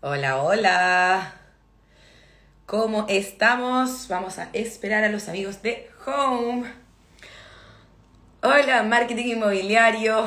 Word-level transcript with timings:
Hola, 0.00 0.42
hola. 0.42 1.34
¿Cómo 2.66 3.06
estamos? 3.08 4.08
Vamos 4.08 4.38
a 4.38 4.48
esperar 4.52 5.04
a 5.04 5.08
los 5.08 5.28
amigos 5.28 5.62
de 5.62 5.90
Home. 6.06 6.72
Hola, 8.42 8.82
marketing 8.82 9.36
inmobiliario. 9.36 10.24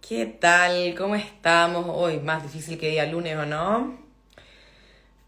¿Qué 0.00 0.24
tal? 0.26 0.94
¿Cómo 0.96 1.16
estamos? 1.16 1.84
Hoy 1.88 2.20
más 2.20 2.42
difícil 2.42 2.78
que 2.78 2.90
día 2.90 3.06
lunes, 3.06 3.36
¿o 3.36 3.44
no? 3.44 4.07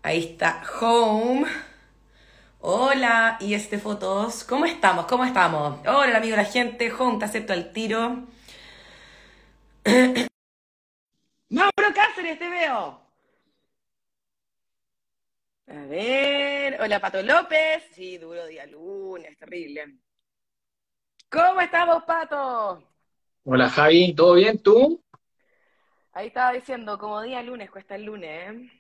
Ahí 0.02 0.18
está 0.24 0.62
Home. 0.80 1.46
Hola, 2.60 3.36
y 3.40 3.54
este 3.54 3.78
fotos. 3.78 4.44
¿Cómo 4.44 4.64
estamos? 4.66 5.06
¿Cómo 5.06 5.24
estamos? 5.24 5.78
Hola, 5.86 6.18
amigo 6.18 6.36
de 6.36 6.42
la 6.42 6.48
gente. 6.48 6.92
Home, 6.92 7.18
te 7.18 7.24
acepto 7.26 7.52
al 7.52 7.72
tiro. 7.72 8.26
Mauro 11.50 11.94
Cáceres, 11.94 12.38
te 12.38 12.48
veo. 12.48 13.00
A 15.68 15.84
ver, 15.86 16.80
hola 16.80 17.00
Pato 17.00 17.22
López. 17.22 17.84
Sí, 17.94 18.18
duro 18.18 18.46
día 18.46 18.66
lunes, 18.66 19.38
terrible. 19.38 19.96
¿Cómo 21.30 21.60
estamos, 21.60 22.02
Pato? 22.04 22.82
Hola 23.44 23.68
Javi, 23.68 24.14
¿todo 24.14 24.34
bien 24.34 24.62
tú? 24.62 25.02
Ahí 26.12 26.28
estaba 26.28 26.52
diciendo, 26.52 26.98
como 26.98 27.20
día 27.22 27.42
lunes, 27.42 27.70
cuesta 27.70 27.94
el 27.96 28.04
lunes, 28.04 28.30
¿eh? 28.52 28.79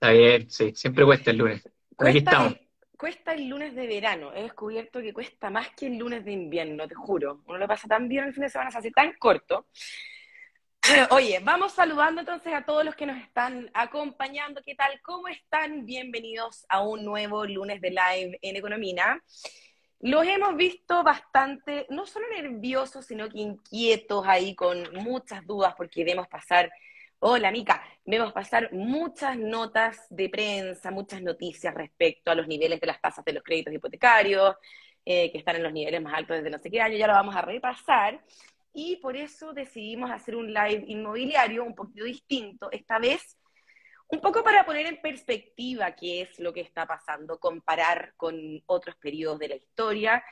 Está 0.00 0.10
bien, 0.12 0.50
sí, 0.50 0.72
siempre 0.74 1.04
cuesta 1.04 1.30
el 1.30 1.38
lunes. 1.38 1.62
Pero 1.96 2.10
aquí 2.10 2.20
Cuesta 2.22 2.30
estamos. 2.30 2.52
el, 2.52 2.68
cuesta 2.98 3.32
el 3.34 3.48
lunes 3.48 3.74
de 3.74 3.86
verano. 3.86 4.32
He 4.34 4.42
descubierto 4.42 5.00
que 5.00 5.12
cuesta 5.14 5.48
más 5.50 5.70
que 5.70 5.86
el 5.86 5.96
lunes 5.96 6.24
de 6.24 6.32
invierno, 6.32 6.86
te 6.86 6.94
juro. 6.94 7.42
Uno 7.46 7.58
lo 7.58 7.66
pasa 7.68 7.88
tan 7.88 8.06
bien 8.08 8.24
el 8.24 8.34
fin 8.34 8.42
de 8.44 8.50
semana, 8.50 8.70
se 8.70 8.78
hace 8.78 8.90
tan 8.90 9.14
corto. 9.18 9.68
Oye, 11.10 11.40
vamos 11.42 11.72
saludando 11.72 12.20
entonces 12.20 12.52
a 12.52 12.64
todos 12.64 12.84
los 12.84 12.94
que 12.94 13.06
nos 13.06 13.16
están 13.22 13.70
acompañando. 13.74 14.60
¿Qué 14.64 14.74
tal? 14.74 15.00
¿Cómo 15.02 15.28
están? 15.28 15.86
Bienvenidos 15.86 16.66
a 16.68 16.82
un 16.82 17.04
nuevo 17.04 17.46
lunes 17.46 17.80
de 17.80 17.90
live 17.90 18.38
en 18.42 18.56
Economina. 18.56 19.22
Los 20.00 20.26
hemos 20.26 20.56
visto 20.56 21.02
bastante, 21.02 21.86
no 21.88 22.06
solo 22.06 22.26
nerviosos, 22.28 23.06
sino 23.06 23.28
que 23.30 23.38
inquietos 23.38 24.26
ahí 24.26 24.54
con 24.54 24.92
muchas 24.92 25.44
dudas 25.46 25.74
porque 25.74 26.04
debemos 26.04 26.28
pasar, 26.28 26.70
hola 27.18 27.50
Mica, 27.50 27.82
vemos 28.04 28.32
pasar 28.32 28.72
muchas 28.72 29.38
notas 29.38 30.06
de 30.10 30.28
prensa, 30.28 30.90
muchas 30.90 31.22
noticias 31.22 31.74
respecto 31.74 32.30
a 32.30 32.34
los 32.34 32.46
niveles 32.46 32.80
de 32.80 32.86
las 32.86 33.00
tasas 33.00 33.24
de 33.24 33.32
los 33.32 33.42
créditos 33.42 33.72
hipotecarios, 33.72 34.56
eh, 35.04 35.30
que 35.32 35.38
están 35.38 35.56
en 35.56 35.62
los 35.62 35.72
niveles 35.72 36.02
más 36.02 36.14
altos 36.14 36.36
desde 36.36 36.50
no 36.50 36.58
sé 36.58 36.70
qué 36.70 36.80
año, 36.80 36.96
ya 36.96 37.06
lo 37.06 37.14
vamos 37.14 37.34
a 37.34 37.42
repasar. 37.42 38.22
Y 38.72 38.96
por 38.96 39.16
eso 39.16 39.54
decidimos 39.54 40.10
hacer 40.10 40.36
un 40.36 40.52
live 40.52 40.84
inmobiliario 40.88 41.64
un 41.64 41.74
poquito 41.74 42.04
distinto, 42.04 42.70
esta 42.70 42.98
vez 42.98 43.38
un 44.08 44.20
poco 44.20 44.44
para 44.44 44.64
poner 44.64 44.86
en 44.86 45.00
perspectiva 45.00 45.92
qué 45.96 46.22
es 46.22 46.38
lo 46.38 46.52
que 46.52 46.60
está 46.60 46.86
pasando, 46.86 47.40
comparar 47.40 48.14
con 48.16 48.62
otros 48.66 48.94
periodos 48.96 49.38
de 49.40 49.48
la 49.48 49.56
historia 49.56 50.22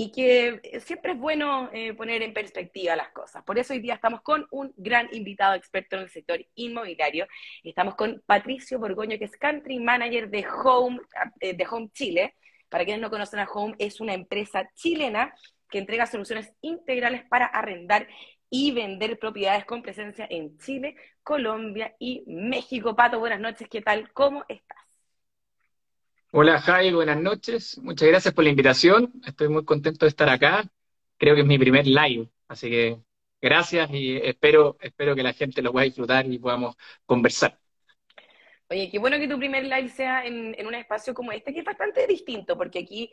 y 0.00 0.12
que 0.12 0.60
eh, 0.62 0.80
siempre 0.80 1.12
es 1.12 1.18
bueno 1.18 1.68
eh, 1.72 1.92
poner 1.92 2.22
en 2.22 2.32
perspectiva 2.32 2.94
las 2.94 3.10
cosas. 3.10 3.42
Por 3.42 3.58
eso 3.58 3.72
hoy 3.72 3.80
día 3.80 3.94
estamos 3.94 4.22
con 4.22 4.46
un 4.52 4.72
gran 4.76 5.08
invitado 5.12 5.54
experto 5.56 5.96
en 5.96 6.02
el 6.02 6.08
sector 6.08 6.38
inmobiliario. 6.54 7.26
Estamos 7.64 7.96
con 7.96 8.22
Patricio 8.24 8.78
Borgoño, 8.78 9.18
que 9.18 9.24
es 9.24 9.36
Country 9.36 9.80
Manager 9.80 10.30
de 10.30 10.46
Home, 10.64 11.00
eh, 11.40 11.54
de 11.54 11.66
Home 11.68 11.90
Chile. 11.92 12.36
Para 12.68 12.84
quienes 12.84 13.02
no 13.02 13.10
conocen 13.10 13.40
a 13.40 13.48
Home, 13.52 13.74
es 13.80 14.00
una 14.00 14.14
empresa 14.14 14.70
chilena 14.74 15.34
que 15.68 15.78
entrega 15.78 16.06
soluciones 16.06 16.52
integrales 16.60 17.24
para 17.28 17.46
arrendar 17.46 18.06
y 18.50 18.70
vender 18.70 19.18
propiedades 19.18 19.64
con 19.64 19.82
presencia 19.82 20.28
en 20.30 20.58
Chile, 20.58 20.94
Colombia 21.24 21.96
y 21.98 22.22
México. 22.28 22.94
Pato, 22.94 23.18
buenas 23.18 23.40
noches, 23.40 23.68
¿qué 23.68 23.82
tal? 23.82 24.12
¿Cómo 24.12 24.44
estás? 24.48 24.87
Hola 26.30 26.60
Javi, 26.60 26.92
buenas 26.92 27.18
noches. 27.18 27.78
Muchas 27.78 28.06
gracias 28.06 28.34
por 28.34 28.44
la 28.44 28.50
invitación. 28.50 29.12
Estoy 29.26 29.48
muy 29.48 29.64
contento 29.64 30.04
de 30.04 30.10
estar 30.10 30.28
acá. 30.28 30.62
Creo 31.16 31.34
que 31.34 31.40
es 31.40 31.46
mi 31.46 31.58
primer 31.58 31.86
live, 31.86 32.28
así 32.48 32.68
que 32.68 32.98
gracias 33.40 33.88
y 33.90 34.18
espero, 34.18 34.76
espero 34.80 35.16
que 35.16 35.22
la 35.22 35.32
gente 35.32 35.62
lo 35.62 35.72
pueda 35.72 35.86
disfrutar 35.86 36.26
y 36.26 36.38
podamos 36.38 36.76
conversar. 37.06 37.58
Oye, 38.68 38.90
qué 38.90 38.98
bueno 38.98 39.18
que 39.18 39.26
tu 39.26 39.38
primer 39.38 39.64
live 39.64 39.88
sea 39.88 40.26
en 40.26 40.66
un 40.66 40.74
espacio 40.74 41.14
como 41.14 41.32
este, 41.32 41.54
que 41.54 41.60
es 41.60 41.64
bastante 41.64 42.06
distinto, 42.06 42.58
porque 42.58 42.80
aquí 42.80 43.10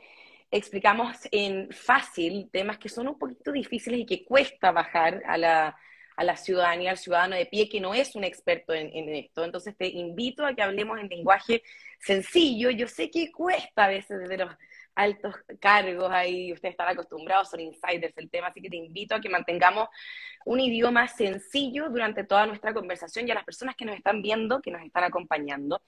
explicamos 0.51 1.17
en 1.31 1.71
fácil 1.71 2.49
temas 2.51 2.77
que 2.77 2.89
son 2.89 3.07
un 3.07 3.17
poquito 3.17 3.53
difíciles 3.53 4.01
y 4.01 4.05
que 4.05 4.25
cuesta 4.25 4.73
bajar 4.73 5.23
a 5.25 5.37
la, 5.37 5.77
a 6.17 6.23
la 6.23 6.37
ciudadanía, 6.37 6.91
al 6.91 6.97
ciudadano 6.97 7.35
de 7.35 7.45
pie 7.45 7.69
que 7.69 7.81
no 7.81 7.93
es 7.93 8.15
un 8.15 8.23
experto 8.23 8.73
en, 8.73 8.89
en, 8.93 9.09
esto. 9.09 9.43
Entonces 9.43 9.75
te 9.77 9.87
invito 9.87 10.45
a 10.45 10.53
que 10.53 10.61
hablemos 10.61 10.99
en 10.99 11.09
lenguaje 11.09 11.63
sencillo. 11.99 12.69
Yo 12.69 12.87
sé 12.87 13.09
que 13.09 13.31
cuesta 13.31 13.85
a 13.85 13.89
veces 13.89 14.19
desde 14.19 14.37
los 14.37 14.51
altos 14.95 15.35
cargos 15.59 16.09
ahí, 16.11 16.53
ustedes 16.53 16.73
están 16.73 16.87
acostumbrados, 16.87 17.49
son 17.49 17.59
insiders 17.59 18.17
el 18.17 18.29
tema, 18.29 18.47
así 18.47 18.61
que 18.61 18.69
te 18.69 18.77
invito 18.77 19.13
a 19.13 19.19
que 19.19 19.29
mantengamos 19.29 19.89
un 20.45 20.59
idioma 20.59 21.07
sencillo 21.07 21.89
durante 21.89 22.23
toda 22.23 22.45
nuestra 22.45 22.73
conversación 22.73 23.27
y 23.27 23.31
a 23.31 23.35
las 23.35 23.43
personas 23.43 23.75
que 23.75 23.85
nos 23.85 23.95
están 23.95 24.21
viendo, 24.21 24.61
que 24.61 24.71
nos 24.71 24.81
están 24.81 25.03
acompañando. 25.03 25.81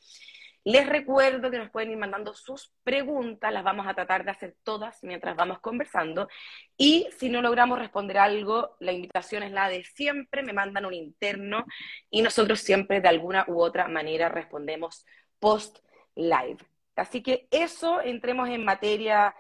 Les 0.67 0.85
recuerdo 0.85 1.49
que 1.49 1.59
nos 1.59 1.69
pueden 1.69 1.91
ir 1.91 1.97
mandando 1.97 2.33
sus 2.33 2.73
preguntas, 2.83 3.53
las 3.53 3.63
vamos 3.63 3.87
a 3.87 3.93
tratar 3.93 4.25
de 4.25 4.31
hacer 4.31 4.57
todas 4.63 5.01
mientras 5.01 5.33
vamos 5.37 5.61
conversando. 5.61 6.27
Y 6.75 7.07
si 7.17 7.29
no 7.29 7.41
logramos 7.41 7.79
responder 7.79 8.17
algo, 8.17 8.75
la 8.81 8.91
invitación 8.91 9.43
es 9.43 9.53
la 9.53 9.69
de 9.69 9.85
siempre, 9.85 10.43
me 10.43 10.51
mandan 10.51 10.85
un 10.85 10.93
interno 10.93 11.63
y 12.09 12.21
nosotros 12.21 12.59
siempre 12.59 12.99
de 12.99 13.07
alguna 13.07 13.45
u 13.47 13.61
otra 13.61 13.87
manera 13.87 14.27
respondemos 14.27 15.05
post 15.39 15.77
live. 16.15 16.57
Así 16.97 17.23
que 17.23 17.47
eso, 17.49 18.01
entremos 18.01 18.49
en 18.49 18.65
materia 18.65 19.33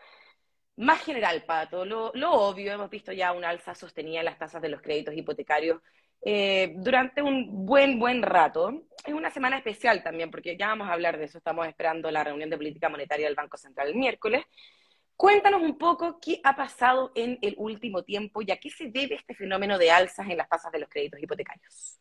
más 0.77 1.01
general, 1.03 1.43
Pato. 1.43 1.83
Lo, 1.83 2.13
lo 2.15 2.31
obvio, 2.31 2.71
hemos 2.71 2.89
visto 2.89 3.11
ya 3.11 3.33
una 3.33 3.49
alza 3.49 3.75
sostenida 3.75 4.19
en 4.19 4.25
las 4.25 4.37
tasas 4.37 4.61
de 4.61 4.69
los 4.69 4.81
créditos 4.81 5.13
hipotecarios 5.13 5.81
eh, 6.21 6.73
durante 6.77 7.21
un 7.21 7.65
buen, 7.65 7.99
buen 7.99 8.21
rato. 8.21 8.83
Es 9.05 9.13
una 9.13 9.29
semana 9.29 9.57
especial 9.57 10.03
también, 10.03 10.31
porque 10.31 10.57
ya 10.57 10.67
vamos 10.67 10.89
a 10.89 10.93
hablar 10.93 11.17
de 11.17 11.25
eso. 11.25 11.37
Estamos 11.37 11.67
esperando 11.67 12.11
la 12.11 12.23
reunión 12.23 12.49
de 12.49 12.57
política 12.57 12.89
monetaria 12.89 13.27
del 13.27 13.35
Banco 13.35 13.57
Central 13.57 13.89
el 13.89 13.95
miércoles. 13.95 14.43
Cuéntanos 15.15 15.61
un 15.61 15.77
poco 15.77 16.19
qué 16.21 16.39
ha 16.43 16.55
pasado 16.55 17.11
en 17.15 17.39
el 17.41 17.55
último 17.57 18.03
tiempo 18.03 18.41
y 18.41 18.51
a 18.51 18.57
qué 18.57 18.69
se 18.69 18.91
debe 18.91 19.15
este 19.15 19.33
fenómeno 19.33 19.77
de 19.77 19.89
alzas 19.89 20.29
en 20.29 20.37
las 20.37 20.47
tasas 20.47 20.71
de 20.71 20.79
los 20.79 20.89
créditos 20.89 21.19
hipotecarios. 21.21 21.99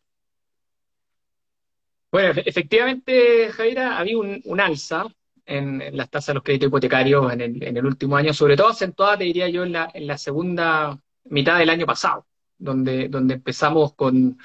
Bueno, 2.11 2.41
efectivamente, 2.45 3.49
Jaira, 3.49 3.97
había 3.97 4.17
un, 4.17 4.41
un 4.45 4.59
alza 4.59 5.07
en, 5.45 5.81
en, 5.81 5.97
las 5.97 6.09
tasas 6.09 6.27
de 6.27 6.33
los 6.35 6.43
créditos 6.43 6.67
hipotecarios 6.67 7.33
en 7.33 7.41
el, 7.41 7.63
en 7.63 7.77
el, 7.77 7.85
último 7.85 8.15
año, 8.15 8.33
sobre 8.33 8.55
todo 8.55 8.69
acentuada, 8.69 9.17
te 9.17 9.23
diría 9.23 9.49
yo, 9.49 9.63
en 9.63 9.73
la, 9.73 9.89
en 9.93 10.05
la 10.05 10.17
segunda 10.17 10.99
mitad 11.25 11.57
del 11.57 11.69
año 11.69 11.85
pasado, 11.85 12.25
donde, 12.57 13.09
donde 13.09 13.35
empezamos 13.35 13.93
con, 13.95 14.37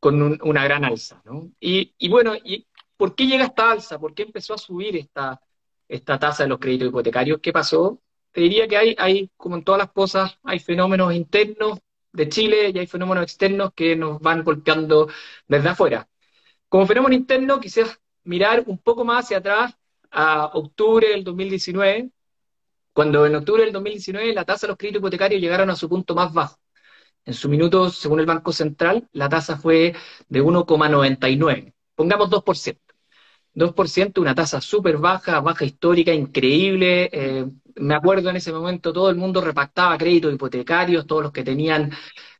con 0.00 0.22
un, 0.22 0.38
una 0.42 0.64
gran 0.64 0.84
alza. 0.84 1.22
Y, 1.60 1.94
y, 1.98 2.08
bueno, 2.08 2.34
¿y 2.36 2.66
¿por 2.96 3.14
qué 3.14 3.26
llega 3.26 3.44
esta 3.44 3.70
alza? 3.72 3.98
¿Por 3.98 4.14
qué 4.14 4.22
empezó 4.24 4.54
a 4.54 4.58
subir 4.58 4.96
esta, 4.96 5.40
esta 5.88 6.18
tasa 6.18 6.44
de 6.44 6.48
los 6.50 6.58
créditos 6.58 6.88
hipotecarios? 6.88 7.40
¿Qué 7.42 7.52
pasó? 7.52 8.00
Te 8.32 8.40
diría 8.42 8.66
que 8.68 8.76
hay, 8.76 8.96
hay, 8.98 9.30
como 9.36 9.56
en 9.56 9.64
todas 9.64 9.78
las 9.78 9.92
cosas, 9.92 10.38
hay 10.42 10.58
fenómenos 10.58 11.14
internos 11.14 11.78
de 12.12 12.28
Chile 12.28 12.70
y 12.74 12.78
hay 12.78 12.86
fenómenos 12.86 13.24
externos 13.24 13.72
que 13.74 13.96
nos 13.96 14.20
van 14.20 14.44
golpeando 14.44 15.08
desde 15.48 15.68
afuera. 15.70 16.08
Como 16.68 16.86
fenómeno 16.86 17.14
interno, 17.14 17.60
quizás 17.60 18.00
mirar 18.24 18.64
un 18.66 18.78
poco 18.78 19.04
más 19.04 19.24
hacia 19.26 19.38
atrás 19.38 19.76
a 20.10 20.46
octubre 20.54 21.08
del 21.08 21.24
2019, 21.24 22.10
cuando 22.92 23.26
en 23.26 23.36
octubre 23.36 23.64
del 23.64 23.72
2019 23.72 24.34
la 24.34 24.44
tasa 24.44 24.66
de 24.66 24.70
los 24.72 24.78
créditos 24.78 25.00
hipotecarios 25.00 25.40
llegaron 25.40 25.70
a 25.70 25.76
su 25.76 25.88
punto 25.88 26.14
más 26.14 26.32
bajo. 26.32 26.58
En 27.24 27.34
su 27.34 27.48
minuto, 27.48 27.90
según 27.90 28.20
el 28.20 28.26
Banco 28.26 28.52
Central, 28.52 29.08
la 29.12 29.28
tasa 29.28 29.56
fue 29.56 29.94
de 30.28 30.42
1,99. 30.42 31.72
Pongamos 31.94 32.30
2%. 32.30 32.78
2%, 33.54 34.20
una 34.20 34.34
tasa 34.34 34.60
súper 34.60 34.96
baja, 34.98 35.40
baja 35.40 35.64
histórica, 35.64 36.12
increíble. 36.12 37.10
Eh, 37.12 37.46
me 37.76 37.94
acuerdo 37.94 38.30
en 38.30 38.36
ese 38.36 38.52
momento 38.52 38.92
todo 38.92 39.10
el 39.10 39.16
mundo 39.16 39.40
repactaba 39.40 39.98
créditos 39.98 40.32
hipotecarios, 40.32 41.06
todos 41.06 41.22
los 41.22 41.32
que 41.32 41.44
tenían 41.44 41.92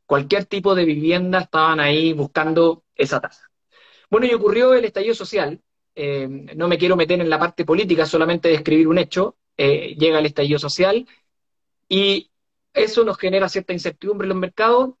cualquier 0.05 0.45
tipo 0.45 0.75
de 0.75 0.85
vivienda 0.85 1.39
estaban 1.39 1.79
ahí 1.79 2.13
buscando 2.13 2.83
esa 2.95 3.19
tasa. 3.19 3.49
Bueno, 4.09 4.27
y 4.27 4.33
ocurrió 4.33 4.73
el 4.73 4.85
estallido 4.85 5.15
social. 5.15 5.61
Eh, 5.95 6.27
no 6.55 6.67
me 6.67 6.77
quiero 6.77 6.95
meter 6.95 7.21
en 7.21 7.29
la 7.29 7.39
parte 7.39 7.65
política, 7.65 8.05
solamente 8.05 8.49
describir 8.49 8.87
un 8.87 8.97
hecho. 8.97 9.37
Eh, 9.57 9.95
llega 9.97 10.19
el 10.19 10.25
estallido 10.25 10.59
social 10.59 11.07
y 11.87 12.31
eso 12.73 13.03
nos 13.03 13.17
genera 13.17 13.49
cierta 13.49 13.73
incertidumbre 13.73 14.25
en 14.25 14.29
los 14.29 14.37
mercados 14.37 14.95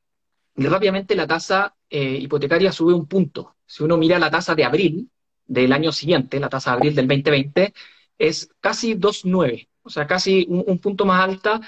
y 0.55 0.65
rápidamente 0.67 1.15
la 1.15 1.27
tasa 1.27 1.75
eh, 1.89 2.17
hipotecaria 2.21 2.71
sube 2.71 2.93
un 2.93 3.07
punto. 3.07 3.55
Si 3.65 3.83
uno 3.83 3.97
mira 3.97 4.19
la 4.19 4.29
tasa 4.29 4.55
de 4.55 4.65
abril, 4.65 5.09
del 5.45 5.73
año 5.73 5.91
siguiente, 5.91 6.39
la 6.39 6.49
tasa 6.49 6.71
de 6.71 6.77
abril 6.77 6.95
del 6.95 7.07
2020, 7.07 7.73
es 8.17 8.49
casi 8.59 8.95
2,9, 8.95 9.67
o 9.83 9.89
sea, 9.89 10.07
casi 10.07 10.45
un, 10.47 10.79
punto 10.79 11.05
más 11.05 11.21
alta 11.23 11.59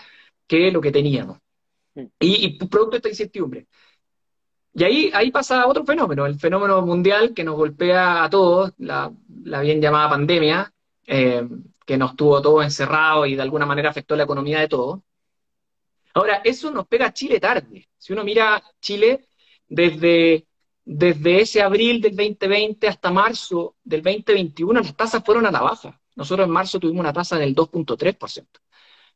que 0.48 0.72
lo 0.72 0.82
que 0.82 0.92
teníamos. 0.92 1.40
Y, 2.20 2.46
y 2.46 2.58
producto 2.68 2.92
de 2.92 2.98
esta 2.98 3.10
incertidumbre. 3.10 3.68
Y 4.78 4.84
ahí, 4.84 5.12
ahí 5.14 5.32
pasa 5.32 5.68
otro 5.68 5.86
fenómeno, 5.86 6.26
el 6.26 6.38
fenómeno 6.38 6.82
mundial 6.86 7.34
que 7.34 7.46
nos 7.46 7.56
golpea 7.56 8.26
a 8.26 8.30
todos, 8.30 8.74
la, 8.78 9.10
bien 9.62 9.82
llamada 9.82 10.10
pandemia, 10.10 10.74
eh, 11.08 11.48
que 11.86 11.98
nos 11.98 12.16
tuvo 12.18 12.42
todos 12.42 12.64
encerrados 12.66 13.28
y 13.30 13.36
de 13.36 13.42
alguna 13.42 13.66
manera 13.66 13.90
afectó 13.90 14.18
la 14.18 14.24
economía 14.24 14.60
de 14.60 14.68
todos. 14.68 15.00
Ahora, 16.16 16.42
eso 16.46 16.72
nos 16.72 16.88
pega 16.88 17.08
a 17.08 17.14
Chile 17.14 17.40
tarde. 17.42 17.90
Si 17.98 18.14
uno 18.14 18.24
mira 18.24 18.64
Chile 18.80 19.28
desde, 19.68 20.48
desde 20.86 21.42
ese 21.42 21.62
abril 21.62 22.02
del 22.02 22.16
2020 22.16 22.88
hasta 22.88 23.12
marzo 23.12 23.76
del 23.84 24.02
2021, 24.02 24.80
las 24.80 24.96
tasas 24.96 25.24
fueron 25.26 25.46
a 25.46 25.52
la 25.52 25.62
baja. 25.62 26.00
Nosotros 26.16 26.48
en 26.48 26.54
marzo 26.54 26.80
tuvimos 26.80 27.02
una 27.02 27.12
tasa 27.12 27.38
del 27.38 27.54
2.3%. 27.54 28.48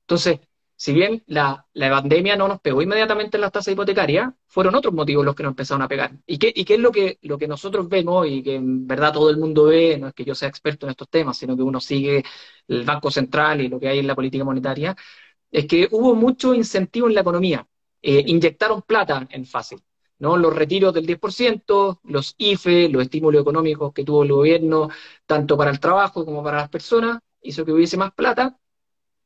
Entonces, 0.01 0.39
si 0.75 0.93
bien 0.93 1.23
la, 1.27 1.65
pandemia 1.73 2.35
no 2.35 2.47
nos 2.49 2.59
pegó 2.61 2.81
inmediatamente 2.81 3.37
en 3.37 3.41
las 3.41 3.51
tasas 3.53 3.73
hipotecarias, 3.73 4.33
fueron 4.47 4.75
otros 4.75 4.93
motivos 4.93 5.25
los 5.25 5.35
que 5.35 5.43
nos 5.43 5.51
empezaron 5.51 5.81
a 5.81 5.87
pegar. 5.87 6.11
¿Y 6.25 6.37
qué, 6.37 6.51
y 6.53 6.65
qué 6.65 6.75
es 6.75 6.79
lo 6.81 6.91
que, 6.91 7.17
lo 7.21 7.37
que 7.37 7.47
nosotros 7.47 7.87
vemos 7.87 8.27
y 8.27 8.43
que 8.43 8.55
en 8.55 8.87
verdad 8.87 9.13
todo 9.13 9.29
el 9.29 9.37
mundo 9.37 9.65
ve? 9.65 9.97
No 9.97 10.07
es 10.09 10.13
que 10.13 10.25
yo 10.25 10.35
sea 10.35 10.49
experto 10.49 10.85
en 10.85 10.91
estos 10.91 11.09
temas, 11.09 11.37
sino 11.37 11.55
que 11.55 11.63
uno 11.63 11.79
sigue 11.79 12.23
el 12.67 12.83
Banco 12.83 13.09
Central 13.11 13.61
y 13.61 13.69
lo 13.69 13.79
que 13.79 13.87
hay 13.87 13.99
en 13.99 14.07
la 14.07 14.15
política 14.15 14.43
monetaria, 14.43 14.95
es 15.51 15.65
que 15.65 15.87
hubo 15.91 16.15
mucho 16.15 16.53
incentivo 16.53 17.07
en 17.07 17.15
la 17.15 17.21
economía. 17.21 17.67
Eh, 18.01 18.23
inyectaron 18.27 18.81
plata 18.81 19.27
en 19.29 19.45
fácil. 19.45 19.81
¿no? 20.19 20.37
Los 20.37 20.55
retiros 20.55 20.93
del 20.93 21.05
10%, 21.05 21.99
los 22.03 22.35
IFE, 22.37 22.89
los 22.89 23.03
estímulos 23.03 23.41
económicos 23.41 23.93
que 23.93 24.03
tuvo 24.03 24.23
el 24.23 24.31
gobierno, 24.31 24.89
tanto 25.25 25.57
para 25.57 25.71
el 25.71 25.79
trabajo 25.79 26.25
como 26.25 26.43
para 26.43 26.57
las 26.57 26.69
personas, 26.69 27.19
hizo 27.41 27.65
que 27.65 27.71
hubiese 27.71 27.97
más 27.97 28.13
plata. 28.13 28.57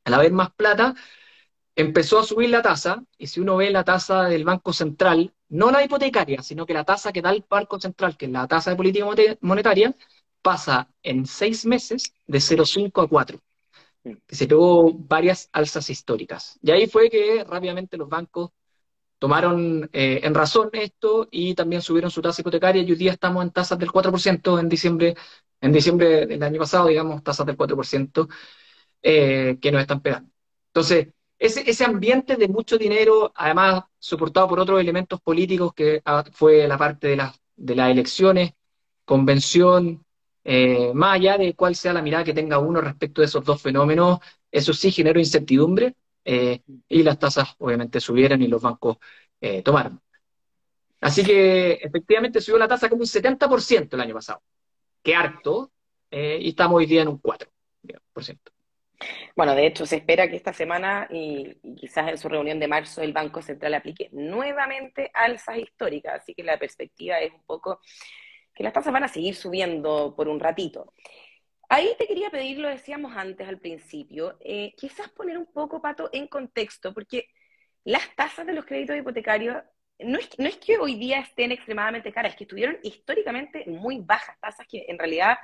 Al 0.04 0.14
haber 0.14 0.32
más 0.32 0.52
plata, 0.54 0.94
empezó 1.76 2.18
a 2.20 2.24
subir 2.24 2.50
la 2.50 2.62
tasa, 2.62 3.02
y 3.18 3.26
si 3.26 3.40
uno 3.40 3.56
ve 3.56 3.70
la 3.70 3.84
tasa 3.84 4.24
del 4.24 4.44
Banco 4.44 4.72
Central, 4.72 5.34
no 5.48 5.70
la 5.70 5.84
hipotecaria, 5.84 6.42
sino 6.42 6.66
que 6.66 6.74
la 6.74 6.84
tasa 6.84 7.12
que 7.12 7.22
da 7.22 7.30
el 7.30 7.44
Banco 7.48 7.80
Central, 7.80 8.16
que 8.16 8.26
es 8.26 8.32
la 8.32 8.46
tasa 8.46 8.70
de 8.70 8.76
política 8.76 9.06
monetaria, 9.40 9.94
pasa 10.42 10.88
en 11.02 11.26
seis 11.26 11.64
meses 11.66 12.14
de 12.26 12.38
0,5 12.38 13.02
a 13.02 13.08
4, 13.08 13.40
que 14.26 14.36
se 14.36 14.46
pegó 14.46 14.92
varias 14.92 15.48
alzas 15.52 15.88
históricas. 15.90 16.58
Y 16.62 16.70
ahí 16.70 16.86
fue 16.86 17.10
que 17.10 17.44
rápidamente 17.44 17.96
los 17.96 18.08
bancos 18.08 18.50
tomaron 19.18 19.88
eh, 19.92 20.20
en 20.22 20.34
razón 20.34 20.70
esto 20.72 21.28
y 21.30 21.54
también 21.54 21.82
subieron 21.82 22.10
su 22.10 22.20
tasa 22.20 22.42
hipotecaria 22.42 22.82
y 22.82 22.90
hoy 22.90 22.96
día 22.96 23.12
estamos 23.12 23.42
en 23.44 23.50
tasas 23.52 23.78
del 23.78 23.90
4% 23.90 24.58
en 24.60 24.68
diciembre, 24.68 25.16
en 25.60 25.72
diciembre 25.72 26.26
del 26.26 26.42
año 26.42 26.58
pasado, 26.58 26.88
digamos, 26.88 27.22
tasas 27.22 27.46
del 27.46 27.56
4% 27.56 28.28
eh, 29.02 29.58
que 29.60 29.72
nos 29.72 29.80
están 29.80 30.00
pegando. 30.02 30.30
Entonces, 30.68 31.08
ese, 31.38 31.84
ambiente 31.84 32.36
de 32.36 32.48
mucho 32.48 32.78
dinero, 32.78 33.32
además 33.34 33.84
soportado 33.98 34.48
por 34.48 34.60
otros 34.60 34.80
elementos 34.80 35.20
políticos, 35.20 35.72
que 35.74 36.02
ah, 36.04 36.24
fue 36.32 36.66
la 36.68 36.78
parte 36.78 37.08
de, 37.08 37.30
de 37.56 37.74
las 37.74 37.90
elecciones, 37.90 38.52
convención, 39.04 40.03
eh, 40.44 40.92
más 40.94 41.14
allá 41.14 41.38
de 41.38 41.54
cuál 41.54 41.74
sea 41.74 41.92
la 41.92 42.02
mirada 42.02 42.24
que 42.24 42.34
tenga 42.34 42.58
uno 42.58 42.80
respecto 42.80 43.22
de 43.22 43.26
esos 43.26 43.44
dos 43.44 43.60
fenómenos, 43.60 44.18
eso 44.50 44.72
sí 44.72 44.92
generó 44.92 45.18
incertidumbre 45.18 45.94
eh, 46.24 46.60
y 46.88 47.02
las 47.02 47.18
tasas 47.18 47.54
obviamente 47.58 48.00
subieron 48.00 48.42
y 48.42 48.48
los 48.48 48.60
bancos 48.62 48.98
eh, 49.40 49.62
tomaron. 49.62 50.00
Así 51.00 51.24
que 51.24 51.72
efectivamente 51.72 52.40
subió 52.40 52.58
la 52.58 52.68
tasa 52.68 52.88
como 52.88 53.02
un 53.02 53.08
70% 53.08 53.94
el 53.94 54.00
año 54.00 54.14
pasado, 54.14 54.42
que 55.02 55.14
harto, 55.14 55.70
y 56.10 56.50
estamos 56.50 56.76
hoy 56.76 56.86
día 56.86 57.02
en 57.02 57.08
un 57.08 57.20
4%. 57.20 57.48
Bueno, 59.36 59.54
de 59.54 59.66
hecho, 59.66 59.84
se 59.84 59.96
espera 59.96 60.28
que 60.28 60.36
esta 60.36 60.52
semana 60.52 61.08
y, 61.10 61.56
quizás 61.76 62.08
en 62.08 62.18
su 62.18 62.28
reunión 62.28 62.60
de 62.60 62.68
marzo 62.68 63.02
el 63.02 63.12
Banco 63.12 63.42
Central 63.42 63.74
aplique 63.74 64.08
nuevamente 64.12 65.10
alzas 65.12 65.58
históricas, 65.58 66.20
así 66.22 66.34
que 66.34 66.44
la 66.44 66.58
perspectiva 66.58 67.18
es 67.18 67.32
un 67.32 67.44
poco 67.44 67.80
que 68.54 68.62
las 68.62 68.72
tasas 68.72 68.92
van 68.92 69.04
a 69.04 69.08
seguir 69.08 69.34
subiendo 69.34 70.14
por 70.16 70.28
un 70.28 70.40
ratito. 70.40 70.92
Ahí 71.68 71.88
te 71.98 72.06
quería 72.06 72.30
pedir, 72.30 72.58
lo 72.58 72.68
decíamos 72.68 73.16
antes 73.16 73.48
al 73.48 73.58
principio, 73.58 74.36
eh, 74.40 74.74
quizás 74.76 75.08
poner 75.10 75.38
un 75.38 75.46
poco, 75.46 75.80
Pato, 75.80 76.10
en 76.12 76.28
contexto, 76.28 76.92
porque 76.92 77.28
las 77.84 78.14
tasas 78.14 78.46
de 78.46 78.52
los 78.52 78.64
créditos 78.64 78.96
hipotecarios 78.96 79.56
no 79.98 80.18
es, 80.18 80.28
no 80.38 80.46
es 80.46 80.56
que 80.58 80.78
hoy 80.78 80.96
día 80.96 81.20
estén 81.20 81.52
extremadamente 81.52 82.12
caras, 82.12 82.32
es 82.32 82.36
que 82.36 82.44
estuvieron 82.44 82.78
históricamente 82.82 83.64
muy 83.66 84.00
bajas, 84.00 84.38
tasas 84.40 84.66
que 84.66 84.84
en 84.88 84.98
realidad 84.98 85.38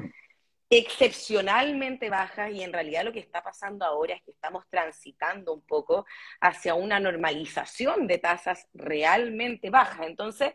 excepcionalmente 0.70 2.08
bajas 2.10 2.52
y 2.52 2.62
en 2.62 2.72
realidad 2.72 3.04
lo 3.04 3.12
que 3.12 3.18
está 3.18 3.42
pasando 3.42 3.84
ahora 3.84 4.14
es 4.14 4.22
que 4.22 4.30
estamos 4.30 4.64
transitando 4.70 5.52
un 5.52 5.62
poco 5.62 6.06
hacia 6.40 6.74
una 6.74 7.00
normalización 7.00 8.06
de 8.06 8.18
tasas 8.18 8.68
realmente 8.72 9.68
bajas. 9.68 10.06
Entonces, 10.06 10.52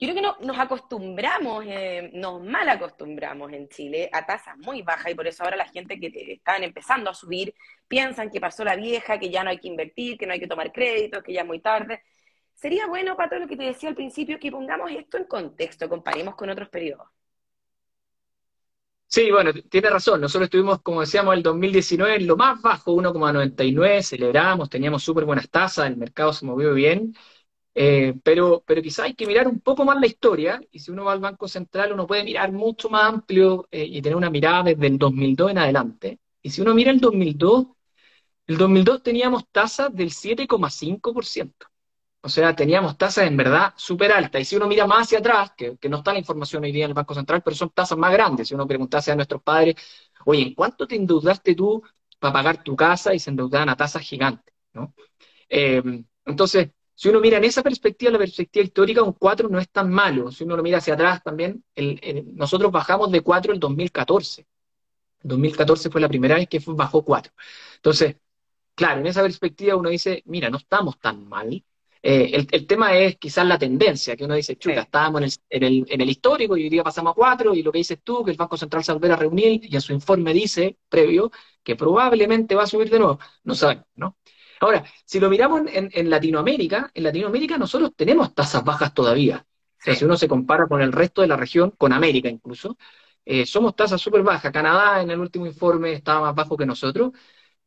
yo 0.00 0.06
creo 0.06 0.14
que 0.14 0.22
no, 0.22 0.36
nos 0.40 0.58
acostumbramos, 0.58 1.64
eh, 1.66 2.10
nos 2.14 2.42
mal 2.42 2.68
acostumbramos 2.68 3.52
en 3.52 3.68
Chile 3.68 4.08
a 4.12 4.24
tasas 4.24 4.56
muy 4.58 4.82
bajas 4.82 5.10
y 5.10 5.14
por 5.14 5.26
eso 5.26 5.42
ahora 5.42 5.56
la 5.56 5.68
gente 5.68 5.98
que 5.98 6.12
están 6.32 6.62
empezando 6.62 7.10
a 7.10 7.14
subir 7.14 7.52
piensan 7.88 8.30
que 8.30 8.40
pasó 8.40 8.64
la 8.64 8.76
vieja, 8.76 9.18
que 9.18 9.28
ya 9.30 9.42
no 9.42 9.50
hay 9.50 9.58
que 9.58 9.68
invertir, 9.68 10.16
que 10.16 10.26
no 10.26 10.34
hay 10.34 10.40
que 10.40 10.46
tomar 10.46 10.72
créditos, 10.72 11.22
que 11.24 11.32
ya 11.32 11.40
es 11.40 11.46
muy 11.46 11.60
tarde. 11.60 12.02
Sería 12.54 12.86
bueno, 12.86 13.16
Pato, 13.16 13.38
lo 13.38 13.48
que 13.48 13.56
te 13.56 13.64
decía 13.64 13.88
al 13.88 13.94
principio, 13.96 14.38
que 14.38 14.52
pongamos 14.52 14.90
esto 14.92 15.16
en 15.16 15.24
contexto, 15.24 15.88
comparemos 15.88 16.36
con 16.36 16.50
otros 16.50 16.68
periodos. 16.68 17.08
Sí, 19.10 19.30
bueno, 19.30 19.52
tiene 19.70 19.88
razón. 19.90 20.20
Nosotros 20.20 20.46
estuvimos, 20.46 20.82
como 20.82 21.00
decíamos, 21.00 21.34
el 21.34 21.42
2019 21.42 22.16
en 22.16 22.26
lo 22.26 22.36
más 22.36 22.60
bajo, 22.60 22.94
1,99, 22.94 24.02
celebramos, 24.02 24.68
teníamos 24.68 25.02
súper 25.02 25.24
buenas 25.24 25.48
tasas, 25.48 25.86
el 25.86 25.96
mercado 25.96 26.32
se 26.32 26.44
movió 26.44 26.74
bien, 26.74 27.14
eh, 27.80 28.14
pero, 28.24 28.64
pero 28.66 28.82
quizá 28.82 29.04
hay 29.04 29.14
que 29.14 29.24
mirar 29.24 29.46
un 29.46 29.60
poco 29.60 29.84
más 29.84 30.00
la 30.00 30.08
historia, 30.08 30.60
y 30.72 30.80
si 30.80 30.90
uno 30.90 31.04
va 31.04 31.12
al 31.12 31.20
Banco 31.20 31.46
Central, 31.46 31.92
uno 31.92 32.08
puede 32.08 32.24
mirar 32.24 32.50
mucho 32.50 32.90
más 32.90 33.04
amplio 33.04 33.68
eh, 33.70 33.84
y 33.84 34.02
tener 34.02 34.16
una 34.16 34.30
mirada 34.30 34.64
desde 34.64 34.88
el 34.88 34.98
2002 34.98 35.52
en 35.52 35.58
adelante. 35.58 36.18
Y 36.42 36.50
si 36.50 36.60
uno 36.60 36.74
mira 36.74 36.90
el 36.90 36.98
2002, 36.98 37.66
el 38.48 38.56
2002 38.58 39.02
teníamos 39.04 39.44
tasas 39.52 39.94
del 39.94 40.10
7,5%. 40.10 41.66
O 42.20 42.28
sea, 42.28 42.56
teníamos 42.56 42.98
tasas 42.98 43.28
en 43.28 43.36
verdad 43.36 43.72
súper 43.76 44.10
altas. 44.12 44.42
Y 44.42 44.44
si 44.44 44.56
uno 44.56 44.66
mira 44.66 44.84
más 44.88 45.02
hacia 45.02 45.20
atrás, 45.20 45.52
que, 45.56 45.78
no 45.88 45.98
está 45.98 46.12
la 46.12 46.18
información 46.18 46.64
hoy 46.64 46.72
día 46.72 46.84
en 46.86 46.90
el 46.90 46.94
Banco 46.94 47.14
Central, 47.14 47.42
pero 47.44 47.54
son 47.54 47.70
tasas 47.70 47.96
más 47.96 48.12
grandes. 48.12 48.48
Si 48.48 48.54
uno 48.54 48.66
preguntase 48.66 49.12
a 49.12 49.14
nuestros 49.14 49.40
padres, 49.42 49.76
oye, 50.24 50.42
¿en 50.42 50.54
cuánto 50.54 50.84
te 50.88 50.96
endeudaste 50.96 51.54
tú 51.54 51.80
para 52.18 52.32
pagar 52.32 52.64
tu 52.64 52.74
casa? 52.74 53.14
Y 53.14 53.20
se 53.20 53.30
endeudaban 53.30 53.68
a 53.68 53.76
tasas 53.76 54.02
gigantes, 54.02 54.52
¿no? 54.72 54.94
Eh, 55.48 55.82
entonces, 56.24 56.70
si 56.98 57.08
uno 57.08 57.20
mira 57.20 57.36
en 57.38 57.44
esa 57.44 57.62
perspectiva, 57.62 58.10
la 58.10 58.18
perspectiva 58.18 58.64
histórica, 58.64 59.04
un 59.04 59.12
4 59.12 59.48
no 59.48 59.60
es 59.60 59.68
tan 59.70 59.88
malo. 59.88 60.32
Si 60.32 60.42
uno 60.42 60.56
lo 60.56 60.64
mira 60.64 60.78
hacia 60.78 60.94
atrás 60.94 61.22
también, 61.22 61.62
nosotros 62.34 62.72
bajamos 62.72 63.12
de 63.12 63.20
4 63.20 63.54
en 63.54 63.60
2014. 63.60 64.48
2014 65.22 65.90
fue 65.90 66.00
la 66.00 66.08
primera 66.08 66.34
vez 66.34 66.48
que 66.48 66.60
bajó 66.66 67.04
4. 67.04 67.32
Entonces, 67.76 68.16
claro, 68.74 68.98
en 68.98 69.06
esa 69.06 69.22
perspectiva 69.22 69.76
uno 69.76 69.90
dice, 69.90 70.24
mira, 70.26 70.50
no 70.50 70.56
estamos 70.58 70.98
tan 70.98 71.28
mal, 71.28 71.62
eh, 72.02 72.46
el, 72.50 72.66
tema 72.66 72.92
es 72.96 73.16
quizás 73.16 73.46
la 73.46 73.58
tendencia, 73.58 74.16
que 74.16 74.24
uno 74.24 74.34
dice, 74.34 74.56
chuta, 74.56 74.80
estábamos 74.80 75.40
en 75.50 75.62
el, 75.62 75.86
en, 75.88 76.00
el, 76.00 76.10
histórico 76.10 76.56
y 76.56 76.64
hoy 76.64 76.68
día 76.68 76.82
pasamos 76.82 77.12
a 77.12 77.14
cuatro, 77.14 77.54
y 77.54 77.62
lo 77.62 77.70
que 77.70 77.78
dices 77.78 78.00
tú, 78.02 78.24
que 78.24 78.32
el 78.32 78.36
Banco 78.36 78.56
Central 78.56 78.82
se 78.82 78.92
va 78.92 79.08
a 79.08 79.12
a 79.12 79.16
reunir, 79.16 79.60
y 79.64 79.72
en 79.72 79.80
su 79.80 79.92
informe 79.92 80.32
dice, 80.32 80.76
previo, 80.88 81.30
que 81.62 81.76
probablemente 81.76 82.56
va 82.56 82.64
a 82.64 82.66
subir 82.66 82.90
de 82.90 82.98
nuevo. 82.98 83.20
No 83.44 83.54
sabemos, 83.54 83.86
¿no? 83.94 84.16
Ahora, 84.60 84.84
si 85.04 85.20
lo 85.20 85.30
miramos 85.30 85.62
en, 85.66 86.10
Latinoamérica, 86.10 86.90
en 86.94 87.04
Latinoamérica 87.04 87.58
nosotros 87.58 87.92
tenemos 87.96 88.34
tasas 88.34 88.64
bajas 88.64 88.92
todavía. 88.94 89.46
O 89.80 89.82
sea, 89.82 89.94
si 89.94 90.04
uno 90.04 90.16
se 90.16 90.28
compara 90.28 90.66
con 90.66 90.82
el 90.82 90.92
resto 90.92 91.22
de 91.22 91.28
la 91.28 91.36
región, 91.36 91.70
con 91.72 91.92
América 91.92 92.28
incluso, 92.28 92.76
eh, 93.24 93.46
somos 93.46 93.76
tasas 93.76 94.00
súper 94.00 94.22
bajas. 94.22 94.52
Canadá 94.52 95.02
en 95.02 95.10
el 95.10 95.20
último 95.20 95.46
informe 95.46 95.92
estaba 95.92 96.20
más 96.22 96.34
bajo 96.34 96.56
que 96.56 96.66
nosotros, 96.66 97.12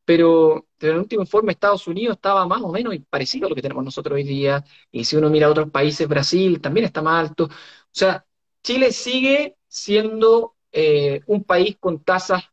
pero 0.05 0.67
en 0.79 0.89
el 0.89 0.97
último 0.97 1.21
informe 1.21 1.53
Estados 1.53 1.87
Unidos 1.87 2.15
estaba 2.17 2.45
más 2.47 2.61
o 2.61 2.71
menos 2.71 2.95
parecido 3.09 3.47
a 3.47 3.49
lo 3.49 3.55
que 3.55 3.61
tenemos 3.61 3.83
nosotros 3.83 4.15
hoy 4.15 4.23
día, 4.23 4.63
y 4.91 5.05
si 5.05 5.15
uno 5.15 5.29
mira 5.29 5.47
a 5.47 5.51
otros 5.51 5.69
países, 5.71 6.07
Brasil 6.07 6.59
también 6.61 6.85
está 6.85 7.01
más 7.01 7.29
alto. 7.29 7.45
O 7.45 7.49
sea, 7.91 8.25
Chile 8.63 8.91
sigue 8.91 9.57
siendo 9.67 10.55
eh, 10.71 11.21
un 11.27 11.43
país 11.43 11.77
con 11.79 12.03
tasas 12.03 12.43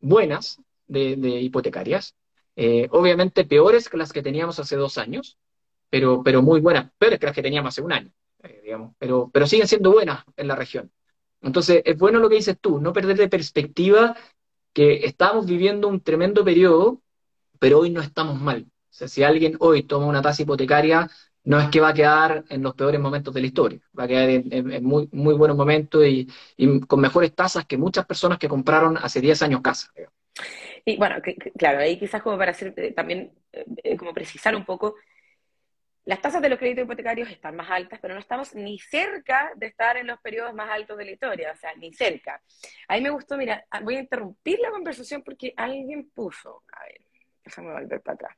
buenas 0.00 0.60
de, 0.86 1.40
hipotecarias, 1.40 2.16
eh, 2.56 2.88
obviamente 2.90 3.44
peores 3.44 3.88
que 3.88 3.96
las 3.96 4.12
que 4.12 4.22
teníamos 4.22 4.58
hace 4.58 4.76
dos 4.76 4.98
años, 4.98 5.38
pero, 5.90 6.22
pero 6.22 6.42
muy 6.42 6.60
buenas, 6.60 6.90
peores 6.98 7.18
que 7.18 7.26
las 7.26 7.34
que 7.34 7.42
teníamos 7.42 7.70
hace 7.70 7.82
un 7.82 7.92
año, 7.92 8.10
eh, 8.42 8.60
digamos, 8.64 8.94
pero, 8.98 9.30
pero 9.32 9.46
siguen 9.46 9.68
siendo 9.68 9.92
buenas 9.92 10.24
en 10.36 10.48
la 10.48 10.56
región. 10.56 10.90
Entonces, 11.40 11.82
es 11.84 11.98
bueno 11.98 12.18
lo 12.18 12.28
que 12.28 12.36
dices 12.36 12.56
tú, 12.60 12.80
no 12.80 12.92
perder 12.92 13.16
de 13.16 13.28
perspectiva 13.28 14.16
que 14.72 15.04
estamos 15.04 15.46
viviendo 15.46 15.88
un 15.88 16.00
tremendo 16.00 16.44
periodo, 16.44 17.02
pero 17.58 17.80
hoy 17.80 17.90
no 17.90 18.00
estamos 18.00 18.40
mal. 18.40 18.66
O 18.68 18.94
sea, 18.94 19.08
si 19.08 19.22
alguien 19.22 19.56
hoy 19.60 19.82
toma 19.82 20.06
una 20.06 20.22
tasa 20.22 20.42
hipotecaria 20.42 21.10
no 21.44 21.58
es 21.58 21.68
que 21.70 21.80
va 21.80 21.88
a 21.88 21.94
quedar 21.94 22.44
en 22.48 22.62
los 22.62 22.74
peores 22.74 23.00
momentos 23.00 23.34
de 23.34 23.40
la 23.40 23.46
historia, 23.46 23.80
va 23.98 24.04
a 24.04 24.08
quedar 24.08 24.28
en, 24.30 24.84
muy, 24.84 25.08
muy 25.12 25.34
buenos 25.34 25.56
momentos 25.56 26.04
y, 26.06 26.28
con 26.86 27.00
mejores 27.00 27.34
tasas 27.34 27.66
que 27.66 27.76
muchas 27.76 28.06
personas 28.06 28.38
que 28.38 28.48
compraron 28.48 28.96
hace 28.96 29.20
10 29.20 29.42
años 29.42 29.60
casa. 29.60 29.90
Y 30.84 30.96
bueno, 30.96 31.16
claro, 31.56 31.78
ahí 31.78 31.98
quizás 31.98 32.22
como 32.22 32.36
para 32.36 32.50
hacer 32.50 32.74
eh, 32.76 32.92
también, 32.92 33.32
eh, 33.52 33.64
eh, 33.84 33.96
como 33.96 34.12
precisar 34.12 34.54
un 34.56 34.64
poco, 34.64 34.96
las 36.04 36.20
tasas 36.20 36.42
de 36.42 36.48
los 36.48 36.58
créditos 36.58 36.84
hipotecarios 36.84 37.30
están 37.30 37.54
más 37.54 37.70
altas, 37.70 38.00
pero 38.00 38.14
no 38.14 38.20
estamos 38.20 38.54
ni 38.56 38.78
cerca 38.80 39.52
de 39.54 39.66
estar 39.66 39.96
en 39.96 40.08
los 40.08 40.20
periodos 40.20 40.52
más 40.54 40.68
altos 40.70 40.98
de 40.98 41.04
la 41.04 41.10
historia, 41.12 41.52
o 41.52 41.56
sea, 41.56 41.74
ni 41.76 41.92
cerca. 41.92 42.42
Ahí 42.88 43.00
me 43.00 43.10
gustó, 43.10 43.36
mira, 43.36 43.64
ah, 43.70 43.80
voy 43.80 43.96
a 43.96 44.00
interrumpir 44.00 44.58
la 44.58 44.70
conversación 44.70 45.22
porque 45.22 45.54
alguien 45.56 46.10
puso, 46.10 46.64
a 46.72 46.82
ver, 46.84 47.00
déjame 47.44 47.72
volver 47.72 48.00
para 48.02 48.14
atrás. 48.14 48.36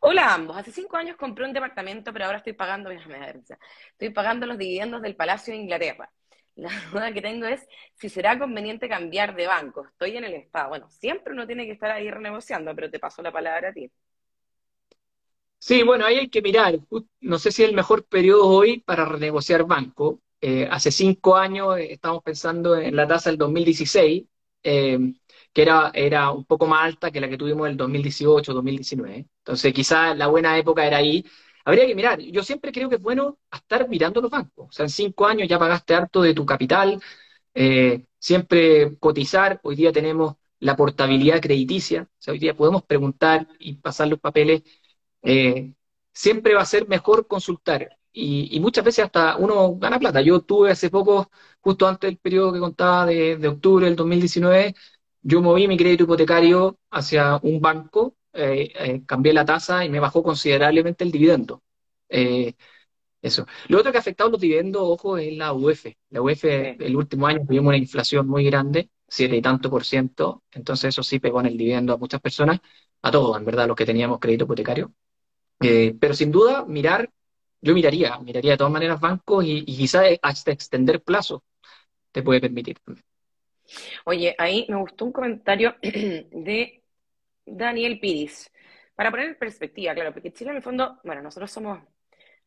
Hola 0.00 0.34
ambos, 0.34 0.56
hace 0.56 0.70
cinco 0.72 0.96
años 0.96 1.16
compré 1.16 1.44
un 1.44 1.52
departamento, 1.52 2.12
pero 2.12 2.26
ahora 2.26 2.38
estoy 2.38 2.52
pagando, 2.52 2.90
estoy 2.90 4.10
pagando 4.10 4.46
los 4.46 4.58
dividendos 4.58 5.02
del 5.02 5.16
Palacio 5.16 5.52
de 5.52 5.60
Inglaterra. 5.60 6.10
La 6.56 6.70
duda 6.92 7.12
que 7.12 7.22
tengo 7.22 7.46
es 7.46 7.66
si 7.94 8.08
será 8.08 8.38
conveniente 8.38 8.88
cambiar 8.88 9.34
de 9.34 9.46
banco. 9.46 9.86
Estoy 9.86 10.16
en 10.16 10.24
el 10.24 10.34
Estado. 10.34 10.68
Bueno, 10.70 10.88
siempre 10.90 11.32
uno 11.32 11.46
tiene 11.46 11.66
que 11.66 11.72
estar 11.72 11.90
ahí 11.90 12.10
renegociando, 12.10 12.74
pero 12.74 12.90
te 12.90 12.98
paso 12.98 13.22
la 13.22 13.32
palabra 13.32 13.68
a 13.70 13.72
ti. 13.72 13.90
Sí, 15.58 15.82
bueno, 15.84 16.04
ahí 16.06 16.16
hay 16.18 16.28
que 16.28 16.42
mirar. 16.42 16.78
No 17.20 17.38
sé 17.38 17.52
si 17.52 17.62
es 17.62 17.68
el 17.68 17.74
mejor 17.74 18.04
periodo 18.06 18.46
hoy 18.48 18.80
para 18.80 19.04
renegociar 19.04 19.64
banco. 19.64 20.20
Eh, 20.40 20.66
hace 20.70 20.90
cinco 20.90 21.36
años 21.36 21.78
eh, 21.78 21.92
estamos 21.92 22.22
pensando 22.22 22.76
en 22.76 22.96
la 22.96 23.06
tasa 23.06 23.30
del 23.30 23.38
2016, 23.38 24.24
eh, 24.64 24.98
que 25.52 25.62
era, 25.62 25.90
era 25.94 26.32
un 26.32 26.44
poco 26.44 26.66
más 26.66 26.84
alta 26.84 27.12
que 27.12 27.20
la 27.20 27.28
que 27.28 27.38
tuvimos 27.38 27.66
en 27.66 27.72
el 27.72 27.76
2018, 27.76 28.52
2019. 28.52 29.26
Entonces, 29.38 29.72
quizás 29.72 30.16
la 30.16 30.26
buena 30.26 30.58
época 30.58 30.84
era 30.86 30.96
ahí. 30.96 31.24
Habría 31.64 31.86
que 31.86 31.94
mirar. 31.94 32.20
Yo 32.20 32.42
siempre 32.42 32.72
creo 32.72 32.88
que 32.88 32.96
es 32.96 33.02
bueno 33.02 33.38
estar 33.52 33.88
mirando 33.88 34.20
los 34.20 34.30
bancos. 34.30 34.68
O 34.68 34.72
sea, 34.72 34.84
en 34.84 34.90
cinco 34.90 35.26
años 35.26 35.48
ya 35.48 35.58
pagaste 35.58 35.94
harto 35.94 36.22
de 36.22 36.34
tu 36.34 36.44
capital. 36.46 37.00
Eh, 37.54 38.04
siempre 38.18 38.96
cotizar. 38.98 39.60
Hoy 39.62 39.76
día 39.76 39.92
tenemos 39.92 40.36
la 40.60 40.76
portabilidad 40.76 41.40
crediticia. 41.40 42.02
O 42.02 42.08
sea, 42.18 42.32
hoy 42.32 42.38
día 42.38 42.56
podemos 42.56 42.82
preguntar 42.84 43.48
y 43.58 43.74
pasar 43.74 44.08
los 44.08 44.20
papeles. 44.20 44.62
Eh, 45.22 45.74
siempre 46.12 46.54
va 46.54 46.62
a 46.62 46.66
ser 46.66 46.88
mejor 46.88 47.26
consultar. 47.26 47.98
Y, 48.12 48.60
muchas 48.60 48.84
veces 48.84 49.06
hasta 49.06 49.36
uno 49.36 49.76
gana 49.76 49.98
plata. 49.98 50.20
Yo 50.20 50.40
tuve 50.42 50.70
hace 50.70 50.90
poco, 50.90 51.30
justo 51.60 51.86
antes 51.88 52.08
del 52.08 52.18
periodo 52.18 52.52
que 52.52 52.60
contaba 52.60 53.06
de, 53.06 53.36
de 53.38 53.48
octubre 53.48 53.86
del 53.86 53.96
2019, 53.96 54.74
yo 55.22 55.40
moví 55.40 55.68
mi 55.68 55.76
crédito 55.78 56.04
hipotecario 56.04 56.78
hacia 56.90 57.36
un 57.42 57.60
banco 57.60 58.16
eh, 58.32 58.72
eh, 58.74 59.02
cambié 59.06 59.32
la 59.32 59.44
tasa 59.44 59.84
y 59.84 59.90
me 59.90 60.00
bajó 60.00 60.22
considerablemente 60.22 61.04
el 61.04 61.12
dividendo. 61.12 61.62
Eh, 62.08 62.54
eso. 63.22 63.46
Lo 63.68 63.78
otro 63.80 63.92
que 63.92 63.98
ha 63.98 64.00
afectado 64.00 64.30
los 64.30 64.40
dividendos, 64.40 64.82
ojo, 64.84 65.18
es 65.18 65.32
la 65.36 65.52
UF. 65.52 65.86
La 66.10 66.22
UF, 66.22 66.44
el 66.44 66.96
último 66.96 67.26
año 67.26 67.40
tuvimos 67.46 67.68
una 67.68 67.76
inflación 67.78 68.26
muy 68.28 68.44
grande, 68.44 68.90
siete 69.08 69.36
y 69.36 69.42
tanto 69.42 69.70
por 69.70 69.84
ciento, 69.84 70.42
entonces 70.52 70.88
eso 70.90 71.02
sí 71.02 71.18
pegó 71.20 71.40
en 71.40 71.46
el 71.46 71.56
dividendo 71.56 71.92
a 71.94 71.98
muchas 71.98 72.20
personas, 72.20 72.60
a 73.02 73.10
todos, 73.10 73.36
en 73.36 73.44
verdad, 73.44 73.68
los 73.68 73.76
que 73.76 73.86
teníamos 73.86 74.18
crédito 74.18 74.44
hipotecario. 74.44 74.92
pero 75.58 76.14
sin 76.14 76.32
duda, 76.32 76.64
mirar, 76.66 77.10
yo 77.60 77.74
miraría, 77.74 78.18
miraría 78.18 78.52
de 78.52 78.58
todas 78.58 78.72
maneras 78.72 79.00
bancos 79.00 79.44
y, 79.44 79.58
y 79.58 79.76
quizás 79.76 80.04
hasta 80.22 80.52
extender 80.52 81.02
plazo 81.02 81.44
te 82.12 82.22
puede 82.22 82.40
permitir. 82.40 82.78
Oye, 84.04 84.34
ahí 84.38 84.66
me 84.68 84.76
gustó 84.76 85.04
un 85.04 85.12
comentario 85.12 85.76
de 85.82 86.81
Daniel 87.46 87.98
Piris. 88.00 88.50
Para 88.94 89.10
poner 89.10 89.28
en 89.28 89.38
perspectiva, 89.38 89.94
claro, 89.94 90.12
porque 90.12 90.32
Chile 90.32 90.50
en 90.50 90.56
el 90.56 90.62
fondo, 90.62 91.00
bueno, 91.04 91.22
nosotros 91.22 91.50
somos, 91.50 91.80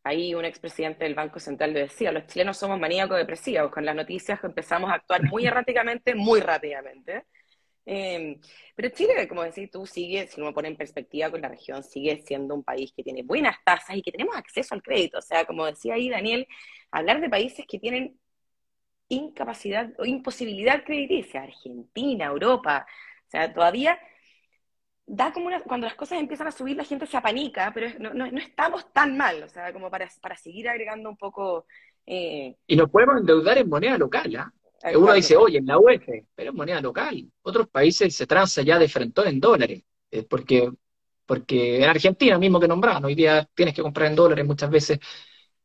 ahí 0.04 0.36
un 0.36 0.46
expresidente 0.46 1.04
del 1.06 1.16
Banco 1.16 1.40
Central 1.40 1.74
lo 1.74 1.80
decía, 1.80 2.12
los 2.12 2.28
chilenos 2.28 2.58
somos 2.58 2.80
maníacos 2.80 3.18
depresivos, 3.18 3.72
con 3.72 3.86
las 3.86 3.96
noticias 3.96 4.44
empezamos 4.44 4.92
a 4.92 4.96
actuar 4.96 5.24
muy 5.24 5.46
erráticamente, 5.48 6.16
muy 6.16 6.40
rápidamente. 6.42 7.26
Em, 7.88 8.40
pero 8.76 8.90
Chile, 8.90 9.28
como 9.28 9.44
decís 9.44 9.70
tú, 9.70 9.86
sigue, 9.86 10.28
si 10.28 10.42
uno 10.42 10.54
pone 10.54 10.70
en 10.70 10.78
perspectiva 10.78 11.30
con 11.30 11.42
la 11.42 11.50
región, 11.50 11.84
sigue 11.84 12.18
siendo 12.26 12.56
un 12.56 12.64
país 12.64 12.92
que 12.96 13.04
tiene 13.04 13.22
buenas 13.24 13.58
tasas 13.64 13.96
y 13.96 14.02
que 14.02 14.12
tenemos 14.12 14.36
acceso 14.36 14.74
al 14.74 14.82
crédito. 14.82 15.20
O 15.20 15.22
sea, 15.22 15.46
como 15.46 15.66
decía 15.66 15.94
ahí 15.96 16.10
Daniel, 16.10 16.48
hablar 16.92 17.22
de 17.22 17.30
países 17.30 17.66
que 17.68 17.80
tienen 17.80 18.20
incapacidad 19.08 19.92
o 20.00 20.06
imposibilidad 20.06 20.84
crediticia, 20.84 21.44
Argentina, 21.44 22.26
Europa, 22.26 22.88
o 23.28 23.30
sea, 23.30 23.54
todavía 23.54 24.00
da 25.08 25.32
como 25.32 25.48
una, 25.48 25.62
cuando 25.62 25.86
las 25.86 25.96
cosas 25.96 26.20
empiezan 26.20 26.48
a 26.48 26.52
subir 26.52 26.76
la 26.76 26.84
gente 26.84 27.06
se 27.06 27.18
apanica, 27.18 27.72
pero 27.74 27.88
no, 28.00 28.14
no, 28.14 28.26
estamos 28.38 28.92
tan 28.92 29.18
mal, 29.18 29.44
o 29.44 29.50
sea, 29.50 29.72
como 29.72 29.90
para, 29.90 30.10
para 30.22 30.36
seguir 30.36 30.68
agregando 30.68 31.10
un 31.10 31.18
poco... 31.18 31.66
Eh, 32.06 32.56
y 32.68 32.76
nos 32.76 32.90
podemos 32.90 33.18
endeudar 33.18 33.58
en 33.58 33.70
moneda 33.70 33.98
local, 33.98 34.36
¿ah? 34.36 34.52
Uno 34.94 35.14
dice, 35.14 35.36
oye, 35.36 35.58
en 35.58 35.66
la 35.66 35.80
UEF, 35.80 36.08
pero 36.36 36.52
en 36.52 36.56
moneda 36.56 36.80
local. 36.80 37.32
Otros 37.42 37.68
países 37.70 38.16
se 38.16 38.28
transa 38.28 38.62
ya 38.62 38.78
de 38.78 38.88
frente 38.88 39.28
en 39.28 39.40
dólares, 39.40 39.84
eh, 40.12 40.24
porque, 40.24 40.70
porque 41.26 41.78
en 41.78 41.90
Argentina 41.90 42.38
mismo 42.38 42.60
que 42.60 42.68
nombraban, 42.68 43.04
hoy 43.06 43.16
día 43.16 43.48
tienes 43.56 43.74
que 43.74 43.82
comprar 43.82 44.10
en 44.10 44.16
dólares 44.16 44.46
muchas 44.46 44.70
veces 44.70 45.00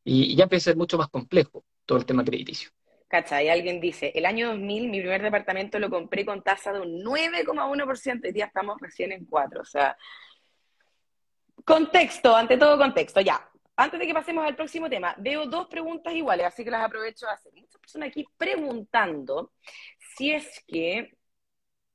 y, 0.05 0.33
y 0.33 0.37
ya 0.37 0.45
empieza 0.45 0.71
a 0.71 0.73
ser 0.73 0.77
mucho 0.79 0.97
más 0.97 1.09
complejo 1.09 1.65
todo 1.85 1.99
el 1.99 2.07
tema 2.07 2.25
crediticio. 2.25 2.71
¿Cachai? 3.11 3.49
Alguien 3.49 3.81
dice, 3.81 4.13
el 4.15 4.25
año 4.25 4.51
2000 4.51 4.89
mi 4.89 5.01
primer 5.01 5.21
departamento 5.21 5.81
lo 5.81 5.91
compré 5.91 6.25
con 6.25 6.45
tasa 6.45 6.73
de 6.73 6.81
un 6.81 7.03
9,1% 7.03 8.31
y 8.31 8.39
ya 8.39 8.45
estamos 8.45 8.81
recién 8.81 9.11
en 9.11 9.27
4. 9.27 9.63
O 9.63 9.65
sea, 9.65 9.97
contexto, 11.65 12.37
ante 12.37 12.57
todo 12.57 12.79
contexto, 12.79 13.21
ya. 13.21 13.51
Antes 13.75 13.99
de 13.99 14.07
que 14.07 14.15
pasemos 14.15 14.47
al 14.47 14.55
próximo 14.55 14.89
tema, 14.89 15.17
veo 15.19 15.47
dos 15.47 15.67
preguntas 15.67 16.15
iguales, 16.15 16.47
así 16.47 16.63
que 16.63 16.71
las 16.71 16.85
aprovecho 16.85 17.27
a 17.27 17.33
hacer. 17.33 17.53
Muchas 17.55 17.81
personas 17.81 18.11
aquí 18.11 18.25
preguntando 18.37 19.55
si 20.15 20.31
es 20.33 20.65
que 20.69 21.17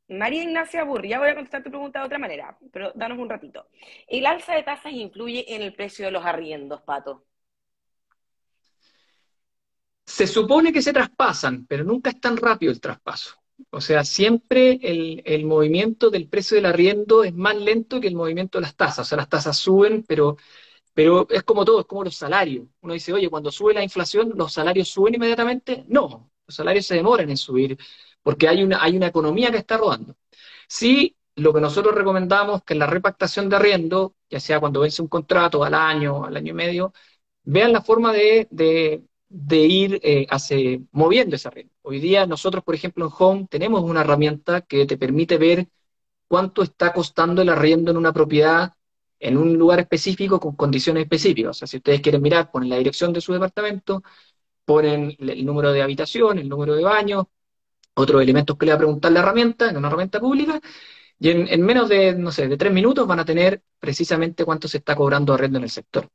María 0.10 0.44
Ignacia 0.44 0.84
Burri, 0.84 1.10
ya 1.10 1.20
voy 1.20 1.30
a 1.30 1.36
contestar 1.36 1.64
tu 1.64 1.70
pregunta 1.70 2.00
de 2.00 2.06
otra 2.08 2.20
manera, 2.20 2.58
pero 2.74 2.92
danos 2.94 3.18
un 3.20 3.30
ratito. 3.30 3.70
¿El 4.08 4.26
alza 4.26 4.54
de 4.54 4.64
tasas 4.64 4.92
influye 4.92 5.56
en 5.56 5.62
el 5.62 5.74
precio 5.74 6.08
de 6.08 6.12
los 6.12 6.26
arriendos, 6.26 6.82
Pato? 6.82 7.24
Se 10.06 10.28
supone 10.28 10.72
que 10.72 10.82
se 10.82 10.94
traspasan, 10.94 11.66
pero 11.68 11.84
nunca 11.84 12.10
es 12.12 12.20
tan 12.20 12.38
rápido 12.38 12.72
el 12.72 12.80
traspaso. 12.82 13.36
O 13.70 13.82
sea, 13.82 14.04
siempre 14.04 14.80
el, 14.82 15.46
movimiento 15.46 16.10
del 16.10 16.28
precio 16.28 16.56
del 16.56 16.66
arriendo 16.66 17.24
es 17.24 17.34
más 17.34 17.56
lento 17.56 18.00
que 18.02 18.08
el 18.08 18.16
movimiento 18.16 18.58
de 18.58 18.64
las 18.64 18.76
tasas. 18.76 19.08
O 19.08 19.10
sea, 19.10 19.18
las 19.18 19.30
tasas 19.30 19.58
suben, 19.58 20.04
pero, 20.08 20.38
pero 20.94 21.28
es 21.30 21.44
como 21.44 21.66
todo, 21.66 21.82
es 21.82 21.86
como 21.88 22.04
los 22.04 22.16
salarios. 22.16 22.68
Uno 22.82 22.94
dice, 22.94 23.14
oye, 23.14 23.30
cuando 23.30 23.52
sube 23.52 23.74
la 23.74 23.84
inflación, 23.84 24.34
¿los 24.36 24.54
salarios 24.54 24.90
suben 24.90 25.16
inmediatamente? 25.16 25.86
No, 25.88 26.32
los 26.48 26.56
salarios 26.56 26.86
se 26.86 26.96
demoran 26.96 27.30
en 27.30 27.38
subir 27.38 27.78
porque 28.22 28.48
hay 28.48 28.64
una, 28.64 28.82
hay 28.84 28.98
una 28.98 29.08
economía 29.08 29.52
que 29.52 29.58
está 29.58 29.78
rodando. 29.78 30.16
Sí, 30.68 31.16
lo 31.36 31.54
que 31.54 31.62
nosotros 31.62 31.96
recomendamos 31.96 32.64
que 32.64 32.74
en 32.74 32.80
la 32.80 32.88
repactación 32.88 33.50
de 33.50 33.56
arriendo, 33.58 34.16
ya 34.30 34.40
sea 34.40 34.60
cuando 34.60 34.82
vence 34.82 35.02
un 35.02 35.08
contrato 35.08 35.64
al 35.64 35.74
año, 35.74 36.26
al 36.26 36.36
año 36.38 36.52
y 36.52 36.54
medio, 36.56 36.94
vean 37.44 37.74
la 37.74 37.82
forma 37.82 38.14
de, 38.14 38.48
de 38.52 39.04
ir 39.30 40.00
eh, 40.04 40.28
moviendo 40.92 41.36
esa 41.36 41.50
red. 41.50 41.68
Hoy 41.82 42.00
día 42.00 42.26
nosotros, 42.26 42.64
por 42.64 42.76
ejemplo, 42.76 43.06
en 43.06 43.12
Home 43.18 43.48
tenemos 43.50 43.84
una 43.84 44.02
herramienta 44.02 44.62
que 44.62 44.86
te 44.86 44.98
permite 44.98 45.38
ver 45.38 45.68
cuánto 46.28 46.64
está 46.64 46.94
costando 46.94 47.42
el 47.42 47.50
arriendo 47.50 47.92
en 47.92 47.98
una 47.98 48.14
propiedad 48.14 48.74
en 49.20 49.38
un 49.38 49.58
lugar 49.58 49.80
específico 49.80 50.40
con 50.40 50.56
condiciones 50.56 51.04
específicas. 51.04 51.52
O 51.52 51.54
sea, 51.54 51.68
si 51.68 51.78
ustedes 51.78 52.02
quieren 52.02 52.22
mirar, 52.22 52.52
ponen 52.52 52.70
la 52.70 52.78
dirección 52.78 53.14
de 53.14 53.22
su 53.22 53.34
departamento, 53.34 54.04
ponen 54.66 55.16
el 55.20 55.46
número 55.46 55.72
de 55.72 55.82
habitación, 55.82 56.40
el 56.40 56.50
número 56.50 56.76
de 56.76 56.84
baños, 56.84 57.26
otros 57.96 58.22
elementos 58.22 58.58
que 58.58 58.66
le 58.66 58.72
va 58.74 58.76
a 58.76 58.80
preguntar 58.80 59.12
la 59.12 59.22
herramienta, 59.22 59.70
en 59.70 59.78
una 59.78 59.88
herramienta 59.88 60.20
pública, 60.20 60.60
y 61.20 61.30
en, 61.30 61.48
en, 61.48 61.62
menos 61.62 61.90
de, 61.90 62.14
no 62.16 62.32
sé, 62.32 62.48
de 62.48 62.58
tres 62.58 62.74
minutos 62.74 63.08
van 63.08 63.20
a 63.20 63.26
tener 63.26 63.64
precisamente 63.80 64.46
cuánto 64.46 64.68
se 64.68 64.80
está 64.80 64.96
cobrando 64.96 65.34
arriendo 65.34 65.58
en 65.60 65.64
el 65.66 65.70
sector. 65.70 66.10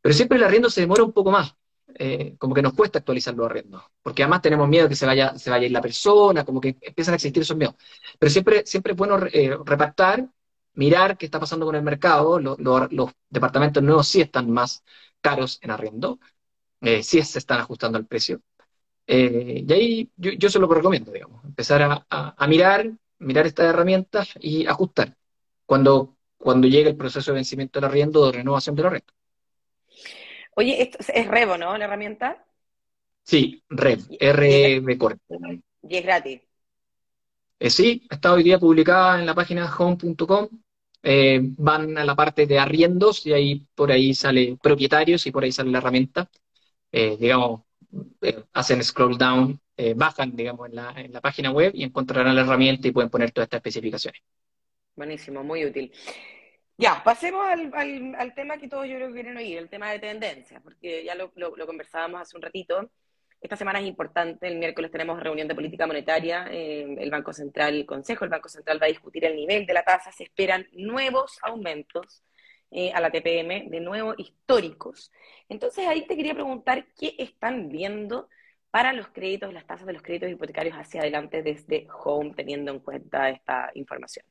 Pero 0.00 0.14
siempre 0.14 0.38
el 0.38 0.44
arriendo 0.44 0.70
se 0.70 0.82
demora 0.82 1.04
un 1.04 1.12
poco 1.12 1.30
más. 1.30 1.54
Eh, 1.94 2.36
como 2.38 2.54
que 2.54 2.62
nos 2.62 2.74
cuesta 2.74 2.98
actualizar 2.98 3.34
los 3.34 3.46
arrendos, 3.46 3.82
porque 4.02 4.22
además 4.22 4.42
tenemos 4.42 4.68
miedo 4.68 4.84
de 4.84 4.90
que 4.90 4.94
se 4.94 5.06
vaya, 5.06 5.36
se 5.38 5.50
vaya 5.50 5.62
a 5.64 5.66
ir 5.66 5.72
la 5.72 5.80
persona, 5.80 6.44
como 6.44 6.60
que 6.60 6.76
empiezan 6.80 7.12
a 7.14 7.16
existir 7.16 7.42
esos 7.42 7.56
miedos. 7.56 7.76
Pero 8.18 8.30
siempre, 8.30 8.66
siempre 8.66 8.92
es 8.92 8.98
bueno 8.98 9.18
eh, 9.32 9.56
repactar, 9.64 10.28
mirar 10.74 11.16
qué 11.16 11.26
está 11.26 11.40
pasando 11.40 11.66
con 11.66 11.74
el 11.76 11.82
mercado, 11.82 12.38
los 12.38 13.10
departamentos 13.28 13.82
nuevos 13.82 14.06
sí 14.06 14.20
están 14.20 14.50
más 14.50 14.84
caros 15.20 15.58
en 15.62 15.70
arriendo, 15.70 16.20
eh, 16.82 17.02
sí 17.02 17.22
se 17.22 17.38
están 17.38 17.60
ajustando 17.60 17.98
al 17.98 18.06
precio. 18.06 18.40
y 19.06 19.72
ahí 19.72 20.10
yo, 20.16 20.32
yo 20.32 20.50
se 20.50 20.58
lo 20.58 20.68
recomiendo, 20.68 21.12
digamos, 21.12 21.44
empezar 21.44 22.04
a, 22.10 22.46
mirar, 22.48 22.92
mirar 23.18 23.46
estas 23.46 23.66
herramientas 23.66 24.34
y 24.40 24.66
ajustar 24.66 25.16
cuando, 25.66 26.16
cuando 26.38 26.68
llegue 26.68 26.90
el 26.90 26.96
proceso 26.96 27.32
de 27.32 27.36
vencimiento 27.36 27.80
del 27.80 27.88
arriendo 27.90 28.26
de 28.26 28.32
renovación 28.38 28.76
del 28.76 28.86
arriendo. 28.86 29.17
Oye, 30.58 30.82
esto 30.82 30.98
es 31.14 31.28
Revo, 31.28 31.56
¿no? 31.56 31.78
La 31.78 31.84
herramienta. 31.84 32.44
Sí, 33.22 33.62
Rev, 33.68 34.00
R 34.18 34.98
corto. 34.98 35.36
Y 35.88 35.96
es 35.96 36.02
gratis. 36.02 36.40
Eh, 37.60 37.70
sí, 37.70 38.04
está 38.10 38.32
hoy 38.32 38.42
día 38.42 38.58
publicada 38.58 39.20
en 39.20 39.26
la 39.26 39.36
página 39.36 39.72
home.com. 39.72 40.48
eh, 41.04 41.38
van 41.42 41.96
a 41.96 42.04
la 42.04 42.16
parte 42.16 42.44
de 42.48 42.58
arriendos 42.58 43.24
y 43.24 43.32
ahí 43.32 43.66
por 43.72 43.92
ahí 43.92 44.12
sale 44.14 44.58
propietarios 44.60 45.24
y 45.26 45.30
por 45.30 45.44
ahí 45.44 45.52
sale 45.52 45.70
la 45.70 45.78
herramienta. 45.78 46.28
Eh, 46.90 47.16
digamos, 47.20 47.60
eh, 48.22 48.42
hacen 48.52 48.82
scroll 48.82 49.16
down, 49.16 49.60
bajan, 49.94 50.34
digamos, 50.34 50.68
en 50.70 50.74
la, 50.74 50.92
en 50.96 51.12
la 51.12 51.20
página 51.20 51.52
web 51.52 51.70
y 51.72 51.84
encontrarán 51.84 52.34
la 52.34 52.42
herramienta 52.42 52.88
y 52.88 52.90
pueden 52.90 53.10
poner 53.10 53.30
todas 53.30 53.46
estas 53.46 53.58
especificaciones. 53.58 54.20
Buenísimo, 54.96 55.44
muy 55.44 55.64
útil. 55.64 55.92
Ya, 56.80 57.02
pasemos 57.02 57.44
al, 57.48 58.34
tema 58.36 58.56
que 58.56 58.68
todos 58.68 58.86
yo 58.86 58.94
creo 58.94 59.08
que 59.08 59.14
quieren 59.14 59.36
oír, 59.36 59.58
el 59.58 59.68
tema 59.68 59.90
de 59.90 59.98
tendencias, 59.98 60.62
porque 60.62 61.04
ya 61.04 61.16
lo, 61.16 61.32
lo, 61.34 61.66
conversábamos 61.66 62.20
hace 62.20 62.36
un 62.36 62.42
ratito. 62.42 62.88
Esta 63.40 63.56
semana 63.56 63.80
es 63.80 63.86
importante, 63.86 64.46
el 64.46 64.58
miércoles 64.58 64.92
tenemos 64.92 65.20
reunión 65.20 65.48
de 65.48 65.56
política 65.56 65.88
monetaria, 65.88 66.46
eh, 66.50 66.96
el 66.98 67.10
Banco 67.10 67.32
Central, 67.32 67.74
el 67.74 67.86
Consejo, 67.86 68.24
el 68.24 68.30
Banco 68.30 68.48
Central 68.48 68.80
va 68.80 68.86
a 68.86 68.90
discutir 68.90 69.24
el 69.24 69.34
nivel 69.34 69.66
de 69.66 69.72
la 69.74 69.82
tasa, 69.82 70.12
se 70.12 70.24
esperan 70.24 70.68
nuevos 70.72 71.38
aumentos 71.42 72.22
eh, 72.70 72.92
a 72.92 73.00
la 73.00 73.10
TPM, 73.10 73.70
de 73.70 73.80
nuevo 73.80 74.14
históricos. 74.16 75.10
Entonces 75.48 75.86
ahí 75.88 76.06
te 76.06 76.16
quería 76.16 76.34
preguntar 76.34 76.86
qué 76.96 77.16
están 77.18 77.68
viendo 77.70 78.28
para 78.70 78.92
los 78.92 79.08
créditos, 79.08 79.52
las 79.52 79.66
tasas 79.66 79.86
de 79.86 79.94
los 79.94 80.02
créditos 80.02 80.30
hipotecarios 80.30 80.76
hacia 80.76 81.00
adelante 81.00 81.42
desde 81.42 81.88
Home, 82.04 82.34
teniendo 82.36 82.70
en 82.70 82.78
cuenta 82.80 83.30
esta 83.30 83.72
información. 83.74 84.24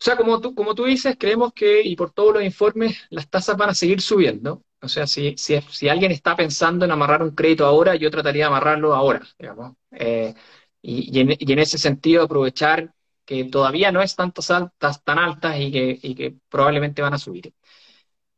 O 0.00 0.02
sea, 0.02 0.16
como 0.16 0.40
tú, 0.40 0.54
como 0.54 0.74
tú 0.74 0.84
dices, 0.86 1.16
creemos 1.18 1.52
que, 1.52 1.82
y 1.82 1.94
por 1.94 2.12
todos 2.12 2.34
los 2.34 2.42
informes, 2.42 2.98
las 3.10 3.28
tasas 3.28 3.56
van 3.58 3.70
a 3.70 3.74
seguir 3.74 4.00
subiendo. 4.00 4.64
O 4.80 4.88
sea, 4.88 5.06
si, 5.06 5.36
si, 5.36 5.60
si 5.60 5.88
alguien 5.90 6.10
está 6.10 6.34
pensando 6.36 6.86
en 6.86 6.90
amarrar 6.90 7.22
un 7.22 7.32
crédito 7.34 7.66
ahora, 7.66 7.96
yo 7.96 8.10
trataría 8.10 8.44
de 8.44 8.48
amarrarlo 8.48 8.94
ahora, 8.94 9.20
digamos. 9.38 9.76
Eh, 9.90 10.34
y, 10.80 11.20
en, 11.20 11.36
en, 11.38 11.58
ese 11.58 11.76
sentido, 11.76 12.22
aprovechar 12.22 12.94
que 13.26 13.44
todavía 13.44 13.92
no 13.92 14.00
es 14.00 14.16
tantas 14.16 14.50
altas, 14.50 15.04
tan 15.04 15.18
altas 15.18 15.60
y 15.60 15.70
que, 15.70 15.98
y 16.02 16.14
que 16.14 16.34
probablemente 16.48 17.02
van 17.02 17.14
a 17.14 17.18
subir. 17.18 17.52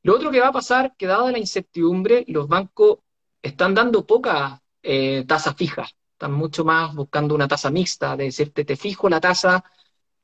Lo 0.02 0.16
otro 0.16 0.32
que 0.32 0.40
va 0.40 0.48
a 0.48 0.52
pasar, 0.52 0.94
que 0.98 1.06
dada 1.06 1.30
la 1.30 1.38
incertidumbre, 1.38 2.24
los 2.26 2.48
bancos 2.48 2.98
están 3.40 3.74
dando 3.74 4.04
pocas 4.04 4.60
eh, 4.82 5.24
tasas 5.28 5.54
fijas. 5.56 5.94
Están 6.12 6.32
mucho 6.32 6.64
más 6.64 6.92
buscando 6.94 7.36
una 7.36 7.46
tasa 7.46 7.70
mixta, 7.70 8.16
de 8.16 8.24
decirte, 8.24 8.64
te 8.64 8.76
fijo 8.76 9.08
la 9.08 9.20
tasa 9.20 9.64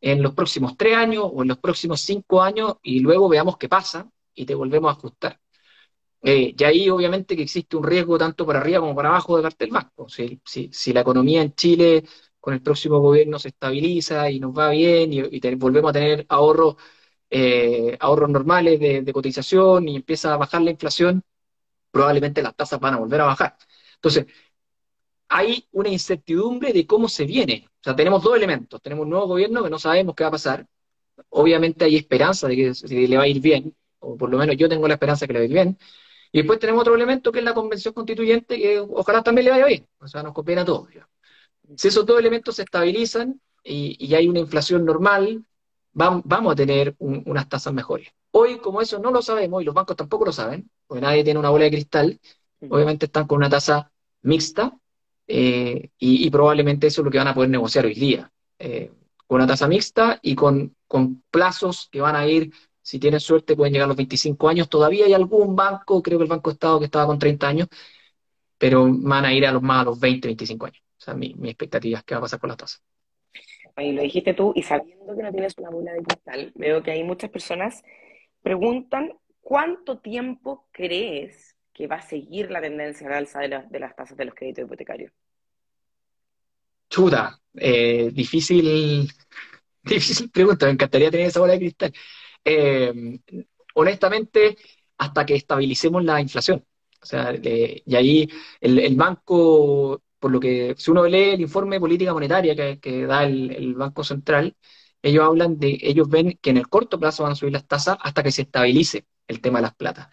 en 0.00 0.22
los 0.22 0.34
próximos 0.34 0.76
tres 0.76 0.96
años 0.96 1.24
o 1.32 1.42
en 1.42 1.48
los 1.48 1.58
próximos 1.58 2.00
cinco 2.00 2.42
años 2.42 2.76
y 2.82 3.00
luego 3.00 3.28
veamos 3.28 3.56
qué 3.58 3.68
pasa 3.68 4.08
y 4.34 4.46
te 4.46 4.54
volvemos 4.54 4.90
a 4.90 4.98
ajustar. 4.98 5.40
Eh, 6.22 6.54
y 6.58 6.64
ahí 6.64 6.88
obviamente 6.90 7.36
que 7.36 7.42
existe 7.44 7.76
un 7.76 7.84
riesgo 7.84 8.18
tanto 8.18 8.44
para 8.44 8.58
arriba 8.60 8.80
como 8.80 8.94
para 8.94 9.10
abajo 9.10 9.36
de 9.36 9.42
parte 9.42 9.64
del 9.64 9.72
banco. 9.72 10.08
Si, 10.08 10.40
si, 10.44 10.68
si, 10.72 10.92
la 10.92 11.00
economía 11.02 11.42
en 11.42 11.54
Chile 11.54 12.04
con 12.40 12.54
el 12.54 12.62
próximo 12.62 12.98
gobierno 13.00 13.38
se 13.38 13.48
estabiliza 13.48 14.30
y 14.30 14.40
nos 14.40 14.56
va 14.56 14.70
bien 14.70 15.12
y, 15.12 15.20
y 15.20 15.54
volvemos 15.54 15.90
a 15.90 15.92
tener 15.92 16.26
ahorros, 16.28 16.76
eh, 17.30 17.96
ahorros 18.00 18.30
normales 18.30 18.80
de, 18.80 19.02
de, 19.02 19.12
cotización 19.12 19.88
y 19.88 19.96
empieza 19.96 20.34
a 20.34 20.36
bajar 20.38 20.62
la 20.62 20.70
inflación, 20.72 21.22
probablemente 21.90 22.42
las 22.42 22.56
tasas 22.56 22.80
van 22.80 22.94
a 22.94 22.98
volver 22.98 23.20
a 23.22 23.26
bajar. 23.26 23.56
Entonces, 23.96 24.26
hay 25.28 25.66
una 25.72 25.90
incertidumbre 25.90 26.72
de 26.72 26.86
cómo 26.86 27.08
se 27.08 27.24
viene. 27.24 27.66
O 27.80 27.84
sea, 27.84 27.94
tenemos 27.96 28.22
dos 28.22 28.36
elementos. 28.36 28.80
Tenemos 28.82 29.04
un 29.04 29.10
nuevo 29.10 29.26
gobierno 29.26 29.62
que 29.62 29.70
no 29.70 29.78
sabemos 29.78 30.14
qué 30.14 30.24
va 30.24 30.28
a 30.28 30.32
pasar. 30.32 30.66
Obviamente 31.30 31.84
hay 31.84 31.96
esperanza 31.96 32.48
de 32.48 32.56
que 32.56 33.08
le 33.08 33.16
va 33.16 33.24
a 33.24 33.28
ir 33.28 33.40
bien, 33.40 33.74
o 33.98 34.16
por 34.16 34.30
lo 34.30 34.38
menos 34.38 34.56
yo 34.56 34.68
tengo 34.68 34.86
la 34.88 34.94
esperanza 34.94 35.24
de 35.24 35.28
que 35.28 35.32
le 35.34 35.38
va 35.40 35.42
a 35.42 35.46
ir 35.46 35.52
bien. 35.52 35.78
Y 36.32 36.38
después 36.38 36.58
tenemos 36.58 36.82
otro 36.82 36.94
elemento 36.94 37.32
que 37.32 37.38
es 37.40 37.44
la 37.44 37.54
convención 37.54 37.94
constituyente, 37.94 38.58
que 38.58 38.80
ojalá 38.80 39.22
también 39.22 39.46
le 39.46 39.50
vaya 39.50 39.66
bien. 39.66 39.86
O 39.98 40.08
sea, 40.08 40.22
nos 40.22 40.32
conviene 40.32 40.62
a 40.62 40.64
todos. 40.64 40.88
Si 41.76 41.88
esos 41.88 42.06
dos 42.06 42.18
elementos 42.18 42.56
se 42.56 42.62
estabilizan 42.62 43.40
y, 43.64 44.14
hay 44.14 44.28
una 44.28 44.40
inflación 44.40 44.84
normal, 44.84 45.44
vamos 45.92 46.52
a 46.52 46.56
tener 46.56 46.94
unas 46.98 47.48
tasas 47.48 47.72
mejores. 47.72 48.08
Hoy, 48.30 48.58
como 48.58 48.80
eso 48.80 48.98
no 48.98 49.10
lo 49.10 49.22
sabemos, 49.22 49.62
y 49.62 49.64
los 49.64 49.74
bancos 49.74 49.96
tampoco 49.96 50.26
lo 50.26 50.32
saben, 50.32 50.70
porque 50.86 51.00
nadie 51.00 51.24
tiene 51.24 51.40
una 51.40 51.50
bola 51.50 51.64
de 51.64 51.70
cristal, 51.70 52.20
obviamente 52.68 53.06
están 53.06 53.26
con 53.26 53.38
una 53.38 53.48
tasa 53.48 53.90
mixta, 54.22 54.78
eh, 55.28 55.90
y, 55.98 56.30
probablemente 56.30 56.86
eso 56.86 57.02
es 57.02 57.04
lo 57.04 57.10
que 57.10 57.18
van 57.18 57.28
a 57.28 57.34
poder 57.34 57.50
negociar 57.50 57.84
hoy 57.84 57.94
día, 57.94 58.32
eh, 58.58 58.90
con 59.26 59.36
una 59.36 59.46
tasa 59.46 59.68
mixta 59.68 60.18
y 60.22 60.34
con, 60.34 60.74
con, 60.86 61.22
plazos 61.30 61.88
que 61.92 62.00
van 62.00 62.16
a 62.16 62.26
ir, 62.26 62.50
si 62.80 62.98
tienen 62.98 63.20
suerte, 63.20 63.54
pueden 63.54 63.74
llegar 63.74 63.84
a 63.84 63.88
los 63.88 63.96
25 63.96 64.48
años. 64.48 64.68
Todavía 64.68 65.04
hay 65.04 65.12
algún 65.12 65.54
banco, 65.54 66.02
creo 66.02 66.18
que 66.18 66.24
el 66.24 66.30
Banco 66.30 66.50
Estado, 66.50 66.78
que 66.78 66.86
estaba 66.86 67.06
con 67.06 67.18
30 67.18 67.46
años, 67.46 67.68
pero 68.56 68.88
van 68.90 69.26
a 69.26 69.34
ir 69.34 69.46
a 69.46 69.52
los 69.52 69.62
más 69.62 69.82
a 69.82 69.84
los 69.84 70.00
20, 70.00 70.28
25 70.28 70.66
años. 70.66 70.82
O 70.98 71.00
sea, 71.00 71.14
mi, 71.14 71.34
mi 71.34 71.50
expectativa 71.50 71.98
es 71.98 72.04
que 72.04 72.14
va 72.14 72.20
a 72.20 72.22
pasar 72.22 72.40
con 72.40 72.48
la 72.48 72.56
tasa. 72.56 72.78
Y 73.76 73.92
lo 73.92 74.02
dijiste 74.02 74.34
tú, 74.34 74.52
y 74.56 74.62
sabiendo 74.62 75.14
que 75.14 75.22
no 75.22 75.30
tienes 75.30 75.54
una 75.58 75.70
bola 75.70 75.92
de 75.92 76.02
cristal, 76.02 76.52
veo 76.56 76.82
que 76.82 76.90
hay 76.90 77.04
muchas 77.04 77.30
personas 77.30 77.84
preguntan 78.42 79.12
cuánto 79.40 79.98
tiempo 79.98 80.66
crees 80.72 81.47
que 81.78 81.86
va 81.86 81.94
a 81.94 82.02
seguir 82.02 82.50
la 82.50 82.60
tendencia 82.60 83.08
de 83.08 83.14
alza 83.14 83.38
de, 83.38 83.62
de 83.70 83.78
las 83.78 83.94
tasas 83.94 84.16
de 84.16 84.24
los 84.24 84.34
créditos 84.34 84.64
hipotecarios? 84.64 85.12
Chuta, 86.90 87.40
eh, 87.54 88.10
difícil, 88.12 89.08
difícil 89.84 90.28
pregunta, 90.28 90.66
me 90.66 90.72
encantaría 90.72 91.08
tener 91.08 91.28
esa 91.28 91.38
bola 91.38 91.52
de 91.52 91.60
cristal. 91.60 91.92
Eh, 92.44 92.92
honestamente, 93.74 94.56
hasta 94.98 95.24
que 95.24 95.36
estabilicemos 95.36 96.02
la 96.02 96.20
inflación. 96.20 96.64
O 97.00 97.06
sea, 97.06 97.32
y 97.32 97.94
ahí 97.94 98.28
el, 98.60 98.96
banco, 98.96 100.02
por 100.18 100.32
lo 100.32 100.40
que, 100.40 100.74
si 100.76 100.90
uno 100.90 101.06
lee 101.06 101.34
el 101.34 101.42
informe 101.42 101.76
de 101.76 101.80
política 101.80 102.12
monetaria 102.12 102.56
que, 102.56 102.80
que 102.80 103.06
da 103.06 103.22
el, 103.22 103.52
el, 103.52 103.74
Banco 103.74 104.02
Central, 104.02 104.56
ellos 105.00 105.24
hablan 105.24 105.60
de, 105.60 105.78
ellos 105.80 106.08
ven 106.08 106.36
que 106.42 106.50
en 106.50 106.56
el 106.56 106.68
corto 106.68 106.98
plazo 106.98 107.22
van 107.22 107.32
a 107.32 107.36
subir 107.36 107.52
las 107.52 107.68
tasas 107.68 107.98
hasta 108.00 108.24
que 108.24 108.32
se 108.32 108.42
estabilice 108.42 109.06
el 109.28 109.40
tema 109.40 109.58
de 109.58 109.62
las 109.62 109.74
platas. 109.74 110.08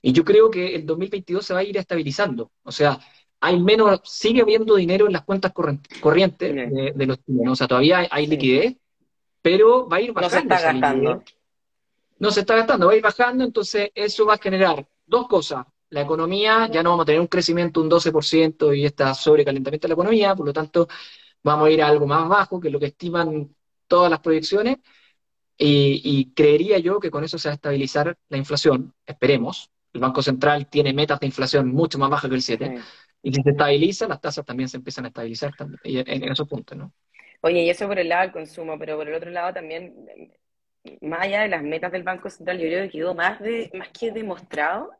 Y 0.00 0.12
yo 0.12 0.24
creo 0.24 0.50
que 0.50 0.74
el 0.74 0.86
2022 0.86 1.44
se 1.44 1.52
va 1.52 1.60
a 1.60 1.64
ir 1.64 1.76
estabilizando. 1.76 2.52
O 2.62 2.72
sea, 2.72 2.98
hay 3.40 3.60
menos, 3.60 4.00
sigue 4.04 4.42
habiendo 4.42 4.76
dinero 4.76 5.06
en 5.06 5.12
las 5.12 5.24
cuentas 5.24 5.52
corrientes 5.52 6.54
de, 6.54 7.06
los 7.06 7.18
chilenos. 7.24 7.52
O 7.52 7.56
sea, 7.56 7.68
todavía 7.68 8.06
hay, 8.10 8.26
liquidez, 8.26 8.76
pero 9.42 9.88
va 9.88 9.96
a 9.96 10.00
ir 10.00 10.12
bajando. 10.12 10.36
No 10.36 10.40
se 10.40 10.54
está 10.54 10.72
gastando. 10.72 11.24
No 12.18 12.30
se 12.30 12.40
está 12.40 12.56
gastando, 12.56 12.86
va 12.86 12.92
a 12.92 12.96
ir 12.96 13.02
bajando, 13.02 13.44
entonces 13.44 13.90
eso 13.94 14.26
va 14.26 14.34
a 14.34 14.38
generar 14.38 14.86
dos 15.06 15.26
cosas. 15.26 15.64
La 15.88 16.02
economía, 16.02 16.68
ya 16.70 16.82
no 16.82 16.90
vamos 16.90 17.04
a 17.04 17.06
tener 17.06 17.20
un 17.20 17.26
crecimiento 17.26 17.80
un 17.80 17.90
12% 17.90 18.76
y 18.76 18.84
está 18.84 19.14
sobrecalentamiento 19.14 19.86
de 19.86 19.88
la 19.88 19.94
economía, 19.94 20.36
por 20.36 20.46
lo 20.46 20.52
tanto, 20.52 20.86
vamos 21.42 21.66
a 21.66 21.70
ir 21.70 21.82
a 21.82 21.88
algo 21.88 22.06
más 22.06 22.28
bajo, 22.28 22.60
que 22.60 22.68
lo 22.68 22.78
que 22.78 22.86
estiman 22.86 23.54
todas 23.88 24.10
las 24.10 24.20
proyecciones, 24.20 24.78
y, 25.62 26.32
creería 26.34 26.78
yo 26.78 27.00
que 27.00 27.10
con 27.10 27.22
eso 27.22 27.38
se 27.38 27.48
va 27.48 27.52
a 27.52 27.54
estabilizar 27.56 28.16
la 28.28 28.38
inflación, 28.38 28.94
esperemos. 29.04 29.70
El 29.92 30.00
Banco 30.00 30.22
Central 30.22 30.68
tiene 30.68 30.94
metas 30.94 31.20
de 31.20 31.26
inflación 31.26 31.68
mucho 31.68 31.98
más 31.98 32.08
bajas 32.08 32.30
que 32.30 32.36
el 32.36 32.42
7. 32.42 32.78
Y 33.22 33.34
si 33.34 33.42
se 33.42 33.50
estabiliza, 33.50 34.08
las 34.08 34.20
tasas 34.20 34.46
también 34.46 34.68
se 34.68 34.78
empiezan 34.78 35.04
a 35.04 35.08
estabilizar 35.08 35.54
también, 35.54 35.80
en, 35.84 36.22
en, 36.24 36.32
esos 36.32 36.48
puntos, 36.48 36.78
¿no? 36.78 36.92
Oye, 37.42 37.62
y 37.62 37.70
eso 37.70 37.86
por 37.86 37.98
el 37.98 38.08
lado 38.08 38.22
del 38.22 38.32
consumo, 38.32 38.78
pero 38.78 38.96
por 38.96 39.08
el 39.08 39.14
otro 39.14 39.30
lado 39.30 39.52
también, 39.52 39.94
más 41.02 41.20
allá 41.22 41.42
de 41.42 41.48
las 41.48 41.62
metas 41.62 41.92
del 41.92 42.04
Banco 42.04 42.30
Central, 42.30 42.58
yo 42.58 42.66
creo 42.66 42.84
que 42.84 42.90
quedó 42.90 43.14
más, 43.14 43.40
de, 43.40 43.70
más 43.74 43.88
que 43.88 44.12
demostrado 44.12 44.90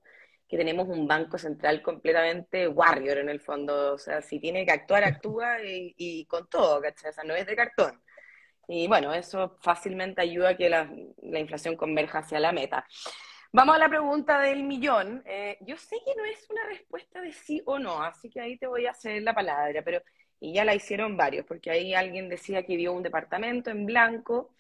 que 0.47 0.59
tenemos 0.59 0.89
un 0.89 1.07
Banco 1.07 1.39
Central 1.39 1.81
completamente 1.81 2.67
warrior 2.67 3.19
en 3.19 3.29
el 3.29 3.41
fondo. 3.41 3.95
O 3.95 3.99
sea, 3.99 4.21
si 4.21 4.41
tiene 4.41 4.67
que 4.67 4.73
actuar, 4.73 5.05
actúa 5.05 5.63
y, 5.63 5.95
y 5.97 6.27
con 6.27 6.49
todo, 6.49 6.83
¿cachai? 6.83 7.11
O 7.11 7.13
sea, 7.13 7.25
no 7.25 7.35
es 7.35 7.47
de 7.47 7.57
cartón. 7.57 8.01
Y 8.73 8.87
bueno, 8.87 9.13
eso 9.13 9.57
fácilmente 9.61 10.23
ayuda 10.23 10.51
a 10.51 10.57
que 10.57 10.69
la, 10.69 10.89
la 11.23 11.41
inflación 11.41 11.77
converja 11.77 12.21
hacia 12.21 12.39
la 12.39 12.53
meta. 12.53 12.87
Vamos 13.53 13.75
a 13.75 13.79
la 13.79 13.89
pregunta 13.89 14.39
del 14.39 14.63
millón. 14.63 15.25
Eh, 15.27 15.59
yo 15.63 15.77
sé 15.77 15.97
que 16.05 16.15
no 16.17 16.25
es 16.25 16.49
una 16.49 16.65
respuesta 16.67 17.21
de 17.21 17.33
sí 17.33 17.61
o 17.67 17.81
no, 17.81 18.01
así 18.01 18.31
que 18.31 18.41
ahí 18.41 18.57
te 18.59 18.69
voy 18.69 18.87
a 18.87 18.93
hacer 18.93 19.23
la 19.23 19.35
palabra, 19.35 19.83
pero 19.85 20.01
y 20.39 20.55
ya 20.55 20.65
la 20.65 20.77
hicieron 20.77 21.17
varios, 21.17 21.45
porque 21.47 21.71
ahí 21.73 21.95
alguien 21.95 22.29
decía 22.29 22.63
que 22.65 22.77
vio 22.77 22.93
un 22.93 23.03
departamento 23.03 23.71
en 23.71 23.87
blanco. 23.87 24.55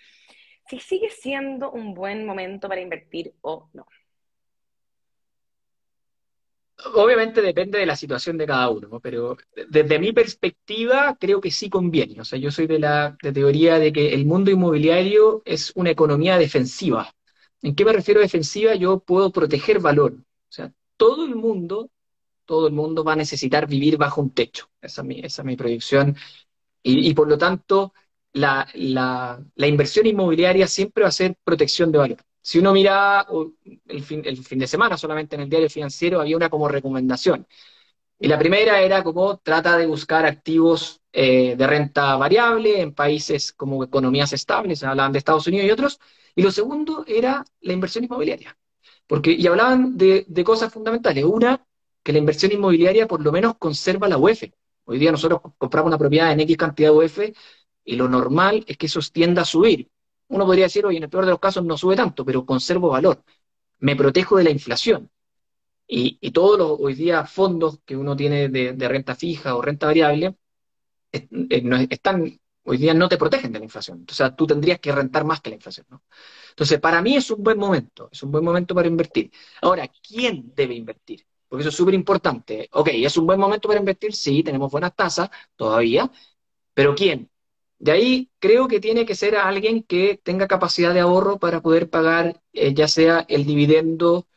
Si 0.68 0.80
sigue 0.80 1.10
siendo 1.10 1.70
un 1.70 1.94
buen 1.94 2.26
momento 2.26 2.68
para 2.68 2.80
invertir 2.80 3.32
o 3.42 3.70
no 3.72 3.86
obviamente 6.94 7.42
depende 7.42 7.78
de 7.78 7.86
la 7.86 7.96
situación 7.96 8.36
de 8.38 8.46
cada 8.46 8.68
uno, 8.70 9.00
pero 9.00 9.36
desde 9.68 9.98
mi 9.98 10.12
perspectiva 10.12 11.16
creo 11.18 11.40
que 11.40 11.50
sí 11.50 11.68
conviene. 11.70 12.20
O 12.20 12.24
sea, 12.24 12.38
yo 12.38 12.50
soy 12.50 12.66
de 12.66 12.78
la 12.78 13.16
teoría 13.34 13.78
de 13.78 13.92
que 13.92 14.14
el 14.14 14.26
mundo 14.26 14.50
inmobiliario 14.50 15.42
es 15.44 15.72
una 15.76 15.90
economía 15.90 16.38
defensiva. 16.38 17.12
¿En 17.62 17.74
qué 17.74 17.84
me 17.84 17.92
refiero 17.92 18.20
a 18.20 18.22
defensiva? 18.22 18.74
Yo 18.74 19.00
puedo 19.00 19.30
proteger 19.32 19.80
valor. 19.80 20.12
O 20.14 20.52
sea, 20.52 20.72
todo 20.96 21.24
el 21.26 21.34
mundo, 21.34 21.90
todo 22.46 22.68
el 22.68 22.74
mundo 22.74 23.04
va 23.04 23.14
a 23.14 23.16
necesitar 23.16 23.66
vivir 23.68 23.96
bajo 23.98 24.20
un 24.22 24.32
techo. 24.32 24.68
Esa 24.82 25.02
es 25.02 25.08
mi, 25.08 25.20
esa 25.20 25.42
es 25.42 25.46
mi 25.46 25.56
proyección. 25.56 26.16
Y, 26.82 27.08
y 27.10 27.14
por 27.14 27.28
lo 27.28 27.38
tanto, 27.38 27.94
la, 28.34 28.68
la, 28.74 29.42
la 29.56 29.66
inversión 29.66 30.06
inmobiliaria 30.06 30.66
siempre 30.68 31.02
va 31.04 31.08
a 31.08 31.12
ser 31.12 31.36
protección 31.44 31.92
de 31.92 31.98
valor. 31.98 32.18
Si 32.42 32.58
uno 32.58 32.72
mira 32.72 33.26
el 33.86 34.02
fin, 34.02 34.22
el 34.24 34.38
fin 34.44 34.58
de 34.58 34.66
semana 34.66 34.96
solamente 34.96 35.36
en 35.36 35.42
el 35.42 35.50
diario 35.50 35.68
financiero, 35.70 36.20
había 36.20 36.36
una 36.36 36.48
como 36.50 36.68
recomendación. 36.68 37.46
Y 38.18 38.28
la 38.28 38.38
primera 38.38 38.80
era 38.82 39.02
como 39.02 39.38
trata 39.38 39.76
de 39.78 39.86
buscar 39.86 40.26
activos 40.26 41.00
eh, 41.12 41.56
de 41.56 41.66
renta 41.66 42.16
variable 42.16 42.80
en 42.80 42.94
países 42.94 43.52
como 43.52 43.82
economías 43.82 44.32
estables, 44.32 44.82
hablaban 44.84 45.12
de 45.12 45.18
Estados 45.18 45.46
Unidos 45.46 45.66
y 45.66 45.70
otros, 45.70 46.00
y 46.34 46.42
lo 46.42 46.50
segundo 46.52 47.04
era 47.06 47.44
la 47.60 47.72
inversión 47.72 48.04
inmobiliaria. 48.04 48.56
Porque, 49.06 49.32
y 49.32 49.46
hablaban 49.46 49.96
de, 49.96 50.24
de 50.28 50.44
cosas 50.44 50.72
fundamentales. 50.72 51.24
Una, 51.24 51.64
que 52.02 52.12
la 52.12 52.18
inversión 52.18 52.52
inmobiliaria 52.52 53.06
por 53.06 53.22
lo 53.22 53.32
menos 53.32 53.54
conserva 53.58 54.08
la 54.08 54.18
UEF. 54.18 54.44
Hoy 54.84 54.98
día 54.98 55.12
nosotros 55.12 55.40
compramos 55.58 55.88
una 55.88 55.98
propiedad 55.98 56.32
en 56.32 56.40
X 56.40 56.56
cantidad 56.56 56.90
de 56.90 56.96
UEF 56.96 57.18
y 57.84 57.96
lo 57.96 58.08
normal 58.08 58.64
es 58.66 58.76
que 58.76 58.86
eso 58.86 59.00
tienda 59.12 59.42
a 59.42 59.44
subir. 59.44 59.90
Uno 60.30 60.46
podría 60.46 60.66
decir, 60.66 60.86
oye, 60.86 60.98
en 60.98 61.04
el 61.04 61.10
peor 61.10 61.24
de 61.24 61.32
los 61.32 61.40
casos 61.40 61.64
no 61.64 61.76
sube 61.76 61.96
tanto, 61.96 62.24
pero 62.24 62.46
conservo 62.46 62.90
valor. 62.90 63.24
Me 63.80 63.96
protejo 63.96 64.36
de 64.36 64.44
la 64.44 64.50
inflación. 64.50 65.10
Y, 65.86 66.30
todos 66.32 66.58
los 66.58 66.78
hoy 66.80 66.94
día 66.94 67.24
fondos 67.26 67.80
que 67.84 67.96
uno 67.96 68.16
tiene 68.16 68.48
de, 68.48 68.88
renta 68.88 69.14
fija 69.16 69.56
o 69.56 69.62
renta 69.62 69.86
variable 69.86 70.36
eh, 71.12 71.88
están, 71.90 72.40
hoy 72.64 72.78
día 72.78 72.94
no 72.94 73.08
te 73.08 73.18
protegen 73.18 73.52
de 73.52 73.58
la 73.58 73.64
inflación. 73.64 74.06
O 74.08 74.14
sea, 74.14 74.34
tú 74.36 74.46
tendrías 74.46 74.78
que 74.80 74.92
rentar 74.92 75.24
más 75.24 75.40
que 75.40 75.50
la 75.50 75.56
inflación. 75.56 75.86
¿no? 75.90 76.04
Entonces, 76.50 76.80
para 76.80 77.02
mí 77.02 77.16
es 77.16 77.30
un 77.30 77.42
buen 77.42 77.58
momento, 77.58 78.08
es 78.12 78.22
un 78.22 78.30
buen 78.30 78.44
momento 78.44 78.74
para 78.74 78.88
invertir. 78.88 79.32
Ahora, 79.62 79.88
¿quién 79.88 80.52
debe 80.54 80.74
invertir? 80.74 81.26
Porque 81.48 81.62
eso 81.62 81.70
es 81.70 81.76
súper 81.76 81.94
importante. 81.94 82.68
Ok, 82.72 82.90
es 82.92 83.16
un 83.16 83.26
buen 83.26 83.40
momento 83.40 83.68
para 83.68 83.80
invertir, 83.80 84.14
sí, 84.14 84.44
tenemos 84.44 84.70
buenas 84.70 84.94
tasas 84.94 85.28
todavía, 85.56 86.10
pero 86.74 86.94
¿quién? 86.94 87.30
De 87.80 87.92
ahí 87.92 88.30
creo 88.38 88.68
que 88.68 88.78
tiene 88.78 89.06
que 89.06 89.14
ser 89.14 89.36
alguien 89.36 89.82
que 89.82 90.20
tenga 90.22 90.46
capacidad 90.46 90.92
de 90.92 91.00
ahorro 91.00 91.38
para 91.38 91.62
poder 91.62 91.88
pagar 91.88 92.42
eh, 92.52 92.74
ya 92.74 92.86
sea 92.88 93.24
el 93.28 93.46
dividendo 93.46 94.28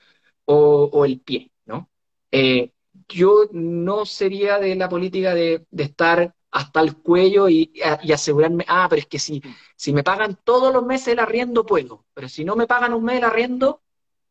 o, 0.45 1.05
el 1.05 1.19
pie, 1.19 1.51
¿no? 1.65 1.89
Eh, 2.31 2.71
yo 3.09 3.45
no 3.51 4.05
sería 4.05 4.59
de 4.59 4.75
la 4.75 4.87
política 4.89 5.35
de, 5.35 5.65
estar 5.77 6.33
hasta 6.51 6.81
el 6.81 6.95
cuello 6.97 7.49
y, 7.49 7.73
asegurarme, 8.13 8.65
ah, 8.67 8.87
pero 8.89 9.01
es 9.01 9.07
que 9.07 9.19
si, 9.19 9.41
si 9.75 9.93
me 9.93 10.03
pagan 10.03 10.39
todos 10.43 10.73
los 10.73 10.85
meses 10.85 11.09
el 11.09 11.19
arriendo, 11.19 11.65
puedo, 11.65 12.05
pero 12.13 12.29
si 12.29 12.45
no 12.45 12.55
me 12.55 12.67
pagan 12.67 12.93
un 12.93 13.03
mes 13.03 13.17
el 13.17 13.25
arriendo, 13.25 13.81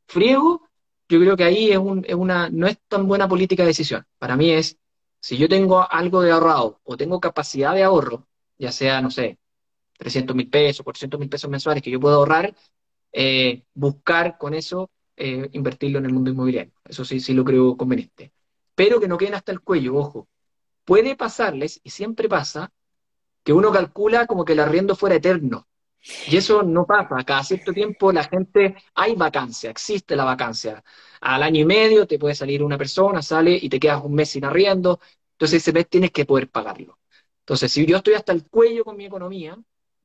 friego, 0.06 0.68
yo 1.08 1.20
creo 1.20 1.36
que 1.36 1.44
ahí 1.44 1.70
es, 1.70 1.78
un, 1.78 2.04
es 2.08 2.14
una, 2.14 2.48
no 2.50 2.66
es 2.66 2.78
tan 2.88 3.06
buena 3.06 3.28
política 3.28 3.62
de 3.62 3.68
decisión. 3.68 4.06
Para 4.18 4.36
mí 4.36 4.50
es, 4.50 4.78
si 5.20 5.36
yo 5.36 5.48
tengo 5.48 5.86
algo 5.90 6.22
de 6.22 6.32
ahorrado 6.32 6.80
o 6.84 6.96
tengo 6.96 7.20
capacidad 7.20 7.74
de 7.74 7.82
ahorro, 7.82 8.26
ya 8.62 8.72
sea, 8.72 9.00
no 9.02 9.10
sé, 9.10 9.38
300 9.98 10.36
mil 10.36 10.48
pesos, 10.50 10.84
400 10.84 11.20
mil 11.20 11.28
pesos 11.28 11.50
mensuales 11.50 11.82
que 11.82 11.90
yo 11.90 12.00
puedo 12.00 12.16
ahorrar, 12.16 12.54
eh, 13.12 13.64
buscar 13.74 14.38
con 14.38 14.54
eso 14.54 14.90
eh, 15.16 15.48
invertirlo 15.52 15.98
en 15.98 16.06
el 16.06 16.12
mundo 16.14 16.30
inmobiliario. 16.30 16.72
Eso 16.84 17.04
sí, 17.04 17.20
sí 17.20 17.34
lo 17.34 17.44
creo 17.44 17.76
conveniente. 17.76 18.32
Pero 18.74 19.00
que 19.00 19.08
no 19.08 19.18
queden 19.18 19.34
hasta 19.34 19.52
el 19.52 19.60
cuello, 19.60 19.96
ojo. 19.96 20.28
Puede 20.84 21.16
pasarles, 21.16 21.80
y 21.84 21.90
siempre 21.90 22.28
pasa, 22.28 22.72
que 23.44 23.52
uno 23.52 23.72
calcula 23.72 24.26
como 24.26 24.44
que 24.44 24.52
el 24.54 24.60
arriendo 24.60 24.96
fuera 24.96 25.16
eterno. 25.16 25.68
Y 26.28 26.36
eso 26.36 26.62
no 26.62 26.86
pasa. 26.86 27.16
Cada 27.24 27.44
cierto 27.44 27.72
tiempo 27.72 28.12
la 28.12 28.24
gente, 28.24 28.76
hay 28.94 29.14
vacancia, 29.16 29.70
existe 29.70 30.16
la 30.16 30.24
vacancia. 30.24 30.82
Al 31.20 31.42
año 31.42 31.60
y 31.62 31.64
medio 31.64 32.06
te 32.06 32.18
puede 32.18 32.34
salir 32.34 32.62
una 32.62 32.78
persona, 32.78 33.22
sale 33.22 33.58
y 33.60 33.68
te 33.68 33.80
quedas 33.80 34.02
un 34.04 34.14
mes 34.14 34.30
sin 34.30 34.44
arriendo. 34.44 35.00
Entonces 35.32 35.62
ese 35.62 35.72
mes 35.72 35.88
tienes 35.88 36.10
que 36.12 36.24
poder 36.24 36.48
pagarlo. 36.50 36.98
Entonces, 37.42 37.72
si 37.72 37.84
yo 37.86 37.96
estoy 37.96 38.14
hasta 38.14 38.32
el 38.32 38.46
cuello 38.48 38.84
con 38.84 38.96
mi 38.96 39.06
economía, 39.06 39.58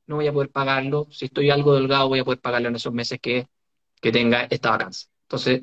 no 0.06 0.16
voy 0.16 0.26
a 0.26 0.32
poder 0.32 0.50
pagarlo. 0.50 1.06
Si 1.10 1.26
estoy 1.26 1.50
algo 1.50 1.74
delgado, 1.74 2.08
voy 2.08 2.18
a 2.18 2.24
poder 2.24 2.40
pagarlo 2.40 2.68
en 2.68 2.76
esos 2.76 2.92
meses 2.92 3.18
que, 3.20 3.48
que 4.00 4.12
tenga 4.12 4.44
esta 4.50 4.70
vacancia. 4.70 5.08
Entonces, 5.22 5.62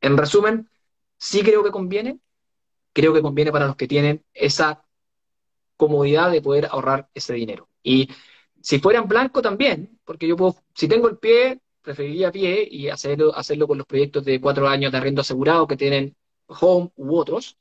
en 0.00 0.16
resumen, 0.16 0.70
sí 1.18 1.42
creo 1.42 1.62
que 1.62 1.70
conviene. 1.70 2.20
Creo 2.92 3.12
que 3.12 3.22
conviene 3.22 3.52
para 3.52 3.66
los 3.66 3.76
que 3.76 3.88
tienen 3.88 4.24
esa 4.32 4.84
comodidad 5.76 6.30
de 6.30 6.40
poder 6.40 6.66
ahorrar 6.70 7.08
ese 7.12 7.34
dinero. 7.34 7.68
Y 7.82 8.08
si 8.62 8.78
fuera 8.78 9.00
en 9.00 9.08
blanco 9.08 9.42
también, 9.42 9.98
porque 10.04 10.26
yo 10.26 10.36
puedo, 10.36 10.56
si 10.74 10.88
tengo 10.88 11.08
el 11.08 11.18
pie, 11.18 11.60
preferiría 11.82 12.32
pie 12.32 12.66
y 12.70 12.88
hacerlo, 12.88 13.34
hacerlo 13.36 13.68
con 13.68 13.78
los 13.78 13.86
proyectos 13.86 14.24
de 14.24 14.40
cuatro 14.40 14.66
años 14.66 14.90
de 14.92 14.98
arriendo 14.98 15.20
asegurado 15.20 15.66
que 15.66 15.76
tienen 15.76 16.16
Home 16.48 16.90
u 16.96 17.16
otros. 17.16 17.58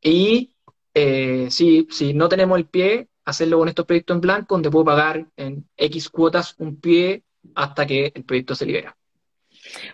Y 0.00 0.54
eh, 0.94 1.48
si, 1.50 1.86
si 1.90 2.14
no 2.14 2.28
tenemos 2.28 2.58
el 2.58 2.66
pie, 2.66 3.08
hacerlo 3.24 3.58
con 3.58 3.68
estos 3.68 3.86
proyectos 3.86 4.16
en 4.16 4.20
blanco, 4.20 4.54
donde 4.54 4.70
puedo 4.70 4.84
pagar 4.84 5.26
en 5.36 5.68
X 5.76 6.08
cuotas 6.08 6.54
un 6.58 6.80
pie 6.80 7.24
hasta 7.54 7.86
que 7.86 8.12
el 8.14 8.24
proyecto 8.24 8.54
se 8.54 8.66
libera. 8.66 8.96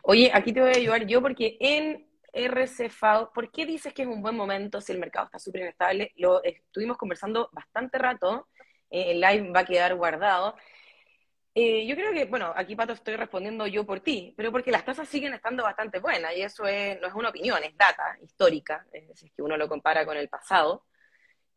Oye, 0.03 0.31
aquí 0.33 0.53
te 0.53 0.61
voy 0.61 0.71
a 0.71 0.77
ayudar 0.77 1.07
yo 1.07 1.21
porque 1.21 1.57
en 1.61 2.07
RCFAO, 2.33 3.33
¿por 3.33 3.51
qué 3.51 3.67
dices 3.67 3.93
que 3.93 4.03
es 4.03 4.09
un 4.09 4.23
buen 4.23 4.37
momento 4.37 4.81
si 4.81 4.93
el 4.93 4.99
mercado 4.99 5.27
está 5.27 5.39
súper 5.39 5.63
inestable? 5.63 6.13
Lo 6.17 6.43
estuvimos 6.43 6.97
conversando 6.97 7.49
bastante 7.53 7.99
rato, 7.99 8.49
eh, 8.91 9.13
el 9.13 9.21
live 9.21 9.51
va 9.51 9.61
a 9.61 9.65
quedar 9.65 9.95
guardado. 9.95 10.55
Eh, 11.55 11.87
yo 11.87 11.97
creo 11.97 12.13
que, 12.13 12.27
bueno, 12.27 12.53
aquí 12.55 12.77
Pato 12.77 12.93
estoy 12.93 13.17
respondiendo 13.17 13.67
yo 13.67 13.85
por 13.85 14.01
ti, 14.01 14.33
pero 14.37 14.53
porque 14.53 14.71
las 14.71 14.85
tasas 14.85 15.09
siguen 15.09 15.35
estando 15.35 15.65
bastante 15.65 15.99
buenas 15.99 16.37
y 16.37 16.43
eso 16.43 16.67
es, 16.67 17.01
no 17.01 17.09
es 17.09 17.15
una 17.15 17.31
opinión, 17.31 17.63
es 17.65 17.77
data 17.77 18.17
histórica, 18.23 18.87
es 18.93 19.33
que 19.35 19.43
uno 19.43 19.57
lo 19.57 19.69
compara 19.69 20.07
con 20.07 20.17
el 20.17 20.29
pasado. 20.29 20.85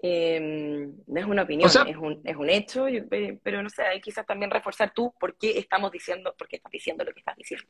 Em, 0.04 0.96
no 1.06 1.20
es 1.20 1.26
una 1.28 1.44
opinión, 1.44 1.70
es, 1.70 1.96
un, 1.96 2.22
es 2.24 2.36
un 2.36 2.50
hecho, 2.50 2.88
pero 3.44 3.62
no 3.62 3.70
sé, 3.70 3.84
hay 3.84 4.02
quizás 4.02 4.26
también 4.26 4.50
reforzar 4.50 4.92
tú 4.94 5.14
por 5.20 5.38
qué 5.38 5.60
estamos 5.60 5.92
diciendo, 5.92 6.34
por 6.36 6.48
qué 6.48 6.56
estás 6.56 6.72
diciendo 6.72 7.04
lo 7.04 7.14
que 7.14 7.20
estás 7.20 7.36
diciendo. 7.36 7.68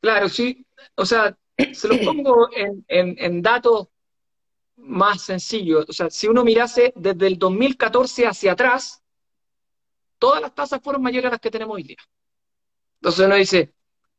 Claro, 0.00 0.28
sí. 0.28 0.66
O 0.94 1.04
sea, 1.04 1.36
se 1.72 1.88
lo 1.88 1.98
pongo 2.04 2.48
en, 2.54 3.42
datos 3.42 3.88
más 4.76 5.22
sencillos. 5.22 5.86
O 5.88 5.92
sea, 5.92 6.10
si 6.10 6.26
uno 6.26 6.44
mirase 6.44 6.92
desde 6.96 7.26
el 7.26 7.38
2014 7.38 8.26
hacia 8.26 8.52
atrás, 8.52 9.02
todas 10.18 10.40
las 10.40 10.54
tasas 10.54 10.80
fueron 10.82 11.02
mayores 11.02 11.28
a 11.28 11.32
las 11.32 11.40
que 11.40 11.50
tenemos 11.50 11.76
hoy 11.76 11.82
día. 11.82 11.96
Entonces 13.00 13.26
uno 13.26 13.34
dice, 13.34 13.74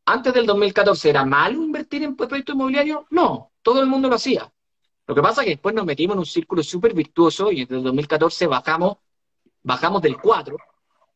antes 0.06 0.34
del 0.34 0.46
2014, 0.46 1.10
¿era 1.10 1.26
malo 1.26 1.64
invertir 1.64 2.04
en 2.04 2.16
proyectos 2.16 2.56
inmobiliarios? 2.56 3.06
No, 3.10 3.52
todo 3.62 3.82
el 3.82 3.88
mundo 3.88 4.08
lo 4.08 4.16
hacía. 4.16 4.52
Lo 5.06 5.16
que 5.16 5.22
pasa 5.22 5.42
es 5.42 5.46
que 5.46 5.52
después 5.52 5.74
nos 5.74 5.86
metimos 5.86 6.16
en 6.16 6.20
un 6.20 6.26
círculo 6.26 6.64
súper 6.64 6.94
virtuoso 6.94 7.52
y 7.52 7.62
desde 7.62 7.78
el 7.78 7.84
2014 7.84 8.48
bajamos, 8.48 8.98
bajamos 9.64 10.02
del 10.02 10.18
4. 10.18 10.58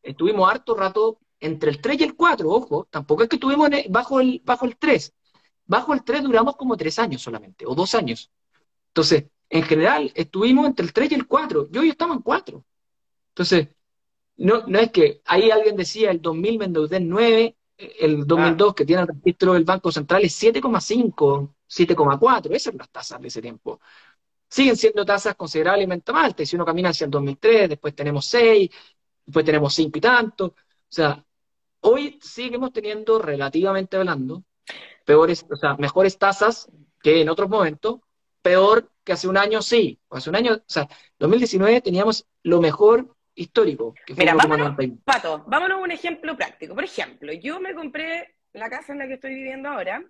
Estuvimos 0.01 0.49
harto 0.49 0.75
rato 0.75 1.19
entre 1.39 1.71
el 1.71 1.81
3 1.81 1.99
y 1.99 2.03
el 2.03 2.15
4, 2.15 2.49
ojo, 2.49 2.87
tampoco 2.89 3.23
es 3.23 3.29
que 3.29 3.35
estuvimos 3.35 3.69
bajo, 3.89 4.19
el, 4.21 4.41
bajo 4.45 4.65
el 4.65 4.77
3. 4.77 5.13
Bajo 5.65 5.93
el 5.93 6.03
3 6.03 6.23
duramos 6.23 6.55
como 6.55 6.77
3 6.77 6.99
años 6.99 7.21
solamente, 7.21 7.65
o 7.65 7.75
2 7.75 7.95
años. 7.95 8.31
Entonces, 8.87 9.25
en 9.49 9.63
general, 9.63 10.11
estuvimos 10.15 10.65
entre 10.67 10.85
el 10.85 10.93
3 10.93 11.11
y 11.11 11.15
el 11.15 11.27
4. 11.27 11.69
Yo 11.71 11.81
hoy 11.81 11.89
estamos 11.89 12.17
en 12.17 12.23
4. 12.23 12.63
Entonces, 13.29 13.69
no, 14.41 14.65
no 14.67 14.79
es 14.79 14.91
que 14.91 15.21
ahí 15.25 15.51
alguien 15.51 15.75
decía 15.75 16.11
el 16.11 16.21
2000 16.21 16.59
me 16.59 16.65
endeudé 16.65 16.97
en 16.97 17.09
9, 17.09 17.57
el 17.77 18.25
2002 18.27 18.75
que 18.75 18.85
tiene 18.85 19.03
el 19.03 19.07
registro 19.07 19.53
del 19.53 19.63
Banco 19.65 19.91
Central 19.91 20.23
es 20.23 20.41
7,5, 20.41 21.55
7,4. 21.67 22.51
Esas 22.51 22.63
son 22.63 22.77
las 22.77 22.89
tasas 22.89 23.21
de 23.21 23.27
ese 23.27 23.41
tiempo. 23.41 23.79
Siguen 24.49 24.75
siendo 24.77 25.05
tasas 25.05 25.35
considerablemente 25.35 26.11
más 26.11 26.25
altas. 26.25 26.49
Si 26.49 26.55
uno 26.55 26.65
camina 26.65 26.89
hacia 26.89 27.05
el 27.05 27.11
2003, 27.11 27.69
después 27.69 27.95
tenemos 27.95 28.25
6, 28.25 28.69
después 29.25 29.45
tenemos 29.45 29.73
5 29.73 29.97
y 29.97 30.01
tanto. 30.01 30.45
O 30.45 30.55
sea, 30.89 31.23
Hoy 31.81 32.19
seguimos 32.21 32.71
teniendo, 32.73 33.19
relativamente 33.19 33.97
hablando, 33.97 34.43
peores, 35.05 35.45
o 35.49 35.55
sea, 35.55 35.75
mejores 35.77 36.17
tasas 36.17 36.69
que 37.01 37.21
en 37.21 37.29
otros 37.29 37.49
momentos, 37.49 38.01
peor 38.41 38.91
que 39.03 39.13
hace 39.13 39.27
un 39.27 39.37
año 39.37 39.61
sí. 39.63 39.99
Hace 40.11 40.29
un 40.29 40.35
año, 40.35 40.53
o 40.53 40.63
sea, 40.67 40.87
2019 41.19 41.81
teníamos 41.81 42.27
lo 42.43 42.61
mejor 42.61 43.15
histórico. 43.35 43.93
Que 44.05 44.13
Mira, 44.13 44.33
vámonos, 44.33 44.75
Pato, 45.03 45.43
vámonos 45.47 45.79
a 45.79 45.81
un 45.81 45.91
ejemplo 45.91 46.35
práctico. 46.35 46.75
Por 46.75 46.83
ejemplo, 46.83 47.31
yo 47.33 47.59
me 47.59 47.73
compré 47.73 48.35
la 48.53 48.69
casa 48.69 48.93
en 48.93 48.99
la 48.99 49.07
que 49.07 49.13
estoy 49.13 49.33
viviendo 49.33 49.69
ahora, 49.69 50.03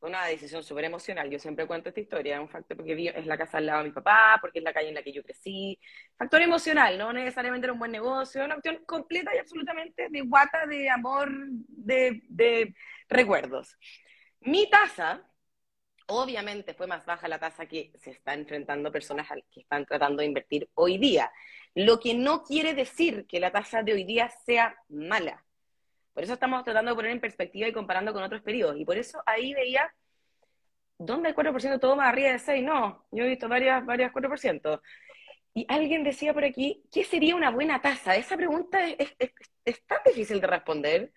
una 0.00 0.26
decisión 0.26 0.62
súper 0.62 0.84
emocional. 0.84 1.28
Yo 1.30 1.38
siempre 1.38 1.66
cuento 1.66 1.88
esta 1.88 2.00
historia, 2.00 2.40
un 2.40 2.48
factor 2.48 2.76
porque 2.76 3.12
es 3.14 3.26
la 3.26 3.36
casa 3.36 3.58
al 3.58 3.66
lado 3.66 3.82
de 3.82 3.88
mi 3.88 3.94
papá, 3.94 4.38
porque 4.40 4.58
es 4.58 4.64
la 4.64 4.72
calle 4.72 4.88
en 4.88 4.94
la 4.94 5.02
que 5.02 5.12
yo 5.12 5.22
crecí. 5.22 5.78
Factor 6.16 6.42
emocional, 6.42 6.96
no 6.98 7.12
necesariamente 7.12 7.66
era 7.66 7.72
un 7.72 7.78
buen 7.78 7.92
negocio, 7.92 8.44
una 8.44 8.56
opción 8.56 8.84
completa 8.86 9.34
y 9.34 9.38
absolutamente 9.38 10.08
de 10.08 10.20
guata, 10.22 10.66
de 10.66 10.88
amor, 10.90 11.30
de, 11.32 12.22
de 12.28 12.74
recuerdos. 13.08 13.76
Mi 14.40 14.70
tasa, 14.70 15.28
obviamente 16.06 16.74
fue 16.74 16.86
más 16.86 17.04
baja 17.04 17.28
la 17.28 17.38
tasa 17.38 17.66
que 17.66 17.92
se 17.96 18.10
está 18.12 18.34
enfrentando 18.34 18.92
personas 18.92 19.28
que 19.50 19.60
están 19.60 19.84
tratando 19.84 20.20
de 20.20 20.26
invertir 20.26 20.68
hoy 20.74 20.98
día. 20.98 21.30
Lo 21.78 22.00
que 22.00 22.12
no 22.12 22.42
quiere 22.42 22.74
decir 22.74 23.24
que 23.28 23.38
la 23.38 23.52
tasa 23.52 23.84
de 23.84 23.92
hoy 23.92 24.02
día 24.02 24.28
sea 24.44 24.76
mala. 24.88 25.44
Por 26.12 26.24
eso 26.24 26.32
estamos 26.32 26.64
tratando 26.64 26.90
de 26.90 26.96
poner 26.96 27.12
en 27.12 27.20
perspectiva 27.20 27.68
y 27.68 27.72
comparando 27.72 28.12
con 28.12 28.24
otros 28.24 28.42
periodos. 28.42 28.76
Y 28.80 28.84
por 28.84 28.98
eso 28.98 29.22
ahí 29.24 29.54
veía, 29.54 29.94
¿dónde 30.98 31.28
el 31.28 31.36
4% 31.36 31.78
todo 31.78 31.94
más 31.94 32.08
arriba 32.08 32.32
de 32.32 32.40
6? 32.40 32.64
No, 32.64 33.06
yo 33.12 33.22
he 33.22 33.28
visto 33.28 33.48
varias, 33.48 33.86
varias 33.86 34.12
4%. 34.12 34.82
Y 35.54 35.66
alguien 35.68 36.02
decía 36.02 36.34
por 36.34 36.42
aquí, 36.42 36.82
¿qué 36.90 37.04
sería 37.04 37.36
una 37.36 37.52
buena 37.52 37.80
tasa? 37.80 38.16
Esa 38.16 38.36
pregunta 38.36 38.80
es, 38.84 39.86
tan 39.86 39.98
difícil 40.04 40.40
de 40.40 40.48
responder, 40.48 41.12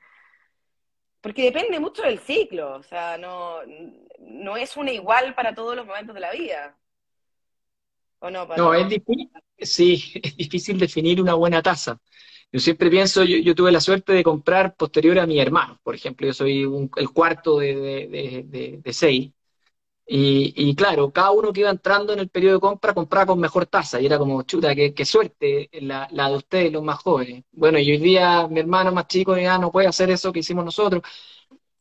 porque 1.21 1.45
depende 1.45 1.79
mucho 1.79 2.03
del 2.03 2.19
ciclo, 2.19 2.75
o 2.75 2.83
sea, 2.83 3.17
no, 3.17 3.61
no 4.19 4.57
es 4.57 4.77
una 4.77 4.91
igual 4.91 5.33
para 5.33 5.55
todos 5.55 5.75
los 5.75 5.87
momentos 5.87 6.13
de 6.13 6.21
la 6.21 6.31
vida. 6.31 6.77
¿O 8.21 8.29
no? 8.29 8.45
No, 8.55 8.73
es 8.73 8.87
difícil, 8.87 9.29
sí, 9.57 10.13
es 10.21 10.37
difícil 10.37 10.77
definir 10.77 11.21
una 11.21 11.33
buena 11.33 11.61
tasa. 11.61 11.99
Yo 12.51 12.59
siempre 12.59 12.89
pienso, 12.89 13.23
yo, 13.23 13.55
tuve 13.55 13.71
la 13.71 13.79
suerte 13.79 14.13
de 14.13 14.23
comprar 14.23 14.75
posterior 14.75 15.17
a 15.19 15.25
mi 15.25 15.39
hermano, 15.39 15.79
por 15.83 15.95
ejemplo, 15.95 16.27
yo 16.27 16.33
soy 16.33 16.63
el 16.97 17.09
cuarto 17.11 17.59
de, 17.59 18.81
seis, 18.91 19.31
y, 20.05 20.75
claro, 20.75 21.11
cada 21.11 21.31
uno 21.31 21.53
que 21.53 21.61
iba 21.61 21.69
entrando 21.69 22.11
en 22.11 22.19
el 22.19 22.27
periodo 22.27 22.55
de 22.55 22.59
compra 22.59 22.93
compraba 22.93 23.27
con 23.27 23.39
mejor 23.39 23.65
tasa, 23.67 24.01
y 24.01 24.05
era 24.05 24.17
como, 24.17 24.43
chuta, 24.43 24.75
qué, 24.75 25.05
suerte 25.05 25.69
la, 25.81 26.07
de 26.11 26.35
ustedes, 26.35 26.73
los 26.73 26.83
más 26.83 26.99
jóvenes. 26.99 27.45
Bueno, 27.53 27.79
y 27.79 27.89
hoy 27.89 27.97
día 27.97 28.47
mi 28.49 28.59
hermano 28.59 28.91
más 28.91 29.07
chico 29.07 29.37
ya 29.37 29.57
no 29.57 29.71
puede 29.71 29.87
hacer 29.87 30.11
eso 30.11 30.33
que 30.33 30.39
hicimos 30.39 30.65
nosotros, 30.65 31.01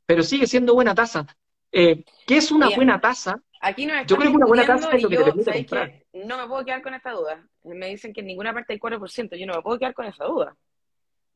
pero 0.07 0.23
sigue 0.23 0.47
siendo 0.47 0.75
buena 0.75 0.95
tasa. 0.95 1.27
Eh, 1.73 2.05
¿Qué 2.27 2.37
es 2.37 2.53
una 2.53 2.71
buena 2.71 3.01
tasa? 3.01 3.43
Aquí 3.61 3.87
no 3.87 3.95
yo 4.07 4.17
creo 4.17 4.31
que 4.31 4.37
una 4.37 4.47
buena 4.47 4.65
tasa 4.65 4.91
es 4.93 5.03
lo 5.03 5.09
que 5.09 5.17
te 5.17 5.25
permite 5.25 5.53
comprar. 5.53 6.00
No 6.13 6.39
me 6.39 6.47
puedo 6.47 6.65
quedar 6.65 6.83
con 6.83 6.95
esta 6.95 7.13
duda. 7.13 7.47
Me 7.65 7.89
dicen 7.89 8.13
que 8.13 8.21
en 8.21 8.27
ninguna 8.27 8.53
parte 8.53 8.73
hay 8.73 8.79
4%. 8.79 9.37
Yo 9.37 9.47
no 9.47 9.55
me 9.55 9.63
puedo 9.63 9.79
quedar 9.79 9.95
con 9.95 10.07
esa 10.07 10.25
duda. 10.25 10.57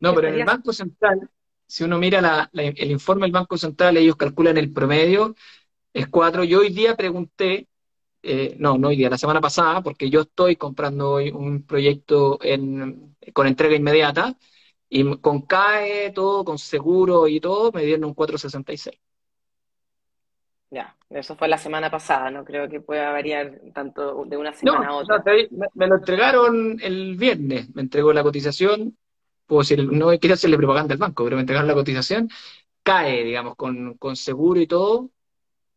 No, 0.01 0.15
pero 0.15 0.29
en 0.29 0.35
el 0.35 0.45
Banco 0.45 0.73
Central, 0.73 1.31
si 1.67 1.85
uno 1.85 1.99
mira 1.99 2.51
el 2.53 2.91
informe 2.91 3.23
del 3.23 3.33
Banco 3.33 3.57
Central, 3.57 3.97
ellos 3.97 4.17
calculan 4.17 4.57
el 4.57 4.73
promedio, 4.73 5.35
es 5.93 6.09
4. 6.09 6.45
Yo 6.45 6.61
hoy 6.61 6.71
día 6.71 6.97
pregunté, 6.97 7.69
eh, 8.23 8.57
no, 8.59 8.77
no 8.77 8.89
hoy 8.89 8.97
día, 8.97 9.09
la 9.09 9.19
semana 9.19 9.41
pasada, 9.41 9.83
porque 9.83 10.11
yo 10.11 10.23
estoy 10.23 10.57
comprando 10.57 11.13
hoy 11.13 11.31
un 11.31 11.65
proyecto 11.65 12.39
con 13.33 13.47
entrega 13.47 13.77
inmediata, 13.77 14.37
y 14.89 15.17
con 15.19 15.43
CAE, 15.43 16.13
todo, 16.13 16.45
con 16.45 16.59
seguro 16.59 17.27
y 17.27 17.41
todo, 17.41 17.73
me 17.73 17.85
dieron 17.85 18.05
un 18.05 18.15
466. 18.15 19.01
Ya, 20.75 20.97
eso 21.09 21.37
fue 21.37 21.47
la 21.47 21.57
semana 21.57 21.89
pasada, 21.89 22.33
no 22.33 22.45
creo 22.45 22.69
que 22.69 22.81
pueda 22.81 23.13
variar 23.13 23.61
tanto 23.73 24.25
de 24.25 24.37
una 24.37 24.53
semana 24.53 24.89
a 24.89 24.95
otra. 24.97 25.19
No, 25.19 25.69
me, 25.73 25.87
lo 25.87 25.95
entregaron 25.95 26.81
el 26.83 27.17
viernes, 27.17 27.73
me 27.77 27.83
entregó 27.83 28.13
la 28.13 28.25
cotización, 28.25 28.99
puedo 29.47 29.61
decir, 29.61 29.87
no 29.93 30.09
quiero 30.19 30.35
hacerle 30.35 30.57
propaganda 30.57 30.93
al 30.93 30.99
banco, 30.99 31.23
pero 31.23 31.37
me 31.37 31.43
entregaron 31.43 31.69
la 31.69 31.75
cotización, 31.75 32.29
cae, 32.83 33.23
digamos, 33.23 33.55
con, 33.55 33.95
con 33.99 34.17
seguro 34.17 34.59
y 34.59 34.67
todo, 34.67 35.11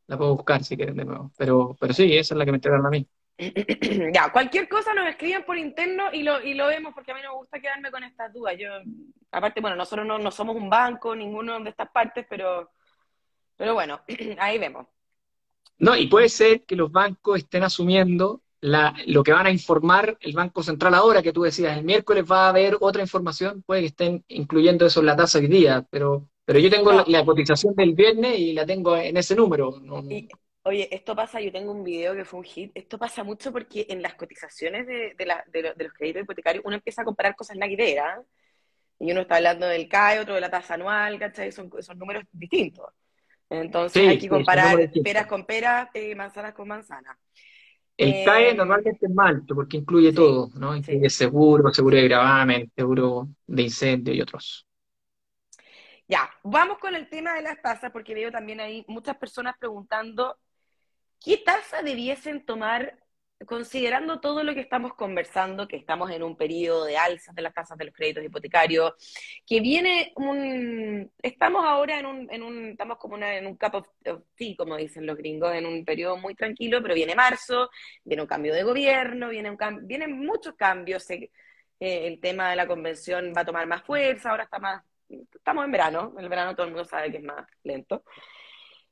la 0.08 0.18
puedo 0.18 0.36
buscar 0.36 0.64
si 0.64 0.76
quieren 0.76 0.98
de 0.98 1.06
nuevo, 1.06 1.32
pero, 1.38 1.78
pero 1.80 1.94
sí, 1.94 2.18
esa 2.18 2.34
es 2.34 2.38
la 2.40 2.46
que 2.46 2.52
me 2.52 2.58
entregaron 2.58 2.88
a 2.88 2.90
mí. 2.90 3.08
ya, 4.16 4.32
cualquier 4.32 4.68
cosa 4.68 4.96
nos 4.96 5.08
escriben 5.08 5.44
por 5.44 5.60
interno 5.60 6.06
y 6.12 6.24
lo, 6.24 6.42
y 6.42 6.56
lo 6.56 6.66
vemos, 6.66 6.96
porque 6.96 7.12
a 7.12 7.14
mí 7.14 7.22
no 7.22 7.34
me 7.34 7.38
gusta 7.38 7.60
quedarme 7.60 7.92
con 7.92 8.04
estas 8.04 8.34
dudas. 8.34 8.56
Yo, 8.58 8.70
aparte, 9.32 9.62
bueno, 9.62 9.76
nosotros 9.76 10.08
no, 10.08 10.18
no 10.18 10.32
somos 10.32 10.56
un 10.56 10.72
banco, 10.72 11.16
ninguno 11.16 11.60
de 11.60 11.70
estas 11.70 11.92
partes, 11.92 12.26
pero 12.28 12.72
pero 13.58 13.74
bueno, 13.74 14.00
ahí 14.39 14.58
vemos. 14.58 14.88
No, 15.80 15.96
y 15.96 16.08
puede 16.08 16.30
ser 16.30 16.63
que 16.63 16.76
los 16.76 16.91
bancos 16.91 17.39
estén 17.39 17.63
asumiendo 17.63 18.41
la, 18.62 18.96
lo 19.06 19.24
que 19.24 19.32
van 19.32 19.46
a 19.46 19.52
informar 19.52 20.17
el 20.22 20.34
Banco 20.34 20.63
Central 20.63 20.93
ahora, 20.93 21.22
que 21.22 21.34
tú 21.34 21.43
decías, 21.43 21.78
el 21.78 21.84
miércoles 21.84 22.26
va 22.30 22.46
a 22.46 22.50
haber 22.50 22.78
otra 22.80 23.02
información, 23.02 23.63
puede 23.63 23.82
que 23.82 23.88
estén 23.88 24.26
incluyendo 24.28 24.86
eso 24.86 25.00
en 25.00 25.06
la 25.06 25.15
tasa 25.15 25.38
hoy 25.38 25.48
día, 25.48 25.86
pero, 25.89 26.30
pero 26.46 26.60
yo 26.60 26.70
tengo 26.70 26.91
la, 26.91 27.26
cotización 27.26 27.76
del 27.76 27.93
viernes 27.93 28.39
y 28.39 28.54
la 28.54 28.65
tengo 28.65 28.98
en 28.98 29.17
ese 29.17 29.36
número. 29.36 29.76
oye, 30.63 30.89
esto 30.91 31.15
pasa, 31.15 31.39
yo 31.39 31.52
tengo 31.52 31.72
un 31.72 31.84
video 31.84 32.15
que 32.15 32.26
fue 32.26 32.39
un 32.39 32.46
hit, 32.46 32.72
esto 32.74 32.98
pasa 32.98 33.24
mucho 33.24 33.52
porque 33.52 33.86
en 33.89 34.02
las 34.02 34.15
cotizaciones 34.15 34.88
de, 34.88 35.15
los 35.84 35.93
créditos 35.93 36.24
hipotecarios 36.24 36.63
uno 36.65 36.76
empieza 36.76 37.04
a 37.04 37.06
comparar 37.06 37.36
cosas 37.36 37.58
naguiteras, 37.58 38.26
y 39.00 39.12
uno 39.12 39.22
está 39.22 39.36
hablando 39.36 39.67
del 39.67 39.88
CAE, 39.88 40.22
otro 40.22 40.34
de 40.34 40.41
la 40.41 40.50
tasa 40.50 40.74
anual, 40.74 41.20
¿cachai? 41.20 41.52
Son, 41.52 41.70
son 41.84 42.00
números 42.00 42.24
distintos. 42.32 42.86
Entonces 43.50 44.08
hay 44.08 44.20
que 44.20 44.30
comparar 44.30 44.92
peras 45.04 45.28
con 45.28 45.46
peras, 45.46 45.90
eh, 45.94 46.16
manzanas 46.16 46.54
con 46.54 46.68
manzanas. 46.68 47.18
El 47.96 48.24
CAE 48.24 48.52
eh, 48.52 48.54
normalmente 48.54 49.08
es 49.08 49.18
alto 49.18 49.56
porque 49.56 49.78
incluye 49.78 50.14
todo, 50.14 50.50
¿no? 50.56 50.76
Incluye 50.76 51.10
seguro, 51.10 51.74
seguro 51.74 51.98
de 51.98 52.04
gravamen, 52.04 52.72
seguro 52.76 53.28
de 53.48 53.62
incendio 53.64 54.14
y 54.14 54.22
otros. 54.22 54.68
Ya, 56.08 56.30
vamos 56.44 56.78
con 56.78 56.96
el 56.96 57.10
tema 57.10 57.34
de 57.34 57.42
las 57.42 57.62
tasas 57.62 57.92
porque 57.92 58.14
veo 58.14 58.32
también 58.32 58.60
ahí 58.60 58.86
muchas 58.88 59.18
personas 59.18 59.56
preguntando 59.60 60.38
qué 61.20 61.38
tasa 61.38 61.82
debiesen 61.82 62.46
tomar 62.46 62.98
considerando 63.45 64.19
todo 64.19 64.43
lo 64.43 64.54
que 64.54 64.62
estamos 64.62 64.93
conversando, 64.93 65.67
que 65.67 65.76
estamos 65.76 66.10
en 66.12 66.23
un 66.23 66.36
periodo 66.36 66.86
de 66.86 66.97
alzas 66.97 67.36
de 67.36 67.41
las 67.41 67.54
tasas 67.54 67.78
de 67.78 67.86
los 67.86 67.93
créditos 67.93 68.23
hipotecarios, 68.23 68.93
que 69.45 69.60
viene 69.60 70.12
un, 70.15 71.12
estamos 71.21 71.63
ahora 71.65 72.00
en 72.00 72.06
un, 72.06 72.28
en 72.32 72.41
un 72.41 72.69
estamos 72.69 72.97
como 72.97 73.17
en 73.17 73.45
un 73.45 73.56
cup 73.56 73.76
of, 73.76 73.88
tea, 74.36 74.56
como 74.58 74.76
dicen 74.78 75.06
los 75.06 75.17
gringos, 75.17 75.54
en 75.54 75.65
un 75.65 75.86
periodo 75.86 76.17
muy 76.17 76.34
tranquilo, 76.34 76.82
pero 76.82 76.95
viene 76.95 77.15
marzo, 77.15 77.69
viene 78.04 78.23
un 78.23 78.28
cambio 78.28 78.54
de 78.54 78.63
gobierno, 78.63 79.30
viene 79.30 79.52
un 79.52 79.58
vienen 79.88 80.17
muchos 80.26 80.56
cambios, 80.56 81.08
eh, 81.12 81.30
el 81.80 82.19
tema 82.19 82.50
de 82.50 82.56
la 82.56 82.67
convención 82.67 83.34
va 83.36 83.41
a 83.41 83.45
tomar 83.45 83.67
más 83.67 83.84
fuerza, 83.84 84.32
ahora 84.32 84.45
está 84.45 84.58
más, 84.58 84.84
estamos 85.10 85.63
en 85.63 85.71
verano, 85.71 86.13
en 86.17 86.23
el 86.23 86.30
verano 86.30 86.56
todo 86.56 86.65
el 86.65 86.73
mundo 86.73 86.86
sabe 86.86 87.12
que 87.12 87.17
es 87.17 87.23
más 87.23 87.45
lento. 87.63 88.04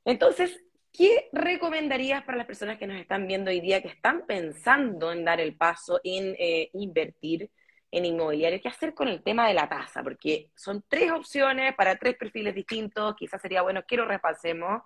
Entonces, 0.04 0.62
¿Qué 0.96 1.28
recomendarías 1.30 2.24
para 2.24 2.38
las 2.38 2.46
personas 2.46 2.78
que 2.78 2.86
nos 2.86 2.98
están 2.98 3.26
viendo 3.26 3.50
hoy 3.50 3.60
día, 3.60 3.82
que 3.82 3.88
están 3.88 4.24
pensando 4.26 5.12
en 5.12 5.26
dar 5.26 5.40
el 5.40 5.54
paso, 5.54 6.00
en 6.02 6.34
eh, 6.38 6.70
invertir 6.72 7.50
en 7.90 8.06
inmobiliario? 8.06 8.62
¿Qué 8.62 8.68
hacer 8.68 8.94
con 8.94 9.08
el 9.08 9.22
tema 9.22 9.46
de 9.46 9.52
la 9.52 9.68
tasa? 9.68 10.02
Porque 10.02 10.50
son 10.54 10.82
tres 10.88 11.12
opciones 11.12 11.74
para 11.74 11.96
tres 11.96 12.16
perfiles 12.16 12.54
distintos. 12.54 13.14
Quizás 13.14 13.42
sería 13.42 13.60
bueno 13.60 13.84
que 13.86 13.98
lo 13.98 14.06
repasemos 14.06 14.80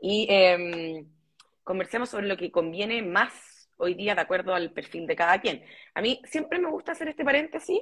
y 0.00 0.26
em, 0.30 1.06
conversemos 1.62 2.08
sobre 2.08 2.26
lo 2.26 2.38
que 2.38 2.50
conviene 2.50 3.02
más 3.02 3.68
hoy 3.76 3.92
día 3.92 4.14
de 4.14 4.22
acuerdo 4.22 4.54
al 4.54 4.72
perfil 4.72 5.06
de 5.06 5.16
cada 5.16 5.42
quien. 5.42 5.62
A 5.92 6.00
mí 6.00 6.22
siempre 6.24 6.58
me 6.58 6.70
gusta 6.70 6.92
hacer 6.92 7.08
este 7.08 7.24
paréntesis 7.24 7.80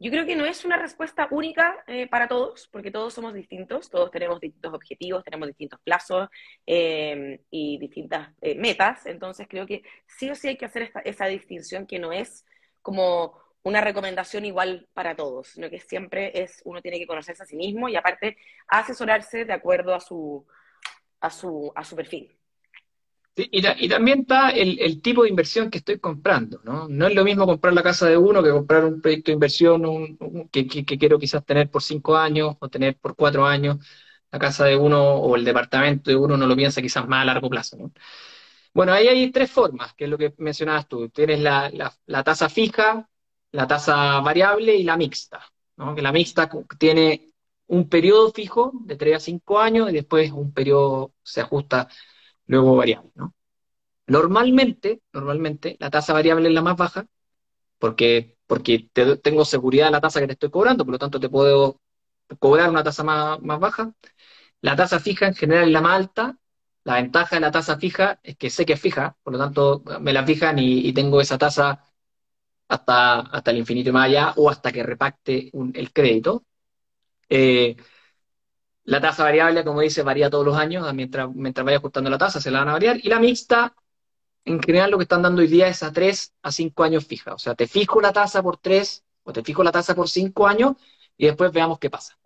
yo 0.00 0.10
creo 0.10 0.24
que 0.24 0.34
no 0.34 0.46
es 0.46 0.64
una 0.64 0.78
respuesta 0.78 1.28
única 1.30 1.84
eh, 1.86 2.08
para 2.08 2.26
todos, 2.26 2.68
porque 2.72 2.90
todos 2.90 3.12
somos 3.12 3.34
distintos, 3.34 3.90
todos 3.90 4.10
tenemos 4.10 4.40
distintos 4.40 4.72
objetivos, 4.72 5.22
tenemos 5.22 5.48
distintos 5.48 5.78
plazos 5.84 6.28
eh, 6.66 7.42
y 7.50 7.78
distintas 7.78 8.30
eh, 8.40 8.54
metas, 8.54 9.04
entonces 9.04 9.46
creo 9.46 9.66
que 9.66 9.82
sí 10.06 10.30
o 10.30 10.34
sí 10.34 10.48
hay 10.48 10.56
que 10.56 10.64
hacer 10.64 10.90
esa 11.04 11.26
distinción 11.26 11.86
que 11.86 11.98
no 11.98 12.12
es 12.12 12.46
como 12.80 13.38
una 13.62 13.82
recomendación 13.82 14.46
igual 14.46 14.88
para 14.94 15.14
todos, 15.14 15.48
sino 15.48 15.68
que 15.68 15.80
siempre 15.80 16.32
es, 16.42 16.62
uno 16.64 16.80
tiene 16.80 16.98
que 16.98 17.06
conocerse 17.06 17.42
a 17.42 17.46
sí 17.46 17.56
mismo 17.56 17.90
y 17.90 17.96
aparte 17.96 18.38
asesorarse 18.68 19.44
de 19.44 19.52
acuerdo 19.52 19.94
a 19.94 20.00
su, 20.00 20.46
a 21.20 21.28
su, 21.28 21.72
a 21.76 21.84
su 21.84 21.94
perfil 21.94 22.39
y, 23.50 23.88
también 23.88 24.20
está 24.20 24.50
el, 24.50 25.00
tipo 25.02 25.22
de 25.22 25.28
inversión 25.28 25.70
que 25.70 25.78
estoy 25.78 25.98
comprando, 25.98 26.60
¿no? 26.64 26.88
No 26.88 27.06
es 27.06 27.14
lo 27.14 27.24
mismo 27.24 27.46
comprar 27.46 27.72
la 27.74 27.82
casa 27.82 28.06
de 28.06 28.16
uno 28.16 28.42
que 28.42 28.50
comprar 28.50 28.84
un 28.84 29.00
proyecto 29.00 29.30
de 29.30 29.34
inversión 29.34 29.82
que, 30.50 30.66
quiero 30.66 31.18
quizás 31.18 31.44
tener 31.44 31.70
por 31.70 31.82
cinco 31.82 32.16
años 32.16 32.56
o 32.58 32.68
tener 32.68 32.96
por 32.98 33.16
cuatro 33.16 33.46
años. 33.46 33.78
La 34.30 34.38
casa 34.38 34.64
de 34.64 34.76
uno 34.76 35.14
o 35.16 35.36
el 35.36 35.44
departamento 35.44 36.10
de 36.10 36.16
uno 36.16 36.36
no 36.36 36.46
lo 36.46 36.56
piensa 36.56 36.82
quizás 36.82 37.06
más 37.08 37.22
a 37.22 37.24
largo 37.26 37.50
plazo, 37.50 37.76
¿no? 37.76 37.92
Bueno, 38.72 38.92
ahí 38.92 39.08
hay 39.08 39.30
tres 39.32 39.50
formas, 39.50 39.94
que 39.94 40.04
es 40.04 40.10
lo 40.10 40.16
que 40.18 40.32
mencionabas 40.38 40.88
tú. 40.88 41.08
Tienes 41.10 41.40
la, 41.40 41.70
la 42.06 42.24
tasa 42.24 42.48
fija, 42.48 43.08
la 43.52 43.66
tasa 43.66 44.20
variable 44.20 44.76
y 44.76 44.84
la 44.84 44.96
mixta, 44.96 45.44
¿no? 45.76 45.94
Que 45.94 46.02
la 46.02 46.12
mixta 46.12 46.48
tiene 46.78 47.30
un 47.66 47.88
periodo 47.88 48.32
fijo 48.32 48.72
de 48.84 48.96
tres 48.96 49.16
a 49.16 49.20
cinco 49.20 49.60
años 49.60 49.90
y 49.90 49.92
después 49.94 50.32
un 50.32 50.52
periodo 50.52 51.14
se 51.22 51.40
ajusta 51.40 51.88
luego 52.50 52.76
variable, 52.76 53.10
¿no? 53.14 53.34
Normalmente, 54.06 55.02
normalmente, 55.12 55.76
la 55.80 55.90
tasa 55.90 56.12
variable 56.12 56.48
es 56.48 56.54
la 56.54 56.62
más 56.62 56.76
baja, 56.76 57.06
porque, 57.78 58.36
porque 58.46 58.90
tengo 59.22 59.44
seguridad 59.44 59.86
de 59.86 59.92
la 59.92 60.00
tasa 60.00 60.20
que 60.20 60.26
te 60.26 60.32
estoy 60.34 60.50
cobrando, 60.50 60.84
por 60.84 60.92
lo 60.92 60.98
tanto 60.98 61.20
te 61.20 61.28
puedo 61.28 61.80
cobrar 62.40 62.70
una 62.70 62.82
tasa 62.84 63.04
más, 63.04 63.38
baja. 63.40 63.92
La 64.62 64.76
tasa 64.76 65.00
fija 65.00 65.28
en 65.28 65.34
general 65.34 65.66
es 65.66 65.72
la 65.72 65.80
más 65.80 65.96
alta. 65.96 66.38
La 66.84 66.94
ventaja 66.96 67.36
de 67.36 67.40
la 67.40 67.52
tasa 67.52 67.78
fija 67.78 68.20
es 68.22 68.36
que 68.36 68.50
sé 68.50 68.66
que 68.66 68.74
es 68.74 68.80
fija, 68.80 69.16
por 69.22 69.34
lo 69.34 69.38
tanto 69.38 69.82
me 70.00 70.12
la 70.12 70.24
fijan 70.26 70.58
y, 70.58 70.92
tengo 70.92 71.20
esa 71.20 71.38
tasa 71.38 71.84
hasta, 72.68 73.20
hasta 73.20 73.50
el 73.52 73.58
infinito 73.58 73.90
y 73.90 73.92
más 73.92 74.06
allá, 74.06 74.34
o 74.36 74.50
hasta 74.50 74.72
que 74.72 74.82
repacte 74.82 75.50
el 75.74 75.92
crédito. 75.92 76.44
Eh, 77.28 77.76
la 78.84 79.00
tasa 79.00 79.24
variable, 79.24 79.64
como 79.64 79.80
dice, 79.80 80.02
varía 80.02 80.30
todos 80.30 80.44
los 80.44 80.56
años, 80.56 80.92
mientras, 80.94 81.32
mientras 81.34 81.64
vaya 81.64 81.78
ajustando 81.78 82.10
la 82.10 82.18
tasa, 82.18 82.40
se 82.40 82.50
la 82.50 82.60
van 82.60 82.68
a 82.68 82.72
variar. 82.72 82.98
Y 83.02 83.08
la 83.08 83.20
mixta, 83.20 83.74
en 84.44 84.60
general, 84.62 84.90
lo 84.90 84.98
que 84.98 85.04
están 85.04 85.22
dando 85.22 85.42
hoy 85.42 85.48
día 85.48 85.68
es 85.68 85.82
a 85.82 85.92
3 85.92 86.34
a 86.42 86.52
5 86.52 86.82
años 86.82 87.06
fija. 87.06 87.34
O 87.34 87.38
sea, 87.38 87.54
te 87.54 87.66
fijo 87.66 88.00
la 88.00 88.12
tasa 88.12 88.42
por 88.42 88.56
3 88.56 89.04
o 89.24 89.32
te 89.32 89.42
fijo 89.42 89.62
la 89.62 89.72
tasa 89.72 89.94
por 89.94 90.08
5 90.08 90.46
años 90.46 90.76
y 91.16 91.26
después 91.26 91.52
veamos 91.52 91.78
qué 91.78 91.90
pasa. 91.90 92.18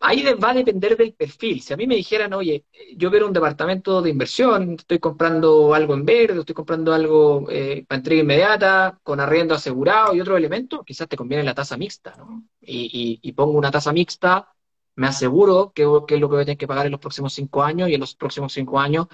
Ahí 0.00 0.22
va 0.34 0.50
a 0.50 0.54
depender 0.54 0.96
del 0.96 1.14
perfil. 1.14 1.62
Si 1.62 1.72
a 1.72 1.76
mí 1.76 1.86
me 1.86 1.94
dijeran, 1.94 2.34
oye, 2.34 2.66
yo 2.96 3.10
quiero 3.10 3.26
un 3.26 3.32
departamento 3.32 4.02
de 4.02 4.10
inversión, 4.10 4.74
estoy 4.78 4.98
comprando 4.98 5.72
algo 5.72 5.94
en 5.94 6.04
verde, 6.04 6.40
estoy 6.40 6.54
comprando 6.54 6.92
algo 6.92 7.46
eh, 7.48 7.84
para 7.88 7.98
entrega 7.98 8.22
inmediata, 8.22 9.00
con 9.02 9.20
arriendo 9.20 9.54
asegurado 9.54 10.14
y 10.14 10.20
otro 10.20 10.36
elemento, 10.36 10.82
quizás 10.84 11.08
te 11.08 11.16
conviene 11.16 11.44
la 11.44 11.54
tasa 11.54 11.76
mixta, 11.76 12.14
¿no? 12.18 12.44
y 12.60 13.32
pongo 13.32 13.52
una 13.52 13.70
tasa 13.70 13.92
mixta 13.92 14.53
me 14.96 15.06
aseguro 15.06 15.72
que, 15.74 15.82
es 15.82 15.88
lo 15.88 16.06
que 16.06 16.34
voy 16.34 16.42
a 16.42 16.44
tener 16.44 16.58
que 16.58 16.66
pagar 16.66 16.86
en 16.86 16.92
los 16.92 17.00
próximos 17.00 17.32
cinco 17.32 17.62
años 17.62 17.88
y 17.88 17.94
en 17.94 18.00
los 18.00 18.14
próximos 18.14 18.52
cinco 18.52 18.78
años, 18.78 19.06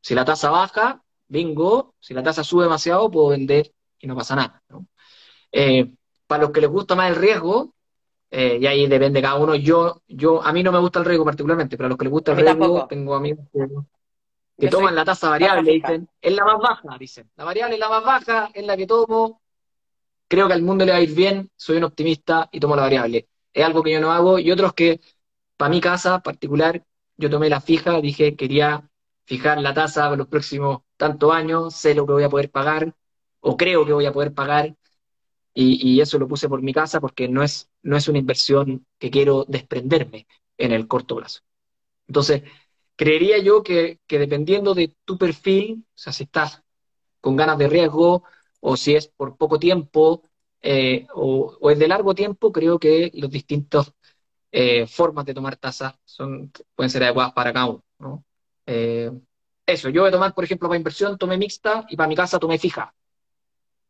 si 0.00 0.14
la 0.14 0.24
tasa 0.24 0.50
baja, 0.50 1.02
bingo, 1.28 1.94
si 1.98 2.14
la 2.14 2.22
tasa 2.22 2.44
sube 2.44 2.64
demasiado, 2.64 3.10
puedo 3.10 3.28
vender 3.28 3.72
y 3.98 4.06
no 4.06 4.14
pasa 4.14 4.36
nada. 4.36 4.62
Eh, 5.50 5.92
para 6.26 6.44
los 6.44 6.52
que 6.52 6.60
les 6.60 6.70
gusta 6.70 6.94
más 6.94 7.10
el 7.10 7.16
riesgo, 7.16 7.74
eh, 8.30 8.58
y 8.60 8.66
ahí 8.66 8.86
depende 8.86 9.22
cada 9.22 9.36
uno, 9.36 9.54
yo, 9.54 10.02
yo, 10.06 10.42
a 10.42 10.52
mí 10.52 10.62
no 10.62 10.72
me 10.72 10.78
gusta 10.78 10.98
el 10.98 11.04
riesgo 11.04 11.24
particularmente, 11.24 11.76
pero 11.76 11.86
a 11.86 11.88
los 11.90 11.98
que 11.98 12.04
les 12.04 12.12
gusta 12.12 12.32
el 12.32 12.38
riesgo, 12.38 12.86
tengo 12.86 13.14
amigos 13.14 13.46
que, 14.58 14.68
toman 14.68 14.94
la 14.94 15.04
tasa 15.04 15.28
variable, 15.30 15.72
dicen, 15.72 16.08
es 16.20 16.34
la 16.34 16.44
más 16.44 16.58
baja, 16.58 16.96
dicen, 16.98 17.30
la 17.36 17.44
variable 17.44 17.74
es 17.74 17.80
la 17.80 17.88
más 17.88 18.04
baja, 18.04 18.50
es 18.54 18.64
la 18.64 18.76
que 18.76 18.86
tomo, 18.86 19.40
creo 20.28 20.46
que 20.46 20.54
al 20.54 20.62
mundo 20.62 20.84
le 20.84 20.92
va 20.92 20.98
a 20.98 21.02
ir 21.02 21.14
bien, 21.14 21.50
soy 21.56 21.76
un 21.76 21.84
optimista 21.84 22.48
y 22.50 22.60
tomo 22.60 22.76
la 22.76 22.82
variable. 22.82 23.28
Es 23.52 23.64
algo 23.64 23.82
que 23.82 23.92
yo 23.92 24.00
no 24.00 24.12
hago, 24.12 24.38
y 24.38 24.50
otros 24.50 24.74
que, 24.74 25.00
para 25.56 25.70
mi 25.70 25.80
casa 25.80 26.20
particular, 26.20 26.84
yo 27.16 27.30
tomé 27.30 27.48
la 27.48 27.60
fija, 27.60 28.00
dije, 28.00 28.36
quería 28.36 28.88
fijar 29.24 29.60
la 29.60 29.74
tasa 29.74 30.02
para 30.04 30.16
los 30.16 30.28
próximos 30.28 30.82
tantos 30.96 31.32
años, 31.32 31.74
sé 31.74 31.94
lo 31.94 32.06
que 32.06 32.12
voy 32.12 32.24
a 32.24 32.30
poder 32.30 32.50
pagar, 32.50 32.94
o 33.40 33.56
creo 33.56 33.84
que 33.86 33.92
voy 33.92 34.06
a 34.06 34.12
poder 34.12 34.34
pagar, 34.34 34.76
y, 35.58 36.00
eso 36.00 36.18
lo 36.18 36.28
puse 36.28 36.48
por 36.50 36.60
mi 36.60 36.74
casa 36.74 37.00
porque 37.00 37.28
no 37.28 37.42
es, 37.42 37.70
no 37.82 37.96
es 37.96 38.08
una 38.08 38.18
inversión 38.18 38.86
que 38.98 39.10
quiero 39.10 39.46
desprenderme 39.48 40.26
en 40.58 40.72
el 40.72 40.86
corto 40.86 41.16
plazo. 41.16 41.40
Entonces, 42.06 42.42
creería 42.94 43.38
yo 43.38 43.62
que, 43.62 44.00
dependiendo 44.06 44.74
de 44.74 44.94
tu 45.04 45.16
perfil, 45.16 45.86
o 45.88 45.98
sea, 45.98 46.12
si 46.12 46.24
estás 46.24 46.62
con 47.22 47.36
ganas 47.36 47.58
de 47.58 47.68
riesgo 47.68 48.24
o 48.60 48.76
si 48.76 48.94
es 48.96 49.08
por 49.08 49.36
poco 49.38 49.58
tiempo 49.58 50.22
eh, 50.60 51.06
o, 51.14 51.70
es 51.70 51.78
de 51.78 51.88
largo 51.88 52.14
tiempo, 52.14 52.52
creo 52.52 52.78
que 52.78 53.10
los 53.14 53.30
distintos 53.30 53.92
eh, 54.58 54.86
formas 54.86 55.26
de 55.26 55.34
tomar 55.34 55.54
tasas 55.56 55.94
son, 56.06 56.50
pueden 56.74 56.88
ser 56.88 57.02
adecuadas 57.04 57.34
para 57.34 57.52
cada 57.52 57.66
uno. 57.66 58.24
Eh, 58.64 59.12
eso, 59.66 59.90
yo 59.90 60.00
voy 60.00 60.08
a 60.08 60.12
tomar, 60.12 60.32
por 60.32 60.44
ejemplo, 60.44 60.66
para 60.66 60.78
inversión 60.78 61.18
tomé 61.18 61.36
mixta 61.36 61.84
y 61.90 61.96
para 61.96 62.08
mi 62.08 62.16
casa 62.16 62.38
tomé 62.38 62.58
fija 62.58 62.94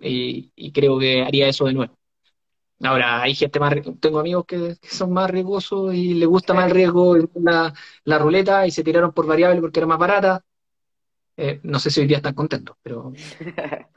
y, 0.00 0.72
creo 0.72 0.98
que 0.98 1.22
haría 1.22 1.46
eso 1.46 1.66
de 1.66 1.74
nuevo. 1.74 1.96
Ahora, 2.80 3.22
hay 3.22 3.36
gente 3.36 3.60
más, 3.60 3.74
tengo 4.00 4.18
amigos 4.18 4.44
que, 4.44 4.74
son 4.82 5.12
más 5.12 5.30
riesgosos 5.30 5.94
y 5.94 6.14
les 6.14 6.28
gusta 6.28 6.52
más 6.52 6.66
el 6.66 6.72
riesgo 6.72 7.16
la, 7.34 7.72
la 8.02 8.18
ruleta 8.18 8.66
y 8.66 8.72
se 8.72 8.82
tiraron 8.82 9.12
por 9.12 9.24
variable 9.24 9.60
porque 9.60 9.78
era 9.78 9.86
más 9.86 9.98
barata. 9.98 10.44
Eh, 11.36 11.60
no 11.62 11.78
sé 11.78 11.92
si 11.92 12.00
hoy 12.00 12.08
día 12.08 12.16
están 12.16 12.34
contentos, 12.34 12.76
pero... 12.82 13.12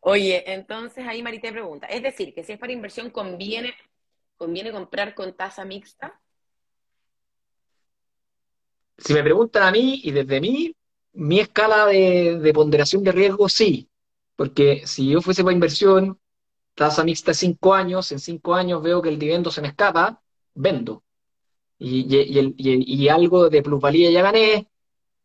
Oye, 0.00 0.52
entonces 0.52 1.06
ahí 1.06 1.22
Marité 1.22 1.50
pregunta, 1.50 1.86
es 1.86 2.02
decir, 2.02 2.34
que 2.34 2.42
si 2.44 2.52
es 2.52 2.58
para 2.58 2.72
inversión, 2.72 3.10
¿conviene, 3.10 3.74
conviene 4.40 4.72
comprar 4.72 5.14
con 5.14 5.34
tasa 5.34 5.66
mixta? 5.66 6.18
Si 8.96 9.12
me 9.12 9.22
preguntan 9.22 9.64
a 9.64 9.70
mí 9.70 10.00
y 10.02 10.12
desde 10.12 10.40
mí, 10.40 10.74
mi 11.12 11.40
escala 11.40 11.84
de, 11.84 12.50
ponderación 12.54 13.04
de 13.04 13.12
riesgo, 13.12 13.50
sí, 13.50 13.90
porque 14.36 14.86
si 14.86 15.10
yo 15.10 15.20
fuese 15.20 15.42
para 15.42 15.52
inversión, 15.52 16.18
tasa 16.74 17.04
mixta 17.04 17.34
cinco 17.34 17.74
años, 17.74 18.10
en 18.12 18.18
cinco 18.18 18.54
años 18.54 18.82
veo 18.82 19.02
que 19.02 19.10
el 19.10 19.18
dividendo 19.18 19.50
se 19.50 19.60
me 19.60 19.68
escapa, 19.68 20.22
vendo. 20.54 21.04
Y, 21.78 23.08
algo 23.08 23.50
de 23.50 23.62
plusvalía 23.62 24.10
ya 24.10 24.22
gané, 24.22 24.70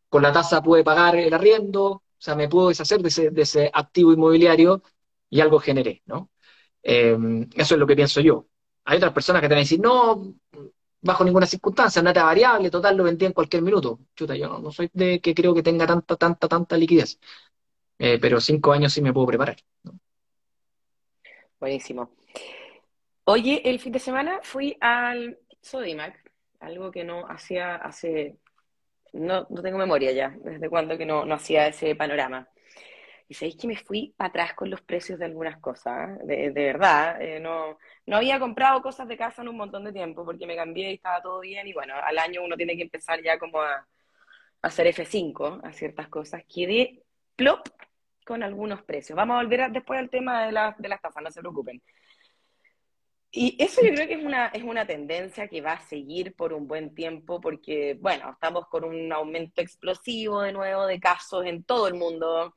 con 0.09 0.23
la 0.23 0.33
tasa 0.33 0.61
puede 0.61 0.83
pagar 0.83 1.15
el 1.15 1.33
arriendo, 1.33 1.85
o 1.85 2.03
sea, 2.17 2.35
me 2.35 2.49
puedo 2.49 2.67
deshacer 2.67 3.01
de 3.01 3.41
ese, 3.41 3.71
activo 3.73 4.11
inmobiliario 4.11 4.83
y 5.29 5.39
algo 5.39 5.59
generé, 5.59 6.01
¿no? 6.05 6.29
Eh, 6.83 7.17
eso 7.55 7.75
es 7.75 7.79
lo 7.79 7.87
que 7.87 7.95
pienso 7.95 8.19
yo. 8.19 8.47
Hay 8.85 8.97
otras 8.97 9.13
personas 9.13 9.41
que 9.41 9.47
te 9.47 9.53
van 9.53 9.59
a 9.59 9.61
decir, 9.61 9.79
no, 9.79 10.35
bajo 11.01 11.23
ninguna 11.23 11.45
circunstancia, 11.45 12.01
nada 12.01 12.23
variable, 12.23 12.69
total, 12.69 12.97
lo 12.97 13.03
vendía 13.03 13.27
en 13.27 13.33
cualquier 13.33 13.61
minuto. 13.61 13.99
Chuta, 14.15 14.35
yo 14.35 14.59
no, 14.59 14.71
soy 14.71 14.89
de 14.93 15.19
que 15.21 15.35
creo 15.35 15.53
que 15.53 15.63
tenga 15.63 15.85
tanta, 15.85 16.15
tanta, 16.15 16.47
tanta 16.47 16.77
liquidez. 16.77 17.19
Eh, 17.97 18.17
pero 18.19 18.41
cinco 18.41 18.71
años 18.73 18.93
sí 18.93 19.01
me 19.01 19.13
puedo 19.13 19.27
preparar. 19.27 19.57
Buenísimo. 21.59 22.11
Oye, 23.25 23.61
el 23.65 23.79
fin 23.79 23.93
de 23.93 23.99
semana 23.99 24.39
fui 24.43 24.77
al 24.81 25.39
Sodimac, 25.61 26.31
algo 26.59 26.91
que 26.91 27.03
no 27.03 27.27
hacía 27.27 27.75
hace, 27.75 28.37
no, 29.13 29.47
no 29.49 29.61
tengo 29.61 29.77
memoria 29.77 30.11
ya, 30.11 30.35
desde 30.43 30.69
cuando 30.69 30.97
que 30.97 31.05
no, 31.05 31.25
no 31.25 31.35
hacía 31.35 31.67
ese 31.67 31.95
panorama. 31.95 32.47
Y 33.27 33.33
sabéis 33.33 33.57
que 33.57 33.67
me 33.67 33.77
fui 33.77 34.13
para 34.17 34.29
atrás 34.29 34.53
con 34.53 34.69
los 34.69 34.81
precios 34.81 35.17
de 35.19 35.25
algunas 35.25 35.57
cosas, 35.59 36.19
de, 36.25 36.51
de, 36.51 36.65
verdad. 36.65 37.21
Eh, 37.21 37.39
no, 37.39 37.77
no 38.05 38.17
había 38.17 38.39
comprado 38.39 38.81
cosas 38.81 39.07
de 39.07 39.17
casa 39.17 39.41
en 39.41 39.47
un 39.49 39.57
montón 39.57 39.83
de 39.83 39.93
tiempo 39.93 40.23
porque 40.23 40.45
me 40.45 40.55
cambié 40.55 40.91
y 40.91 40.95
estaba 40.95 41.21
todo 41.21 41.39
bien. 41.39 41.65
Y 41.67 41.73
bueno, 41.73 41.95
al 41.95 42.17
año 42.19 42.43
uno 42.43 42.55
tiene 42.55 42.75
que 42.75 42.83
empezar 42.83 43.21
ya 43.23 43.39
como 43.39 43.61
a, 43.61 43.73
a 43.75 43.87
hacer 44.61 44.87
F5 44.87 45.61
a 45.63 45.73
ciertas 45.73 46.07
cosas. 46.07 46.43
Quedé 46.47 47.03
plop 47.35 47.67
con 48.25 48.43
algunos 48.43 48.83
precios. 48.83 49.15
Vamos 49.15 49.35
a 49.35 49.43
volver 49.43 49.71
después 49.71 49.99
al 49.99 50.09
tema 50.09 50.45
de, 50.45 50.51
la, 50.51 50.75
de 50.77 50.89
las 50.89 51.01
tafas, 51.01 51.23
no 51.23 51.31
se 51.31 51.39
preocupen. 51.41 51.81
Y 53.31 53.61
eso 53.61 53.81
yo 53.83 53.93
creo 53.93 54.07
que 54.07 54.13
es 54.13 54.23
una, 54.23 54.47
es 54.47 54.63
una 54.63 54.87
tendencia 54.87 55.49
que 55.49 55.59
va 55.61 55.73
a 55.73 55.81
seguir 55.81 56.33
por 56.35 56.53
un 56.53 56.67
buen 56.67 56.95
tiempo 56.95 57.41
porque, 57.41 57.97
bueno, 57.99 58.31
estamos 58.31 58.67
con 58.67 58.85
un 58.85 59.11
aumento 59.11 59.61
explosivo 59.61 60.41
de 60.41 60.53
nuevo 60.53 60.85
de 60.85 60.99
casos 61.01 61.45
en 61.45 61.63
todo 61.65 61.87
el 61.89 61.95
mundo 61.95 62.55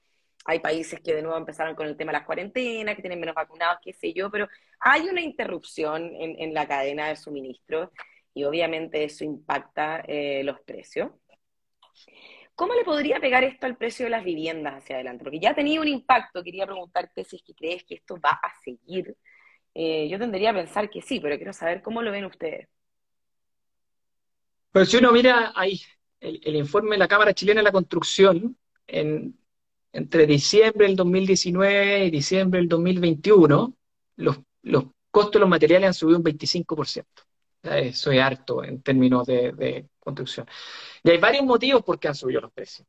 hay 0.48 0.60
países 0.60 0.98
que 1.00 1.14
de 1.14 1.20
nuevo 1.20 1.36
empezaron 1.36 1.74
con 1.74 1.86
el 1.86 1.94
tema 1.94 2.10
de 2.10 2.20
las 2.20 2.26
cuarentenas, 2.26 2.96
que 2.96 3.02
tienen 3.02 3.20
menos 3.20 3.34
vacunados, 3.34 3.80
qué 3.82 3.92
sé 3.92 4.14
yo, 4.14 4.30
pero 4.30 4.48
hay 4.80 5.02
una 5.02 5.20
interrupción 5.20 6.10
en, 6.14 6.54
la 6.54 6.66
cadena 6.66 7.08
de 7.08 7.16
suministro 7.16 7.92
y 8.32 8.44
obviamente 8.44 9.04
eso 9.04 9.24
impacta 9.24 10.02
eh, 10.08 10.42
los 10.44 10.58
precios. 10.60 11.10
¿Cómo 12.54 12.72
le 12.72 12.82
podría 12.82 13.20
pegar 13.20 13.44
esto 13.44 13.66
al 13.66 13.76
precio 13.76 14.06
de 14.06 14.10
las 14.10 14.24
viviendas 14.24 14.76
hacia 14.76 14.96
adelante? 14.96 15.22
Porque 15.22 15.38
ya 15.38 15.50
ha 15.50 15.54
tenido 15.54 15.82
un 15.82 15.88
impacto, 15.88 16.42
quería 16.42 16.64
preguntarte 16.64 17.24
si 17.24 17.36
es 17.36 17.42
que 17.42 17.54
crees 17.54 17.84
que 17.84 17.96
esto 17.96 18.18
va 18.18 18.30
a 18.30 18.50
seguir. 18.64 19.14
Eh, 19.74 20.08
yo 20.08 20.18
tendría 20.18 20.52
a 20.52 20.54
pensar 20.54 20.88
que 20.88 21.02
sí, 21.02 21.20
pero 21.20 21.36
quiero 21.36 21.52
saber 21.52 21.82
cómo 21.82 22.00
lo 22.00 22.10
ven 22.10 22.24
ustedes. 22.24 22.68
Pues 24.72 24.88
si 24.88 24.96
uno 24.96 25.12
mira 25.12 25.52
ahí 25.54 25.78
el, 26.20 26.40
el 26.42 26.56
informe 26.56 26.92
de 26.92 27.00
la 27.00 27.08
Cámara 27.08 27.34
Chilena 27.34 27.60
de 27.60 27.64
la 27.64 27.72
Construcción, 27.72 28.56
en, 28.86 29.37
entre 29.92 30.26
diciembre 30.26 30.86
del 30.86 30.96
2019 30.96 32.06
y 32.06 32.10
diciembre 32.10 32.60
del 32.60 32.68
2021, 32.68 33.74
los, 34.16 34.38
costos 35.10 35.32
de 35.32 35.38
los 35.40 35.48
materiales 35.48 35.88
han 35.88 35.94
subido 35.94 36.18
un 36.18 36.24
25%. 36.24 37.04
Eso 37.62 38.12
es 38.12 38.20
harto 38.20 38.62
en 38.62 38.82
términos 38.82 39.26
de, 39.26 39.88
construcción. 39.98 40.46
Y 41.02 41.10
hay 41.10 41.18
varios 41.18 41.44
motivos 41.44 41.82
por 41.82 41.98
qué 41.98 42.08
han 42.08 42.14
subido 42.14 42.40
los 42.40 42.52
precios. 42.52 42.86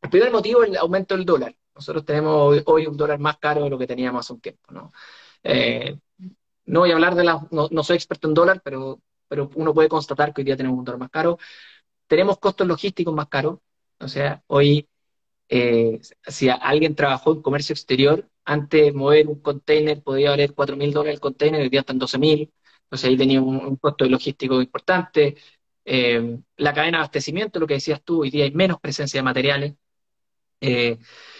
El 0.00 0.10
primer 0.10 0.30
motivo 0.30 0.62
es 0.62 0.70
el 0.70 0.76
aumento 0.76 1.16
del 1.16 1.26
dólar. 1.26 1.54
Nosotros 1.74 2.04
tenemos 2.04 2.62
hoy 2.66 2.86
un 2.86 2.96
dólar 2.96 3.18
más 3.18 3.38
caro 3.38 3.64
de 3.64 3.70
lo 3.70 3.78
que 3.78 3.86
teníamos 3.86 4.20
hace 4.20 4.32
un 4.32 4.40
tiempo. 4.40 4.72
¿no? 4.72 4.92
Eh, 5.42 5.98
voy 6.66 6.90
a 6.90 6.94
hablar 6.94 7.14
de 7.14 7.24
la... 7.24 7.46
No, 7.50 7.68
no, 7.70 7.82
soy 7.82 7.96
experto 7.96 8.28
en 8.28 8.34
dólar, 8.34 8.60
pero, 8.62 9.00
pero 9.28 9.50
uno 9.54 9.74
puede 9.74 9.88
constatar 9.88 10.32
que 10.32 10.40
hoy 10.40 10.44
día 10.44 10.56
tenemos 10.56 10.78
un 10.78 10.84
dólar 10.84 11.00
más 11.00 11.10
caro. 11.10 11.38
Tenemos 12.06 12.38
costos 12.38 12.66
logísticos 12.66 13.14
más 13.14 13.28
caros. 13.28 13.58
O 13.98 14.08
sea, 14.08 14.42
hoy 14.46 14.88
eh, 15.52 16.00
si 16.28 16.48
alguien 16.48 16.94
trabajó 16.94 17.32
en 17.32 17.42
comercio 17.42 17.72
exterior, 17.74 18.28
antes 18.44 18.94
mover 18.94 19.26
un 19.28 19.40
container 19.40 20.00
podía 20.02 20.30
valer 20.30 20.54
4 20.54 20.76
mil 20.76 20.92
dólares 20.92 21.16
el 21.16 21.20
container, 21.20 21.60
hoy 21.62 21.68
día 21.68 21.80
están 21.80 21.98
12 21.98 22.18
mil, 22.18 22.52
entonces 22.84 23.08
ahí 23.10 23.16
tenía 23.16 23.42
un, 23.42 23.76
costo 23.76 24.04
de 24.04 24.10
logístico 24.10 24.62
importante. 24.62 25.36
Eh, 25.84 26.38
la 26.56 26.72
cadena 26.72 26.98
de 26.98 27.02
abastecimiento, 27.02 27.58
lo 27.58 27.66
que 27.66 27.74
decías 27.74 28.02
tú, 28.04 28.22
hoy 28.22 28.30
día 28.30 28.44
hay 28.44 28.52
menos 28.52 28.80
presencia 28.80 29.18
de 29.18 29.24
materiales. 29.24 29.74
Eh, 30.60 30.98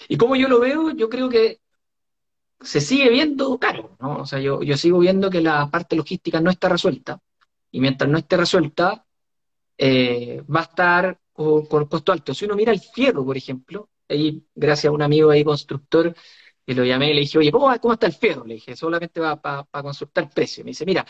y 0.08 0.16
como 0.16 0.36
yo 0.36 0.48
lo 0.48 0.60
veo, 0.60 0.90
yo 0.92 1.08
creo 1.08 1.28
que 1.28 1.60
se 2.60 2.80
sigue 2.80 3.10
viendo 3.10 3.58
caro, 3.58 3.96
¿no? 4.00 4.18
O 4.22 4.26
sea, 4.26 4.40
yo, 4.40 4.62
yo 4.62 4.76
sigo 4.76 4.98
viendo 4.98 5.30
que 5.30 5.40
la 5.40 5.70
parte 5.70 5.96
logística 5.96 6.40
no 6.40 6.50
está 6.50 6.68
resuelta, 6.68 7.20
y 7.70 7.80
mientras 7.80 8.10
no 8.10 8.18
esté 8.18 8.36
resuelta, 8.36 9.06
va 9.80 10.60
a 10.60 10.64
estar 10.64 11.20
con, 11.32 11.66
con 11.66 11.86
costo 11.86 12.12
alto. 12.12 12.34
Si 12.34 12.44
uno 12.44 12.56
mira 12.56 12.72
el 12.72 12.80
fierro, 12.80 13.24
por 13.24 13.36
ejemplo, 13.36 13.88
ahí, 14.10 14.44
gracias 14.54 14.90
a 14.90 14.94
un 14.94 15.02
amigo 15.02 15.30
ahí 15.30 15.44
constructor, 15.44 16.14
que 16.66 16.74
lo 16.74 16.84
llamé 16.84 17.10
y 17.10 17.14
le 17.14 17.20
dije, 17.20 17.38
oye, 17.38 17.52
¿cómo, 17.52 17.72
cómo 17.80 17.94
está 17.94 18.06
el 18.06 18.12
fierro? 18.12 18.44
Le 18.44 18.54
dije, 18.54 18.76
solamente 18.76 19.20
va 19.20 19.40
para 19.40 19.66
consultar 19.82 20.30
precio. 20.30 20.64
Me 20.64 20.70
dice, 20.70 20.84
mira, 20.86 21.06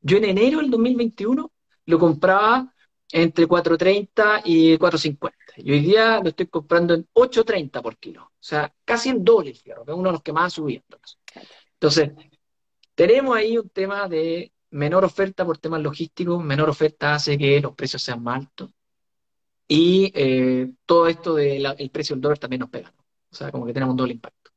yo 0.00 0.16
en 0.18 0.24
enero 0.24 0.58
del 0.58 0.70
2021 0.70 1.52
lo 1.86 1.98
compraba 1.98 2.74
entre 3.12 3.46
4.30 3.46 4.42
y 4.44 4.76
4.50. 4.76 5.32
Y 5.58 5.72
hoy 5.72 5.80
día 5.80 6.20
lo 6.20 6.30
estoy 6.30 6.46
comprando 6.46 6.94
en 6.94 7.08
8.30 7.12 7.82
por 7.82 7.96
kilo. 7.98 8.24
O 8.24 8.30
sea, 8.40 8.74
casi 8.84 9.10
en 9.10 9.24
doble 9.24 9.50
el 9.50 9.56
fierro, 9.56 9.84
que 9.84 9.92
es 9.92 9.96
uno 9.96 10.08
de 10.08 10.12
los 10.14 10.22
que 10.22 10.32
más 10.32 10.46
ha 10.46 10.56
subido. 10.56 10.82
Entonces, 11.74 12.10
tenemos 12.94 13.36
ahí 13.36 13.58
un 13.58 13.68
tema 13.70 14.08
de 14.08 14.52
menor 14.70 15.04
oferta 15.04 15.44
por 15.44 15.58
temas 15.58 15.80
logísticos, 15.80 16.42
menor 16.42 16.68
oferta 16.68 17.14
hace 17.14 17.38
que 17.38 17.60
los 17.60 17.74
precios 17.74 18.02
sean 18.02 18.22
más 18.22 18.40
altos. 18.40 18.70
Y 19.68 20.12
eh, 20.14 20.72
todo 20.86 21.06
esto 21.08 21.34
del 21.34 21.90
precio 21.90 22.14
del 22.14 22.22
dólar 22.22 22.38
también 22.38 22.60
nos 22.60 22.70
pega, 22.70 22.92
O 23.30 23.34
sea, 23.34 23.50
como 23.50 23.66
que 23.66 23.72
tenemos 23.72 23.92
un 23.92 23.96
doble 23.96 24.12
impacto. 24.14 24.50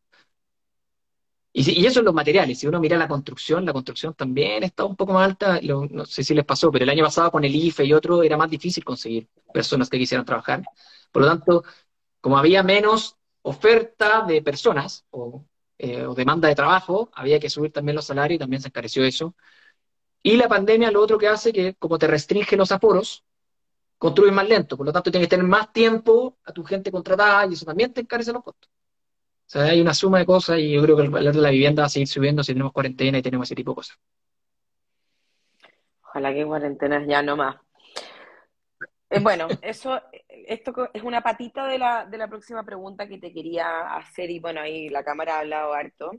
Y, 1.53 1.85
eso 1.85 1.99
en 1.99 2.05
los 2.05 2.13
materiales. 2.13 2.59
Si 2.59 2.67
uno 2.67 2.79
mira 2.79 2.97
la 2.97 3.07
construcción, 3.07 3.65
la 3.65 3.73
construcción 3.73 4.13
también 4.13 4.63
está 4.63 4.83
un 4.85 4.95
poco 4.95 5.13
más 5.13 5.25
alta. 5.25 5.59
no 5.61 6.05
sé 6.05 6.23
si 6.23 6.33
les 6.35 6.45
pasó, 6.45 6.71
pero 6.71 6.83
el 6.83 6.89
año 6.89 7.03
pasado 7.03 7.31
con 7.31 7.43
el 7.43 7.55
IFE 7.55 7.85
y 7.85 7.93
otro 7.93 8.21
era 8.23 8.37
más 8.37 8.49
difícil 8.49 8.83
conseguir 8.83 9.27
personas 9.53 9.89
que 9.89 9.97
quisieran 9.97 10.25
trabajar. 10.25 10.63
Por 11.11 11.23
lo 11.23 11.27
tanto, 11.29 11.63
como 12.21 12.37
había 12.37 12.61
menos 12.63 13.17
oferta 13.41 14.23
de 14.27 14.41
personas 14.41 15.05
o, 15.09 15.45
eh, 15.79 16.05
demanda 16.15 16.47
de 16.47 16.55
trabajo, 16.55 17.09
había 17.13 17.39
que 17.39 17.49
subir 17.49 17.71
también 17.71 17.95
los 17.95 18.05
salarios 18.05 18.37
y 18.37 18.39
también 18.39 18.61
se 18.61 18.67
encareció 18.69 19.03
eso. 19.03 19.35
Y 20.23 20.37
la 20.37 20.47
pandemia 20.49 20.91
lo 20.91 21.01
otro 21.01 21.17
que 21.17 21.27
hace 21.27 21.53
que, 21.53 21.75
como 21.75 21.97
te 21.97 22.07
restringe 22.07 22.57
los 22.57 22.71
aforos, 22.71 23.23
construyes 23.97 24.33
más 24.33 24.47
lento. 24.47 24.77
Por 24.77 24.85
lo 24.85 24.93
tanto, 24.93 25.11
tienes 25.11 25.27
que 25.27 25.35
tener 25.35 25.45
más 25.45 25.71
tiempo 25.71 26.37
a 26.43 26.51
tu 26.51 26.63
gente 26.63 26.91
contratada 26.91 27.45
y 27.47 27.53
eso 27.53 27.65
también 27.65 27.93
te 27.93 28.01
encarece 28.01 28.31
los 28.31 28.43
costos. 28.43 28.69
O 29.47 29.49
sea, 29.49 29.63
hay 29.63 29.79
una 29.79 29.93
suma 29.93 30.19
de 30.19 30.25
cosas 30.25 30.59
y 30.59 30.73
yo 30.73 30.81
creo 30.83 30.97
que 30.97 31.03
el 31.03 31.09
valor 31.09 31.33
de 31.33 31.41
la 31.41 31.51
vivienda 31.51 31.83
va 31.83 31.87
a 31.87 31.89
seguir 31.89 32.07
subiendo 32.07 32.43
si 32.43 32.53
tenemos 32.53 32.73
cuarentena 32.73 33.17
y 33.17 33.21
tenemos 33.21 33.47
ese 33.47 33.55
tipo 33.55 33.71
de 33.71 33.75
cosas. 33.75 33.97
Ojalá 36.01 36.33
que 36.33 36.45
cuarentenas 36.45 37.07
ya 37.07 37.21
no 37.21 37.37
más. 37.37 37.55
Eh, 39.09 39.19
bueno, 39.21 39.47
eso, 39.61 40.01
esto 40.27 40.89
es 40.93 41.03
una 41.03 41.21
patita 41.21 41.65
de 41.65 41.77
la, 41.77 42.05
de 42.05 42.17
la 42.17 42.27
próxima 42.27 42.63
pregunta 42.63 43.07
que 43.07 43.19
te 43.19 43.31
quería 43.31 43.95
hacer 43.95 44.29
y 44.29 44.39
bueno, 44.39 44.59
ahí 44.61 44.89
la 44.89 45.03
cámara 45.03 45.35
ha 45.35 45.39
hablado 45.39 45.73
harto. 45.73 46.11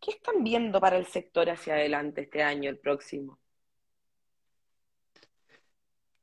¿Qué 0.00 0.12
están 0.12 0.44
viendo 0.44 0.80
para 0.80 0.96
el 0.96 1.06
sector 1.06 1.50
hacia 1.50 1.74
adelante 1.74 2.22
este 2.22 2.42
año, 2.42 2.70
el 2.70 2.78
próximo? 2.78 3.40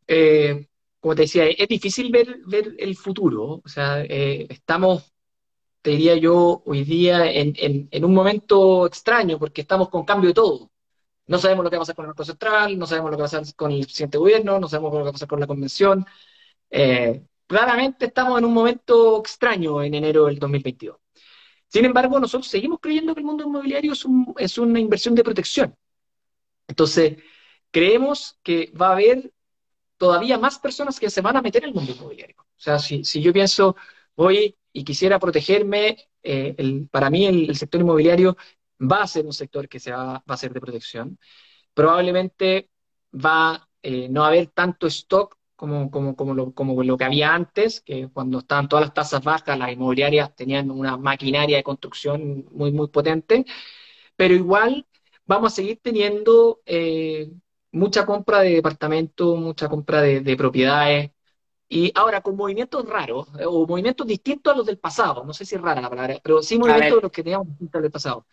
Eh, 0.07 0.67
como 1.05 1.13
te 1.15 1.21
decía, 1.21 1.45
es 1.45 1.67
difícil 1.67 2.11
ver, 2.11 2.75
el 2.79 2.95
futuro. 2.97 3.61
O 3.63 3.69
sea, 3.69 4.01
eh, 4.03 4.47
estamos, 4.49 5.13
te 5.83 5.91
diría 5.91 6.15
yo, 6.15 6.63
hoy 6.65 6.83
día 6.83 7.31
en, 7.31 8.03
un 8.03 8.13
momento 8.13 8.87
extraño 8.87 9.37
porque 9.37 9.61
estamos 9.61 9.89
con 9.89 10.03
cambio 10.03 10.29
de 10.29 10.33
todo. 10.33 10.71
No 11.27 11.37
sabemos 11.37 11.63
lo 11.63 11.69
que 11.69 11.77
va 11.77 11.81
a 11.81 11.85
pasar 11.85 11.95
con 11.95 12.05
el 12.05 12.09
Banco 12.09 12.25
Central, 12.25 12.79
no 12.79 12.87
sabemos 12.87 13.11
lo 13.11 13.17
que 13.17 13.21
va 13.21 13.27
a 13.27 13.31
pasar 13.31 13.55
con 13.55 13.71
el 13.71 13.83
presidente 13.83 14.17
gobierno, 14.17 14.59
no 14.59 14.67
sabemos 14.67 14.93
lo 14.93 14.97
que 14.99 15.03
va 15.03 15.09
a 15.09 15.13
pasar 15.13 15.27
con 15.27 15.39
la 15.39 15.45
convención. 15.45 16.05
Eh, 16.71 17.23
claramente 17.45 18.07
estamos 18.07 18.39
en 18.39 18.45
un 18.45 18.53
momento 18.53 19.19
extraño 19.19 19.83
en 19.83 19.93
enero 19.93 20.25
del 20.25 20.39
2022. 20.39 20.97
Sin 21.67 21.85
embargo, 21.85 22.19
nosotros 22.19 22.47
seguimos 22.47 22.79
creyendo 22.81 23.13
que 23.13 23.19
el 23.21 23.27
mundo 23.27 23.43
inmobiliario 23.43 23.93
es 24.39 24.57
una 24.57 24.79
inversión 24.79 25.13
de 25.13 25.23
protección. 25.23 25.75
Entonces, 26.67 27.17
creemos 27.69 28.39
que 28.41 28.71
va 28.75 28.89
a 28.89 28.93
haber 28.93 29.34
todavía 29.97 30.37
más 30.37 30.59
personas 30.59 30.99
que 30.99 31.09
se 31.09 31.21
van 31.21 31.37
a 31.37 31.41
meter 31.41 31.63
en 31.63 31.69
el 31.69 31.75
mundo 31.75 31.91
inmobiliario. 31.91 32.35
O 32.39 32.45
sea, 32.59 32.79
si, 32.79 33.03
si 33.03 33.21
yo 33.21 33.33
pienso, 33.33 33.75
voy 34.15 34.55
y 34.73 34.83
quisiera 34.83 35.19
protegerme, 35.19 36.09
eh, 36.23 36.85
para 36.91 37.09
mí 37.09 37.25
el, 37.25 37.55
sector 37.55 37.81
inmobiliario 37.81 38.37
va 38.81 39.03
a 39.03 39.07
ser 39.07 39.25
un 39.25 39.33
sector 39.33 39.69
que 39.69 39.79
se 39.79 39.91
va, 39.91 40.23
va 40.29 40.35
a 40.35 40.37
ser 40.37 40.53
de 40.53 40.61
protección. 40.61 41.17
Probablemente 41.73 42.69
va 43.13 43.67
eh, 43.81 44.09
no 44.09 44.25
haber 44.25 44.47
tanto 44.47 44.87
stock 44.87 45.37
como, 45.55 45.89
como, 45.91 46.15
como, 46.15 46.33
lo, 46.33 46.53
como 46.53 46.83
lo 46.83 46.97
que 46.97 47.05
había 47.05 47.33
antes, 47.33 47.81
que 47.81 48.09
cuando 48.09 48.39
estaban 48.39 48.67
todas 48.67 48.85
las 48.85 48.93
tasas 48.93 49.23
bajas, 49.23 49.57
las 49.57 49.71
inmobiliarias 49.71 50.35
tenían 50.35 50.69
una 50.71 50.97
maquinaria 50.97 51.57
de 51.57 51.63
construcción 51.63 52.45
muy, 52.51 52.71
muy 52.71 52.87
potente, 52.89 53.45
pero 54.15 54.33
igual 54.33 54.85
vamos 55.25 55.53
a 55.53 55.55
seguir 55.55 55.79
teniendo 55.81 56.61
eh, 56.65 57.31
mucha 57.75 58.05
compra 58.05 58.39
de 58.39 58.51
departamentos, 58.51 59.37
mucha 59.37 59.67
compra 59.67 60.01
de, 60.01 60.21
de, 60.21 60.37
propiedades, 60.37 61.11
y 61.67 61.91
ahora 61.95 62.21
con 62.21 62.35
movimientos 62.35 62.87
raros, 62.87 63.27
eh, 63.39 63.45
o 63.45 63.67
movimientos 63.67 64.07
distintos 64.07 64.53
a 64.53 64.57
los 64.57 64.65
del 64.65 64.79
pasado, 64.79 65.23
no 65.25 65.33
sé 65.33 65.45
si 65.45 65.55
es 65.55 65.61
rara 65.61 65.81
la 65.81 65.89
palabra, 65.89 66.19
pero 66.23 66.41
sí 66.41 66.57
movimientos 66.57 66.97
de 66.97 67.01
los 67.01 67.11
que 67.11 67.23
teníamos 67.23 67.47
distintos 67.49 67.81
del 67.81 67.91
pasado. 67.91 68.25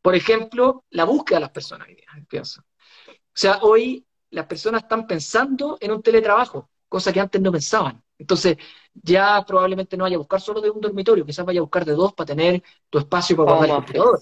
Por 0.00 0.14
ejemplo, 0.14 0.84
la 0.90 1.04
búsqueda 1.04 1.38
de 1.38 1.40
las 1.42 1.50
personas, 1.50 1.88
pienso. 2.28 2.62
O 3.08 3.14
sea, 3.34 3.58
hoy 3.62 4.06
las 4.30 4.46
personas 4.46 4.84
están 4.84 5.06
pensando 5.06 5.76
en 5.80 5.90
un 5.90 6.02
teletrabajo, 6.02 6.70
cosa 6.88 7.12
que 7.12 7.20
antes 7.20 7.40
no 7.40 7.52
pensaban. 7.52 8.02
Entonces, 8.18 8.56
ya 8.94 9.44
probablemente 9.46 9.96
no 9.96 10.04
vaya 10.04 10.16
a 10.16 10.20
buscar 10.20 10.40
solo 10.40 10.62
de 10.62 10.70
un 10.70 10.80
dormitorio, 10.80 11.26
quizás 11.26 11.44
vaya 11.44 11.60
a 11.60 11.62
buscar 11.62 11.84
de 11.84 11.92
dos 11.92 12.14
para 12.14 12.28
tener 12.28 12.62
tu 12.88 12.98
espacio 12.98 13.36
para 13.36 13.50
guardar 13.50 13.68
el 13.68 13.76
computador. 13.76 14.20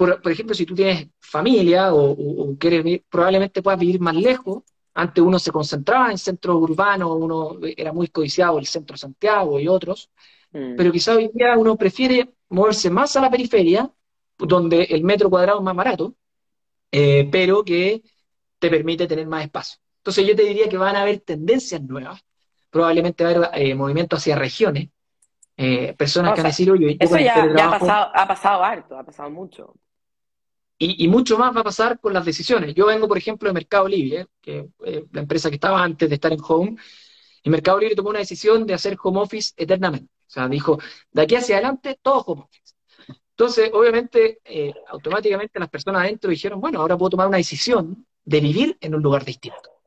Por, 0.00 0.22
por, 0.22 0.32
ejemplo, 0.32 0.54
si 0.54 0.64
tú 0.64 0.74
tienes 0.74 1.08
familia 1.18 1.92
o, 1.92 2.12
o, 2.12 2.56
quieres 2.56 2.82
vivir, 2.82 3.04
probablemente 3.10 3.60
puedas 3.60 3.78
vivir 3.78 4.00
más 4.00 4.16
lejos. 4.16 4.62
Antes 4.94 5.22
uno 5.22 5.38
se 5.38 5.52
concentraba 5.52 6.10
en 6.10 6.16
centros 6.16 6.56
urbanos, 6.56 7.10
uno 7.20 7.58
era 7.76 7.92
muy 7.92 8.08
codiciado 8.08 8.58
el 8.58 8.64
centro 8.64 8.94
de 8.94 8.98
Santiago 8.98 9.60
y 9.60 9.68
otros, 9.68 10.08
mm. 10.52 10.74
pero 10.74 10.90
quizás 10.90 11.16
hoy 11.18 11.30
día 11.34 11.54
uno 11.58 11.76
prefiere 11.76 12.32
moverse 12.48 12.88
más 12.88 13.14
a 13.14 13.20
la 13.20 13.30
periferia 13.30 13.90
donde 14.38 14.84
el 14.84 15.04
metro 15.04 15.28
cuadrado 15.28 15.58
es 15.58 15.64
más 15.64 15.76
barato, 15.76 16.14
eh, 16.90 17.28
pero 17.30 17.62
que 17.62 18.02
te 18.58 18.70
permite 18.70 19.06
tener 19.06 19.26
más 19.26 19.44
espacio. 19.44 19.80
Entonces 19.98 20.26
yo 20.26 20.34
te 20.34 20.44
diría 20.44 20.66
que 20.66 20.78
van 20.78 20.96
a 20.96 21.02
haber 21.02 21.20
tendencias 21.20 21.82
nuevas, 21.82 22.24
probablemente 22.70 23.22
va 23.22 23.30
a 23.30 23.34
haber 23.34 23.50
eh, 23.52 23.74
movimientos 23.74 24.20
hacia 24.20 24.34
regiones, 24.34 24.88
eh, 25.58 25.92
personas 25.92 26.32
que 26.32 26.40
han 26.40 26.46
decidido... 26.46 26.74
Eso 26.98 27.18
ya, 27.18 27.34
ha, 27.34 27.78
pasado, 27.78 28.10
ha 28.14 28.26
pasado 28.26 28.64
harto, 28.64 28.98
ha 28.98 29.04
pasado 29.04 29.28
mucho. 29.28 29.74
Y, 30.82 31.08
mucho 31.08 31.36
más 31.36 31.54
va 31.54 31.60
a 31.60 31.64
pasar 31.64 32.00
con 32.00 32.14
las 32.14 32.24
decisiones. 32.24 32.74
Yo 32.74 32.86
vengo, 32.86 33.06
por 33.06 33.18
ejemplo, 33.18 33.50
de 33.50 33.52
Mercado 33.52 33.86
Libre, 33.86 34.28
que 34.40 34.70
eh, 34.86 35.04
la 35.12 35.20
empresa 35.20 35.50
que 35.50 35.56
estaba 35.56 35.84
antes 35.84 36.08
de 36.08 36.14
estar 36.14 36.32
en 36.32 36.40
Home, 36.42 36.76
y 37.42 37.50
Mercado 37.50 37.78
Libre 37.78 37.94
tomó 37.94 38.08
una 38.08 38.20
decisión 38.20 38.66
de 38.66 38.72
hacer 38.72 38.96
home 39.02 39.20
office 39.20 39.52
eternamente. 39.58 40.10
O 40.26 40.30
sea, 40.30 40.48
dijo, 40.48 40.78
de 41.12 41.20
aquí 41.20 41.36
hacia 41.36 41.56
adelante, 41.56 41.98
todo 42.00 42.20
home 42.20 42.42
office. 42.44 42.74
Entonces, 43.32 43.70
obviamente, 43.74 44.40
eh, 44.42 44.72
automáticamente 44.88 45.58
las 45.58 45.68
personas 45.68 46.02
adentro 46.02 46.30
dijeron, 46.30 46.60
bueno, 46.62 46.80
ahora 46.80 46.96
puedo 46.96 47.10
tomar 47.10 47.28
una 47.28 47.36
decisión 47.36 48.06
de 48.24 48.40
vivir 48.40 48.78
en 48.80 48.94
un 48.94 49.02
lugar 49.02 49.22
distinto. 49.22 49.82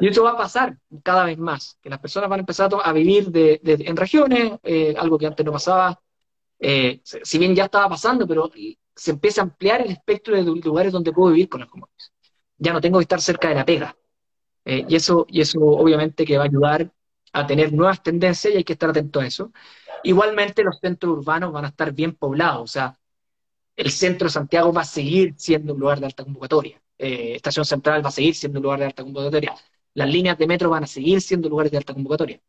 Y 0.00 0.08
eso 0.08 0.22
va 0.22 0.30
a 0.30 0.36
pasar 0.36 0.78
cada 1.02 1.24
vez 1.24 1.36
más, 1.36 1.76
que 1.82 1.90
las 1.90 1.98
personas 1.98 2.30
van 2.30 2.40
a 2.40 2.42
empezar 2.42 2.70
a 2.82 2.92
vivir 2.94 3.30
de, 3.30 3.60
en 3.64 3.96
regiones, 3.96 4.52
eh, 4.62 4.94
algo 4.96 5.18
que 5.18 5.26
antes 5.26 5.44
no 5.44 5.52
pasaba, 5.52 6.00
eh, 6.58 7.00
si 7.02 7.38
bien 7.38 7.54
ya 7.54 7.64
estaba 7.64 7.88
pasando, 7.88 8.26
pero 8.26 8.50
se 8.98 9.12
empieza 9.12 9.40
a 9.40 9.44
ampliar 9.44 9.80
el 9.80 9.92
espectro 9.92 10.34
de 10.36 10.42
lugares 10.42 10.92
donde 10.92 11.12
puedo 11.12 11.32
vivir 11.32 11.48
con 11.48 11.60
las 11.60 11.68
comunidades. 11.68 12.12
Ya 12.58 12.72
no 12.72 12.80
tengo 12.80 12.98
que 12.98 13.04
estar 13.04 13.20
cerca 13.20 13.48
de 13.48 13.54
la 13.54 13.64
pega. 13.64 13.96
Eh, 14.64 14.84
y, 14.88 14.96
eso, 14.96 15.24
y 15.28 15.40
eso 15.40 15.60
obviamente 15.60 16.24
que 16.24 16.36
va 16.36 16.44
a 16.44 16.46
ayudar 16.46 16.92
a 17.32 17.46
tener 17.46 17.72
nuevas 17.72 18.02
tendencias 18.02 18.52
y 18.52 18.56
hay 18.56 18.64
que 18.64 18.72
estar 18.72 18.90
atento 18.90 19.20
a 19.20 19.26
eso. 19.26 19.52
Igualmente 20.02 20.64
los 20.64 20.78
centros 20.80 21.18
urbanos 21.18 21.52
van 21.52 21.66
a 21.66 21.68
estar 21.68 21.92
bien 21.92 22.14
poblados, 22.14 22.62
o 22.62 22.66
sea, 22.66 22.98
el 23.76 23.90
centro 23.90 24.26
de 24.26 24.32
Santiago 24.32 24.72
va 24.72 24.82
a 24.82 24.84
seguir 24.84 25.34
siendo 25.36 25.74
un 25.74 25.80
lugar 25.80 26.00
de 26.00 26.06
alta 26.06 26.24
convocatoria, 26.24 26.82
eh, 26.98 27.34
Estación 27.36 27.64
Central 27.64 28.04
va 28.04 28.08
a 28.08 28.12
seguir 28.12 28.34
siendo 28.34 28.58
un 28.58 28.64
lugar 28.64 28.80
de 28.80 28.86
alta 28.86 29.02
convocatoria, 29.04 29.54
las 29.94 30.08
líneas 30.08 30.38
de 30.38 30.46
metro 30.46 30.70
van 30.70 30.84
a 30.84 30.86
seguir 30.86 31.20
siendo 31.20 31.48
lugares 31.48 31.72
de 31.72 31.78
alta 31.78 31.94
convocatoria. 31.94 32.40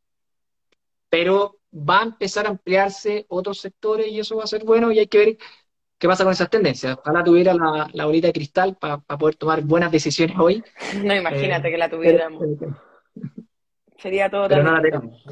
Pero 1.10 1.60
va 1.74 2.00
a 2.02 2.04
empezar 2.04 2.46
a 2.46 2.50
ampliarse 2.50 3.26
otros 3.30 3.60
sectores 3.60 4.08
y 4.08 4.20
eso 4.20 4.38
va 4.38 4.44
a 4.44 4.48
ser 4.48 4.64
bueno 4.64 4.92
y 4.92 5.00
hay 5.00 5.08
que 5.08 5.18
ver 5.18 5.38
qué 6.00 6.08
pasa 6.08 6.24
con 6.24 6.34
esas 6.34 6.50
tendencias. 6.50 6.98
Ojalá 6.98 7.24
tuviera 7.24 7.54
la, 7.54 7.88
la 7.94 8.06
bolita 8.06 8.28
de 8.28 8.34
cristal 8.34 8.78
para 8.78 8.98
poder 8.98 9.36
tomar 9.36 9.62
buenas 9.62 9.92
decisiones 9.92 10.38
hoy. 10.40 10.64
No, 11.04 11.14
imagínate 11.14 11.68
eh, 11.68 11.72
que 11.72 11.78
la 11.78 11.90
tuviéramos. 11.90 12.44
Pero, 12.60 12.82
Sería 13.98 14.30
todo 14.30 14.48
pero 14.48 14.64
no 14.64 14.72
la 14.72 14.82
tenemos. 14.82 15.24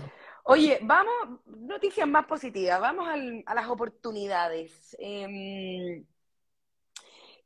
Oye, 0.44 0.80
vamos, 0.82 1.42
noticias 1.46 2.08
más 2.08 2.26
positivas, 2.26 2.80
vamos 2.80 3.08
al, 3.08 3.44
a 3.46 3.56
las 3.56 3.68
oportunidades. 3.68 4.96
Eh, 5.00 6.04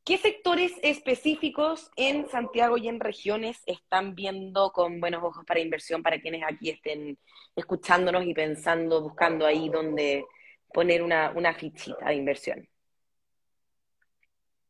¿Qué 0.04 0.18
sectores 0.18 0.74
específicos 0.82 1.92
en 1.96 2.28
Santiago 2.28 2.76
y 2.78 2.88
en 2.88 3.00
regiones 3.00 3.62
están 3.68 4.16
viendo 4.16 4.72
con 4.72 5.00
buenos 5.00 5.24
ojos 5.24 5.46
para 5.46 5.60
inversión 5.60 6.02
para 6.02 6.20
quienes 6.20 6.44
aquí 6.44 6.72
estén 6.72 7.20
escuchándonos 7.56 8.26
y 8.26 8.34
pensando, 8.34 9.02
buscando 9.02 9.46
ahí 9.46 9.70
donde 9.70 10.26
poner 10.74 11.04
una, 11.04 11.32
una 11.36 11.54
fichita 11.54 12.08
de 12.08 12.16
inversión? 12.16 12.68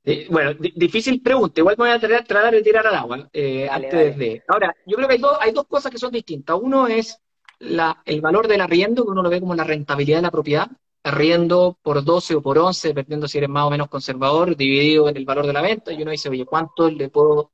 Eh, 0.04 0.28
bueno, 0.30 0.54
difícil 0.76 1.22
pregunta. 1.22 1.62
Igual 1.62 1.76
me 1.78 1.86
voy 1.86 1.94
a 1.94 2.00
tratar, 2.00 2.52
de 2.52 2.62
tirar 2.62 2.88
al 2.88 2.96
agua 2.96 3.30
eh, 3.32 3.68
antes 3.70 4.18
de. 4.18 4.44
Ahora, 4.48 4.76
yo 4.86 4.96
creo 4.96 5.08
que 5.08 5.16
hay, 5.16 5.20
do, 5.20 5.42
hay 5.42 5.52
dos 5.52 5.66
cosas 5.68 5.92
que 5.92 6.00
son 6.00 6.12
distintas. 6.12 6.58
Uno 6.60 6.88
es 6.88 7.20
la, 7.60 8.02
el 8.06 8.22
valor 8.22 8.48
del 8.48 8.62
arriendo, 8.62 9.04
que 9.06 9.12
uno 9.12 9.22
lo 9.22 9.30
ve 9.30 9.40
como 9.40 9.56
la 9.56 9.64
rentabilidad 9.64 10.18
de 10.18 10.24
la 10.24 10.32
propiedad, 10.32 10.70
arriendo 11.04 11.78
por 11.82 12.04
12 12.04 12.36
o 12.36 12.42
por 12.42 12.58
11, 12.58 12.90
dependiendo 12.90 13.28
si 13.28 13.38
eres 13.38 13.50
más 13.50 13.66
o 13.66 13.70
menos 13.70 13.90
conservador, 13.90 14.56
dividido 14.56 15.08
en 15.10 15.18
el 15.18 15.26
valor 15.26 15.46
de 15.46 15.54
la 15.54 15.62
venta, 15.62 15.94
y 15.94 16.02
uno 16.02 16.12
dice, 16.12 16.30
oye, 16.30 16.46
¿cuánto 16.46 16.90
le 16.90 17.10
puedo, 17.10 17.52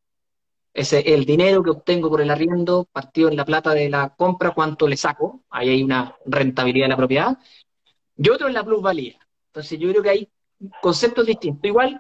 ese, 0.73 0.99
el 1.13 1.25
dinero 1.25 1.63
que 1.63 1.71
obtengo 1.71 2.09
por 2.09 2.21
el 2.21 2.31
arriendo, 2.31 2.85
partido 2.91 3.29
en 3.29 3.35
la 3.35 3.45
plata 3.45 3.73
de 3.73 3.89
la 3.89 4.15
compra, 4.15 4.51
cuánto 4.51 4.87
le 4.87 4.97
saco? 4.97 5.43
Ahí 5.49 5.69
hay 5.69 5.83
una 5.83 6.15
rentabilidad 6.25 6.85
de 6.85 6.89
la 6.89 6.97
propiedad. 6.97 7.37
Y 8.17 8.29
otro 8.29 8.47
es 8.47 8.53
la 8.53 8.63
plusvalía. 8.63 9.19
Entonces 9.47 9.77
yo 9.79 9.89
creo 9.89 10.03
que 10.03 10.09
hay 10.09 10.29
conceptos 10.81 11.25
distintos. 11.25 11.65
Igual, 11.65 11.99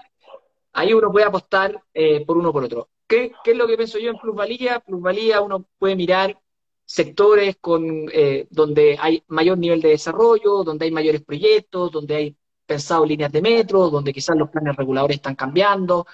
ahí 0.77 0.93
uno 0.93 1.11
puede 1.11 1.25
apostar 1.25 1.83
eh, 1.93 2.23
por 2.25 2.37
uno 2.37 2.53
por 2.53 2.63
otro. 2.63 2.89
¿Qué, 3.07 3.31
¿Qué 3.43 3.51
es 3.51 3.57
lo 3.57 3.67
que 3.67 3.77
pienso 3.77 3.97
yo 3.97 4.11
en 4.11 4.17
plusvalía? 4.17 4.79
Plusvalía 4.79 5.41
uno 5.41 5.65
puede 5.79 5.95
mirar 5.95 6.39
sectores 6.85 7.57
con, 7.59 7.83
eh, 8.13 8.47
donde 8.51 8.95
hay 8.99 9.23
mayor 9.27 9.57
nivel 9.57 9.81
de 9.81 9.89
desarrollo, 9.89 10.63
donde 10.63 10.85
hay 10.85 10.91
mayores 10.91 11.23
proyectos, 11.23 11.91
donde 11.91 12.15
hay 12.15 12.37
pensado 12.65 13.05
líneas 13.05 13.31
de 13.31 13.41
metro, 13.41 13.89
donde 13.89 14.13
quizás 14.13 14.37
los 14.37 14.49
planes 14.49 14.75
reguladores 14.75 15.17
están 15.17 15.35
cambiando. 15.35 16.05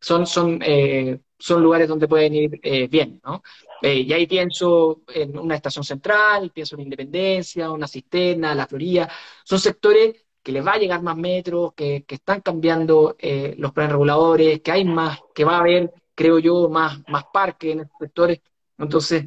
Son, 0.00 0.26
son, 0.26 0.60
eh, 0.62 1.18
son 1.36 1.60
lugares 1.60 1.88
donde 1.88 2.06
pueden 2.06 2.34
ir 2.34 2.60
eh, 2.62 2.86
bien, 2.86 3.20
¿no? 3.24 3.42
Y 3.82 4.12
ahí 4.12 4.26
pienso 4.26 5.02
en 5.08 5.38
una 5.38 5.54
estación 5.54 5.84
central, 5.84 6.50
pienso 6.52 6.74
en 6.76 6.82
Independencia, 6.82 7.70
una 7.70 7.86
cisterna, 7.86 8.54
la 8.54 8.66
Florida. 8.66 9.08
Son 9.44 9.58
sectores 9.60 10.27
que 10.48 10.52
les 10.52 10.66
va 10.66 10.72
a 10.72 10.78
llegar 10.78 11.02
más 11.02 11.14
metros, 11.14 11.74
que, 11.74 12.06
están 12.08 12.40
cambiando 12.40 13.16
eh, 13.18 13.54
los 13.58 13.70
planes 13.70 13.92
reguladores, 13.92 14.62
que 14.62 14.72
hay 14.72 14.82
más, 14.82 15.20
que 15.34 15.44
va 15.44 15.56
a 15.56 15.60
haber, 15.60 15.92
creo 16.14 16.38
yo, 16.38 16.70
más, 16.70 17.06
más 17.06 17.24
parques 17.30 17.70
en 17.70 17.80
estos 17.80 17.98
sectores. 18.00 18.40
Entonces, 18.78 19.26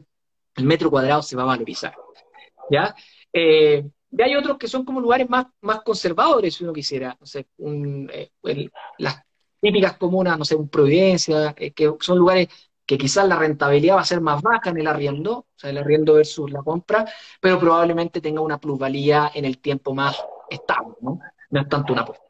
el 0.55 0.65
metro 0.65 0.89
cuadrado 0.89 1.21
se 1.21 1.35
va 1.35 1.43
a 1.43 1.45
valorizar. 1.45 1.93
¿Ya? 2.71 2.95
Eh, 3.31 3.87
y 4.09 4.21
hay 4.23 4.35
otros 4.35 4.57
que 4.57 4.67
son 4.67 4.83
como 4.83 4.99
lugares 4.99 5.29
más, 5.29 5.45
más 5.61 5.83
conservadores, 5.83 6.55
si 6.55 6.63
uno 6.63 6.73
quisiera. 6.73 7.15
No 7.19 7.27
sé, 7.27 7.45
las 8.97 9.21
típicas 9.61 9.97
comunas, 9.97 10.39
no 10.39 10.43
sé, 10.43 10.55
un 10.55 10.69
Providencia, 10.69 11.53
que 11.53 11.93
son 11.99 12.17
lugares 12.17 12.47
que 12.83 12.97
quizás 12.97 13.27
la 13.27 13.37
rentabilidad 13.37 13.97
va 13.97 14.01
a 14.01 14.05
ser 14.05 14.21
más 14.21 14.41
baja 14.41 14.71
en 14.71 14.79
el 14.79 14.87
arriendo, 14.87 15.37
o 15.37 15.47
sea, 15.55 15.69
el 15.69 15.77
arriendo 15.77 16.15
versus 16.15 16.51
la 16.51 16.63
compra, 16.63 17.05
pero 17.39 17.59
probablemente 17.59 18.21
tenga 18.21 18.41
una 18.41 18.59
plusvalía 18.59 19.29
en 19.35 19.45
el 19.45 19.59
tiempo 19.59 19.93
más 19.93 20.17
estable, 20.51 20.95
¿no? 21.01 21.19
No 21.49 21.61
es 21.61 21.69
tanto 21.69 21.93
una 21.93 22.03
apuesta. 22.03 22.25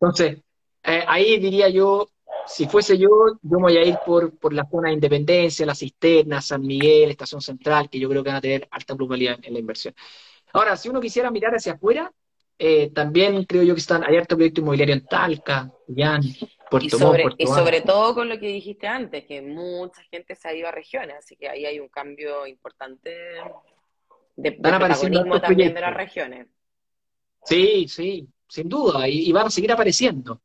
Entonces, 0.00 0.38
eh, 0.82 1.04
ahí 1.06 1.38
diría 1.38 1.68
yo, 1.68 2.08
si 2.46 2.66
fuese 2.66 2.96
yo, 2.96 3.08
yo 3.42 3.58
me 3.58 3.64
voy 3.64 3.76
a 3.76 3.84
ir 3.84 3.98
por, 4.04 4.38
por 4.38 4.52
la 4.52 4.64
zona 4.70 4.88
de 4.88 4.94
Independencia, 4.94 5.66
la 5.66 5.74
Cisterna, 5.74 6.40
San 6.40 6.62
Miguel, 6.62 7.10
Estación 7.10 7.40
Central, 7.40 7.90
que 7.90 7.98
yo 7.98 8.08
creo 8.08 8.22
que 8.22 8.30
van 8.30 8.36
a 8.36 8.40
tener 8.40 8.68
alta 8.70 8.94
plusvalía 8.94 9.38
en, 9.42 9.52
la 9.52 9.58
inversión. 9.58 9.94
Ahora, 10.52 10.76
si 10.76 10.88
uno 10.88 11.00
quisiera 11.00 11.30
mirar 11.30 11.54
hacia 11.54 11.72
afuera, 11.72 12.10
eh, 12.58 12.90
también 12.94 13.44
creo 13.44 13.62
yo 13.62 13.74
que 13.74 13.80
están, 13.80 14.04
hay 14.04 14.16
harto 14.16 14.36
proyecto 14.36 14.60
inmobiliario 14.60 14.94
en 14.94 15.04
Talca, 15.06 15.70
Llán, 15.88 16.22
y 16.22 16.90
sobre, 16.90 17.24
y 17.36 17.46
sobre 17.46 17.80
todo 17.82 18.14
con 18.14 18.28
lo 18.28 18.38
que 18.38 18.46
dijiste 18.48 18.86
antes, 18.86 19.24
que 19.26 19.42
mucha 19.42 20.02
gente 20.10 20.34
se 20.34 20.48
ha 20.48 20.54
ido 20.54 20.68
a 20.68 20.72
regiones, 20.72 21.16
así 21.18 21.36
que 21.36 21.48
ahí 21.48 21.66
hay 21.66 21.78
un 21.78 21.88
cambio 21.88 22.46
importante 22.46 23.10
de, 23.10 23.42
de 24.36 24.52
protagonismo 24.52 25.40
también 25.40 25.74
de 25.74 25.80
las 25.80 25.94
regiones. 25.94 26.46
Sí, 27.46 27.86
sí, 27.88 28.28
sin 28.48 28.68
duda, 28.68 29.08
y, 29.08 29.32
van 29.32 29.46
a 29.46 29.50
seguir 29.50 29.72
apareciendo. 29.72 30.42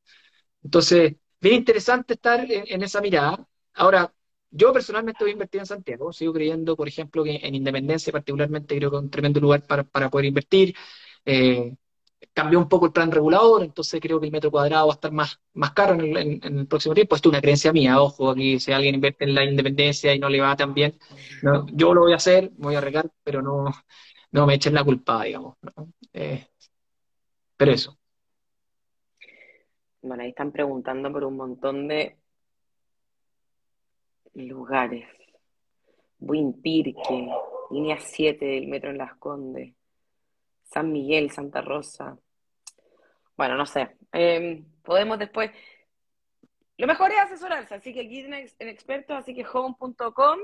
Entonces, 0.64 1.16
bien 1.41 1.56
interesante 1.56 2.14
estar 2.16 2.45
en, 2.52 2.84
esa 2.84 3.02
mirada. 3.02 3.47
Ahora, 3.74 4.14
yo 4.52 4.74
personalmente 4.74 5.24
voy 5.24 5.32
a 5.32 5.34
invertir 5.34 5.62
en 5.62 5.68
Santiago, 5.68 6.14
sigo 6.14 6.34
creyendo, 6.34 6.76
por 6.76 6.88
ejemplo, 6.88 7.24
que 7.24 7.39
en 7.41 7.56
Independencia 7.56 8.12
particularmente 8.14 8.76
creo 8.78 8.91
que 8.91 8.97
es 8.97 9.04
un 9.04 9.10
tremendo 9.10 9.39
lugar 9.39 9.66
para, 9.66 9.84
para 9.84 10.10
poder 10.10 10.26
invertir. 10.28 10.76
Eh, 11.26 11.76
cambió 12.34 12.60
un 12.60 12.70
poco 12.70 12.86
el 12.86 12.91
plan 12.91 13.12
regulador, 13.12 13.64
entonces 13.64 13.99
creo 13.99 14.20
que 14.20 14.28
el 14.28 14.32
metro 14.32 14.52
cuadrado 14.52 14.88
va 14.88 14.93
a 14.93 14.95
estar 14.95 15.12
más, 15.12 15.39
más 15.54 15.72
caro 15.72 15.95
en 15.95 16.39
el, 16.43 16.68
próximo 16.68 16.93
tiempo. 16.93 17.16
Esto 17.16 17.30
es 17.30 17.34
una 17.34 17.41
creencia 17.41 17.74
mía, 17.74 18.02
ojo, 18.02 18.30
aquí 18.32 18.60
si 18.60 18.72
alguien 18.72 18.95
invierte 18.95 19.26
en 19.26 19.36
la 19.36 19.43
independencia 19.43 20.14
y 20.14 20.20
no 20.20 20.30
le 20.30 20.41
va 20.41 20.56
tan 20.56 20.74
bien, 20.74 20.97
yo 21.74 21.93
lo 21.93 22.02
voy 22.02 22.14
a 22.14 22.18
hacer, 22.18 22.52
voy 22.58 22.76
a 22.76 22.82
regar, 22.82 23.10
pero 23.24 23.41
no, 23.41 23.66
no 24.32 24.45
me 24.45 24.56
echen 24.56 24.74
la 24.74 24.84
culpa, 24.84 25.24
digamos. 25.24 25.58
Eh, 26.14 26.47
pero 27.62 27.74
eso. 27.74 27.95
Bueno, 30.01 30.24
ahí 30.24 30.30
están 30.30 30.51
preguntando 30.51 31.12
por 31.12 31.24
un 31.24 31.38
montón 31.38 31.88
de 31.88 32.18
lugares. 34.34 35.07
Buinpirque, 36.18 37.30
línea 37.70 37.99
7 37.99 38.43
del 38.43 38.68
metro 38.68 38.89
en 38.89 38.97
Las 38.97 39.16
Condes. 39.18 39.76
San 40.64 40.91
Miguel, 40.91 41.30
Santa 41.30 41.62
Rosa. 41.62 42.18
Bueno, 43.38 43.55
no 43.55 43.68
sé. 43.68 43.95
Em, 44.12 44.66
podemos 44.82 45.20
después. 45.20 45.51
Lo 46.78 46.88
mejor 46.88 47.12
es 47.12 47.20
asesorarse, 47.20 47.76
así 47.76 47.93
que 47.93 47.99
aquí 47.99 48.22
tienen 48.22 48.47
expertos, 48.57 49.16
así 49.16 49.36
que 49.36 49.45
home.com, 49.45 50.39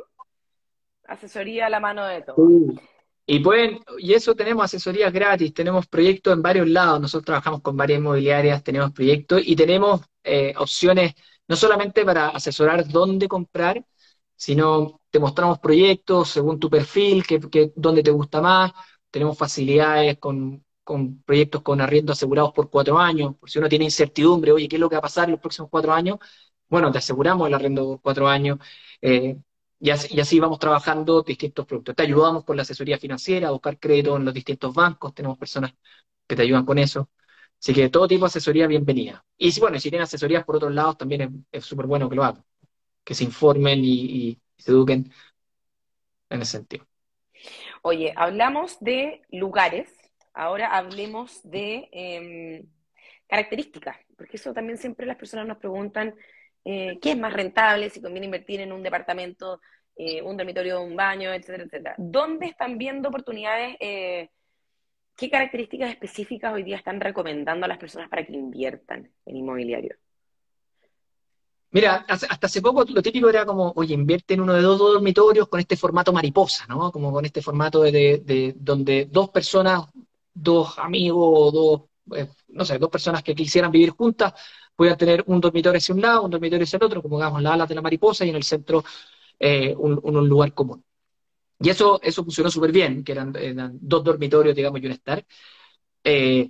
asesoría 1.05 1.65
a 1.65 1.70
la 1.72 1.80
mano 1.80 2.05
de 2.05 2.22
todos. 2.22 2.47
Y 3.30 3.39
pueden, 3.39 3.80
y 3.97 4.13
eso 4.13 4.36
tenemos 4.36 4.63
asesorías 4.65 5.11
gratis, 5.11 5.53
tenemos 5.53 5.86
proyectos 5.88 6.34
en 6.34 6.41
varios 6.41 6.67
lados, 6.69 7.01
nosotros 7.01 7.25
trabajamos 7.25 7.61
con 7.61 7.75
varias 7.75 7.99
inmobiliarias, 7.99 8.63
tenemos 8.63 8.91
proyectos 8.93 9.41
y 9.45 9.55
tenemos 9.55 10.01
eh, 10.23 10.53
opciones 10.57 11.13
no 11.47 11.55
solamente 11.57 12.05
para 12.05 12.30
asesorar 12.30 12.88
dónde 12.88 13.28
comprar, 13.28 13.86
sino 14.36 15.01
te 15.09 15.19
mostramos 15.19 15.59
proyectos 15.59 16.30
según 16.30 16.59
tu 16.59 16.69
perfil, 16.69 17.25
que, 17.25 17.39
que, 17.41 17.73
dónde 17.75 18.03
te 18.03 18.11
gusta 18.11 18.41
más, 18.41 18.71
tenemos 19.11 19.38
facilidades 19.38 20.17
con, 20.19 20.65
proyectos 21.25 21.61
con 21.63 21.82
arriendo 21.82 22.13
asegurados 22.13 22.53
por 22.53 22.69
cuatro 22.69 22.97
años, 22.97 23.36
por 23.38 23.49
si 23.49 23.59
uno 23.59 23.67
tiene 23.69 23.86
incertidumbre, 23.86 24.51
oye, 24.53 24.67
¿qué 24.69 24.78
es 24.78 24.80
lo 24.80 24.89
que 24.89 24.95
va 24.95 24.99
a 24.99 25.01
pasar 25.01 25.25
en 25.25 25.32
los 25.32 25.41
próximos 25.41 25.69
cuatro 25.69 25.93
años? 25.93 26.17
Bueno, 26.69 26.91
te 26.91 26.97
aseguramos 26.99 27.47
el 27.47 27.53
arriendo 27.53 27.86
por 27.88 28.01
cuatro 28.01 28.28
años, 28.28 28.59
eh, 29.01 29.38
y, 29.80 29.91
así, 29.91 30.39
vamos 30.39 30.59
trabajando 30.59 31.21
distintos 31.21 31.65
productos. 31.65 31.95
Te 31.95 32.03
ayudamos 32.03 32.43
con 32.43 32.55
la 32.55 32.63
asesoría 32.63 32.97
financiera, 32.97 33.49
a 33.49 33.51
buscar 33.51 33.80
crédito 33.80 34.17
en 34.17 34.25
los 34.25 34.34
distintos 34.34 34.73
bancos, 34.73 35.13
tenemos 35.13 35.38
personas 35.38 35.73
que 36.28 36.36
te 36.36 36.41
ayudan 36.41 36.65
con 36.65 36.78
eso. 36.78 37.09
Así 37.59 37.73
que 37.73 37.89
todo 37.89 38.07
tipo 38.07 38.25
de 38.25 38.28
asesoría, 38.28 38.67
bienvenida. 38.67 39.25
Y 39.38 39.51
si, 39.51 39.59
bueno, 39.59 39.80
si 39.80 39.89
tienen 39.89 40.03
asesorías 40.03 40.43
por 40.45 40.57
otros 40.57 40.73
lados, 40.73 40.97
también 40.97 41.45
es 41.51 41.65
súper 41.65 41.86
bueno 41.88 42.09
que 42.09 42.15
lo 42.15 42.23
hagan, 42.23 42.43
que 43.03 43.13
se 43.13 43.23
informen 43.23 43.80
y 43.84 44.39
se 44.57 44.71
eduquen 44.71 45.11
en 46.30 46.41
ese 46.41 46.51
sentido. 46.53 46.86
Oye, 47.82 48.13
hablamos 48.15 48.80
de 48.80 49.21
lugares, 49.30 49.89
ahora 50.34 50.75
hablemos 50.75 51.39
de 51.43 51.89
em, 51.91 52.67
características, 53.28 53.97
porque 54.17 54.38
eso 54.38 54.53
también 54.53 54.78
siempre 54.78 55.05
las 55.05 55.17
personas 55.17 55.47
nos 55.47 55.57
preguntan, 55.57 56.15
eh, 56.70 56.99
¿qué 57.01 57.11
es 57.11 57.18
más 57.18 57.32
rentable? 57.32 57.89
Si 57.89 58.01
conviene 58.01 58.26
invertir 58.26 58.59
en 58.59 58.74
un 58.74 58.84
departamento, 58.84 59.61
eh, 59.95 60.22
un 60.22 60.36
dormitorio, 60.36 60.82
un 60.82 60.97
baño, 60.97 61.32
etcétera, 61.32 61.63
etcétera. 61.63 61.95
¿Dónde 61.97 62.47
están 62.47 62.78
viendo 62.78 63.07
oportunidades? 63.07 63.78
Eh, 63.80 64.30
¿Qué 65.15 65.30
características 65.30 65.91
específicas 65.91 66.53
hoy 66.53 66.63
día 66.63 66.76
están 66.76 66.99
recomendando 66.99 67.63
a 67.63 67.70
las 67.70 67.78
personas 67.78 68.09
para 68.09 68.26
que 68.26 68.34
inviertan 68.34 69.09
en 69.26 69.38
inmobiliario? 69.38 69.95
Mira, 71.72 72.05
hasta 72.05 72.47
hace 72.47 72.61
poco 72.61 72.84
lo 72.84 73.01
típico 73.01 73.30
era 73.30 73.45
como, 73.45 73.72
oye, 73.78 73.93
invierte 73.93 74.34
en 74.34 74.41
uno 74.41 74.53
de 74.53 74.61
dos, 74.61 74.78
dormitorios 74.78 75.47
con 75.47 75.61
este 75.61 75.78
formato 75.78 76.11
mariposa, 76.11 76.65
¿no? 76.68 76.91
Como 76.91 77.13
con 77.13 77.24
este 77.24 77.41
formato 77.41 77.82
de, 77.82 78.53
donde 78.57 79.07
dos 79.09 79.30
personas, 79.30 79.86
dos 80.34 80.78
amigos 80.80 81.53
dos, 81.53 81.82
no 82.49 82.65
sé, 82.65 82.78
dos 82.78 82.89
personas 82.89 83.24
que 83.24 83.34
quisieran 83.34 83.72
vivir 83.72 83.91
juntas, 83.91 84.34
puedan 84.78 84.97
tener 84.97 85.23
un 85.28 85.41
dormitorio 85.41 85.80
hacia 85.80 85.95
un 85.95 86.01
lado, 86.01 86.23
un 86.23 86.32
dormitorio 86.32 86.63
hacia 86.63 86.78
el 86.78 86.84
otro, 86.84 87.01
como 87.01 87.17
digamos 87.17 87.41
las 87.41 87.53
alas 87.53 87.69
de 87.69 87.75
la 87.75 87.82
mariposa 87.82 88.25
y 88.25 88.30
en 88.30 88.36
el 88.38 88.43
centro 88.43 88.84
eh, 89.39 89.75
un, 89.78 90.30
lugar 90.30 90.53
común. 90.53 90.84
Y 91.59 91.69
eso, 91.69 91.99
eso 92.03 92.23
funcionó 92.23 92.51
súper 92.51 92.71
bien, 92.71 93.03
que 93.03 93.13
eran, 93.13 93.34
dos 93.82 94.03
dormitorios, 94.03 94.55
digamos, 94.55 94.82
y 94.82 94.86
un 94.86 94.91
estar. 94.91 95.25
Eh, 96.03 96.49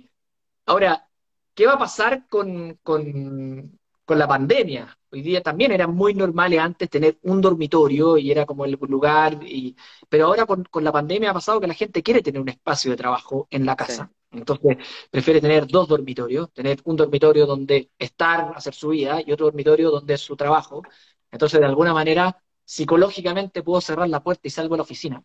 ahora, 0.66 1.08
¿qué 1.54 1.66
va 1.66 1.74
a 1.74 1.78
pasar 1.78 2.28
con, 2.28 2.78
con, 2.82 3.80
con 4.04 4.18
la 4.18 4.28
pandemia? 4.28 4.98
Hoy 5.10 5.22
día 5.22 5.42
también 5.42 5.72
era 5.72 5.86
muy 5.86 6.12
normal 6.12 6.58
antes 6.58 6.90
tener 6.90 7.18
un 7.22 7.40
dormitorio 7.40 8.18
y 8.18 8.30
era 8.30 8.44
como 8.44 8.66
el 8.66 8.72
lugar, 8.72 9.40
y, 9.42 9.74
pero 10.08 10.26
ahora 10.26 10.44
con, 10.44 10.66
la 10.84 10.92
pandemia 10.92 11.30
ha 11.30 11.34
pasado 11.34 11.60
que 11.60 11.66
la 11.66 11.74
gente 11.74 12.02
quiere 12.02 12.20
tener 12.20 12.42
un 12.42 12.50
espacio 12.50 12.90
de 12.90 12.98
trabajo 12.98 13.48
en 13.50 13.64
la 13.64 13.74
casa. 13.74 14.12
Entonces 14.30 14.76
prefiere 15.10 15.40
tener 15.40 15.66
dos 15.66 15.88
dormitorios, 15.88 16.52
tener 16.52 16.80
un 16.84 16.96
dormitorio 16.96 17.46
donde 17.46 17.90
estar, 17.98 18.52
hacer 18.54 18.74
su 18.74 18.90
vida 18.90 19.20
y 19.24 19.32
otro 19.32 19.46
dormitorio 19.46 19.90
donde 19.90 20.14
es 20.14 20.20
su 20.20 20.36
trabajo. 20.36 20.82
Entonces 21.30 21.60
de 21.60 21.66
alguna 21.66 21.94
manera 21.94 22.42
psicológicamente 22.64 23.62
puedo 23.62 23.80
cerrar 23.80 24.08
la 24.08 24.22
puerta 24.22 24.42
y 24.46 24.50
salgo 24.50 24.74
a 24.74 24.78
la 24.78 24.82
oficina. 24.82 25.22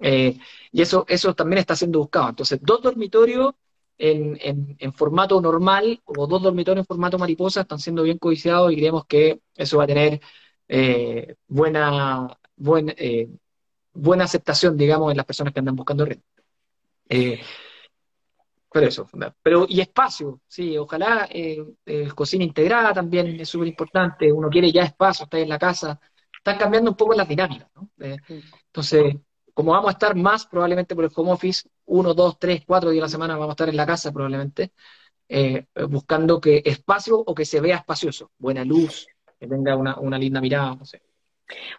Eh, 0.00 0.38
y 0.72 0.82
eso, 0.82 1.04
eso 1.08 1.34
también 1.34 1.58
está 1.58 1.74
siendo 1.76 2.00
buscado. 2.00 2.30
Entonces 2.30 2.58
dos 2.62 2.82
dormitorios 2.82 3.54
en, 3.98 4.76
en, 4.78 4.92
formato 4.92 5.40
normal 5.40 6.02
o 6.04 6.26
dos 6.26 6.42
dormitorios 6.42 6.82
en 6.82 6.86
formato 6.86 7.18
mariposa 7.18 7.62
están 7.62 7.78
siendo 7.78 8.02
bien 8.02 8.18
codiciados 8.18 8.72
y 8.72 8.76
creemos 8.76 9.06
que 9.06 9.40
eso 9.54 9.78
va 9.78 9.84
a 9.84 9.86
tener 9.86 10.20
eh, 10.68 11.36
buena, 11.48 12.38
eh, 12.96 13.28
buena 13.94 14.24
aceptación, 14.24 14.76
digamos, 14.76 15.10
en 15.10 15.16
las 15.16 15.26
personas 15.26 15.52
que 15.54 15.60
andan 15.60 15.76
buscando 15.76 16.04
renta. 16.04 16.26
Eh, 18.76 18.80
pero 18.80 18.88
eso, 18.88 19.08
pero 19.42 19.66
y 19.68 19.80
espacio, 19.80 20.40
sí, 20.46 20.76
ojalá 20.76 21.28
cocina 22.14 22.44
integrada 22.44 22.92
también 22.92 23.40
es 23.40 23.48
súper 23.48 23.68
importante, 23.68 24.30
uno 24.32 24.48
quiere 24.48 24.70
ya 24.72 24.82
espacio, 24.82 25.24
está 25.24 25.38
en 25.38 25.48
la 25.48 25.58
casa, 25.58 25.98
están 26.36 26.58
cambiando 26.58 26.90
un 26.90 26.96
poco 26.96 27.14
las 27.14 27.28
dinámicas, 27.28 27.68
¿no? 27.74 27.90
entonces, 27.98 29.16
como 29.54 29.72
vamos 29.72 29.88
a 29.88 29.92
estar 29.92 30.14
más 30.14 30.46
probablemente 30.46 30.94
por 30.94 31.04
el 31.04 31.10
home 31.14 31.32
office, 31.32 31.68
uno, 31.86 32.12
dos, 32.12 32.38
tres, 32.38 32.62
cuatro 32.66 32.90
días 32.90 33.02
a 33.02 33.06
la 33.06 33.10
semana 33.10 33.34
vamos 33.34 33.50
a 33.50 33.52
estar 33.52 33.68
en 33.68 33.76
la 33.76 33.86
casa 33.86 34.12
probablemente, 34.12 34.72
eh, 35.28 35.66
buscando 35.88 36.40
que 36.40 36.62
espacio 36.64 37.18
o 37.18 37.34
que 37.34 37.44
se 37.44 37.60
vea 37.60 37.76
espacioso, 37.78 38.30
buena 38.38 38.64
luz, 38.64 39.06
que 39.38 39.46
tenga 39.46 39.76
una, 39.76 40.18
linda 40.18 40.40
mirada, 40.40 40.76
no 40.76 40.84
sé. 40.84 41.02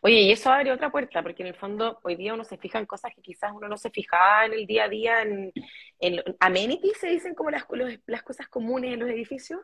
Oye, 0.01 0.21
y 0.21 0.31
eso 0.31 0.51
abre 0.51 0.71
otra 0.71 0.91
puerta, 0.91 1.21
porque 1.21 1.43
en 1.43 1.47
el 1.47 1.55
fondo 1.55 1.99
hoy 2.03 2.15
día 2.15 2.33
uno 2.33 2.43
se 2.43 2.57
fija 2.57 2.79
en 2.79 2.85
cosas 2.85 3.13
que 3.13 3.21
quizás 3.21 3.51
uno 3.53 3.67
no 3.67 3.77
se 3.77 3.89
fijaba 3.89 4.45
en 4.45 4.53
el 4.53 4.65
día 4.65 4.85
a 4.85 4.89
día, 4.89 5.21
en, 5.21 5.51
en 5.99 6.23
amenities 6.39 6.97
se 6.97 7.07
dicen 7.07 7.35
como 7.35 7.51
las, 7.51 7.65
las 8.05 8.23
cosas 8.23 8.47
comunes 8.47 8.93
en 8.93 8.99
los 8.99 9.09
edificios. 9.09 9.61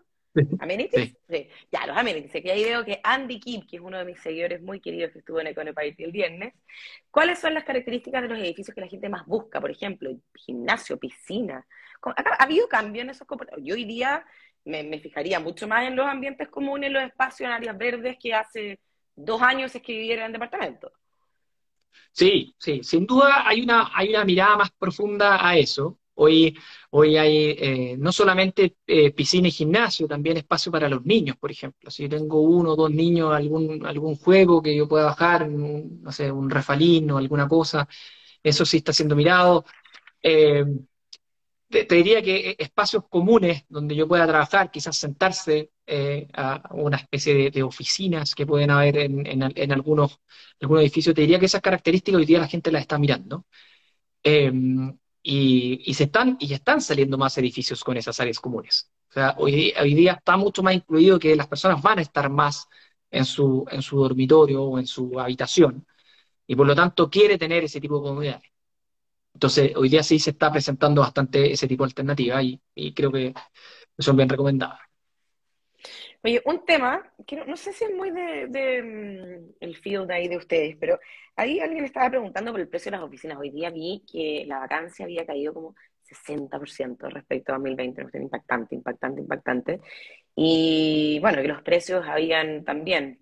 ¿Amenities? 0.59 1.15
Sí. 1.29 1.47
Ya, 1.71 1.85
los 1.85 1.95
amenities. 1.95 2.35
Aquí 2.35 2.49
ahí 2.49 2.63
veo 2.63 2.83
que 2.83 2.99
Andy 3.03 3.39
Kim, 3.39 3.67
que 3.67 3.77
es 3.77 3.81
uno 3.81 3.99
de 3.99 4.05
mis 4.05 4.19
seguidores 4.19 4.61
muy 4.61 4.79
queridos 4.79 5.11
que 5.11 5.19
estuvo 5.19 5.39
en 5.39 5.47
Econoparty 5.47 6.03
el 6.03 6.11
viernes, 6.11 6.53
¿cuáles 7.11 7.37
son 7.37 7.53
las 7.53 7.63
características 7.63 8.23
de 8.23 8.29
los 8.29 8.39
edificios 8.39 8.73
que 8.73 8.81
la 8.81 8.87
gente 8.87 9.09
más 9.09 9.25
busca? 9.27 9.61
Por 9.61 9.69
ejemplo, 9.69 10.11
gimnasio, 10.33 10.97
piscina. 10.97 11.65
¿Ha 12.03 12.43
habido 12.43 12.67
cambio 12.67 13.03
en 13.03 13.11
esos 13.11 13.27
comportamientos? 13.27 13.67
Yo 13.67 13.75
hoy 13.75 13.85
día 13.85 14.25
me, 14.65 14.83
me, 14.83 14.99
fijaría 14.99 15.39
mucho 15.39 15.67
más 15.67 15.87
en 15.87 15.95
los 15.95 16.07
ambientes 16.07 16.47
comunes, 16.49 16.87
en 16.87 16.93
los 16.93 17.03
espacios, 17.03 17.47
en 17.47 17.53
áreas 17.53 17.77
verdes, 17.77 18.17
que 18.19 18.33
hace 18.33 18.79
dos 19.15 19.41
años 19.41 19.73
es 19.75 19.81
que 19.81 19.93
viviera 19.93 20.25
en 20.25 20.33
departamento. 20.33 20.91
Sí, 22.11 22.55
sí, 22.59 22.81
sin 22.83 23.05
duda 23.05 23.47
hay 23.47 23.61
una, 23.61 23.91
hay 23.93 24.09
una 24.09 24.25
mirada 24.25 24.57
más 24.57 24.71
profunda 24.71 25.45
a 25.47 25.57
eso. 25.57 25.99
Hoy, 26.15 26.55
hoy 26.91 27.17
hay 27.17 27.37
eh, 27.57 27.95
no 27.97 28.11
solamente 28.11 28.77
eh, 28.85 29.11
piscina 29.11 29.47
y 29.47 29.51
gimnasio, 29.51 30.07
también 30.07 30.37
espacio 30.37 30.71
para 30.71 30.87
los 30.87 31.03
niños, 31.05 31.37
por 31.37 31.51
ejemplo. 31.51 31.89
Si 31.89 32.07
tengo 32.07 32.41
uno 32.41 32.71
o 32.71 32.75
dos 32.75 32.91
niños, 32.91 33.33
algún, 33.33 33.83
algún 33.85 34.15
juego 34.15 34.61
que 34.61 34.75
yo 34.75 34.87
pueda 34.87 35.05
bajar, 35.05 35.49
no 35.49 36.11
sé, 36.11 36.31
un 36.31 36.49
refalín 36.51 37.09
o 37.11 37.17
alguna 37.17 37.47
cosa, 37.47 37.87
eso 38.43 38.65
sí 38.65 38.77
está 38.77 38.93
siendo 38.93 39.15
mirado. 39.15 39.65
Eh, 40.21 40.65
te, 41.69 41.95
diría 41.95 42.21
que 42.21 42.55
espacios 42.59 43.05
comunes 43.09 43.65
donde 43.67 43.95
yo 43.95 44.07
pueda 44.07 44.27
trabajar, 44.27 44.69
quizás 44.71 44.95
sentarse 44.97 45.71
a 46.33 46.69
una 46.71 46.97
especie 46.97 47.51
de, 47.51 47.63
oficinas 47.63 48.35
que 48.35 48.45
pueden 48.45 48.71
haber 48.71 48.97
en, 48.97 49.25
en, 49.25 49.71
algunos, 49.71 50.19
algunos 50.61 50.81
edificios, 50.83 51.15
te 51.15 51.21
diría 51.21 51.39
que 51.39 51.45
esas 51.47 51.61
características 51.61 52.19
hoy 52.19 52.25
día 52.25 52.39
la 52.39 52.47
gente 52.47 52.71
las 52.71 52.81
está 52.81 52.97
mirando. 52.97 53.45
Y, 55.23 55.93
se 55.93 56.03
están, 56.05 56.37
y 56.39 56.53
están 56.53 56.81
saliendo 56.81 57.17
más 57.17 57.37
edificios 57.37 57.83
con 57.83 57.97
esas 57.97 58.19
áreas 58.19 58.39
comunes. 58.39 58.91
O 59.09 59.13
sea, 59.13 59.35
hoy, 59.37 59.73
día 59.95 60.13
está 60.13 60.37
mucho 60.37 60.63
más 60.63 60.73
incluido 60.75 61.19
que 61.19 61.35
las 61.35 61.47
personas 61.47 61.81
van 61.81 61.99
a 61.99 62.01
estar 62.01 62.29
más 62.29 62.67
en 63.11 63.25
su, 63.25 63.65
en 63.71 63.81
su 63.81 63.97
dormitorio 63.99 64.63
o 64.63 64.79
en 64.79 64.87
su 64.87 65.19
habitación, 65.19 65.85
y 66.47 66.55
por 66.55 66.67
lo 66.67 66.75
tanto 66.75 67.09
quiere 67.09 67.37
tener 67.37 67.63
ese 67.63 67.81
tipo 67.81 67.97
de 67.99 68.09
comodidades. 68.09 68.51
Entonces, 69.33 69.73
hoy 69.75 69.89
día 69.89 70.03
sí 70.03 70.19
se 70.19 70.31
está 70.31 70.51
presentando 70.51 71.01
bastante 71.01 71.51
ese 71.51 71.67
tipo 71.67 71.83
de 71.83 71.89
alternativa 71.89 72.41
y, 72.43 72.61
y 72.75 72.93
creo 72.93 73.11
que 73.11 73.33
son 73.99 74.17
bien 74.17 74.29
recomendadas. 74.29 74.79
Oye, 76.25 76.41
un 76.45 76.63
tema 76.65 77.03
que 77.27 77.35
no, 77.35 77.57
sé 77.57 77.73
si 77.73 77.83
es 77.83 77.93
muy 77.93 78.09
de, 78.11 78.81
mm, 78.81 79.55
el 79.59 79.75
field 79.75 80.09
ahí 80.09 80.29
de 80.29 80.37
ustedes, 80.37 80.77
pero 80.79 80.97
ahí 81.35 81.59
alguien 81.59 81.83
estaba 81.83 82.09
preguntando 82.09 82.51
por 82.51 82.61
el 82.61 82.69
precio 82.69 82.91
de 82.91 82.97
las 82.97 83.05
oficinas. 83.05 83.37
Hoy 83.37 83.49
día 83.51 83.69
vi 83.71 84.03
que 84.09 84.45
la 84.47 84.59
vacancia 84.59 85.03
había 85.03 85.25
caído 85.25 85.53
como 85.53 85.75
60% 86.01 87.09
respecto 87.09 87.51
a 87.51 87.55
2020, 87.55 88.05
impactante, 88.19 88.73
impactante, 88.75 89.21
impactante. 89.21 89.81
Y 90.35 91.19
bueno, 91.21 91.41
que 91.41 91.47
los 91.49 91.61
precios 91.61 92.05
habían 92.07 92.63
también, 92.63 93.19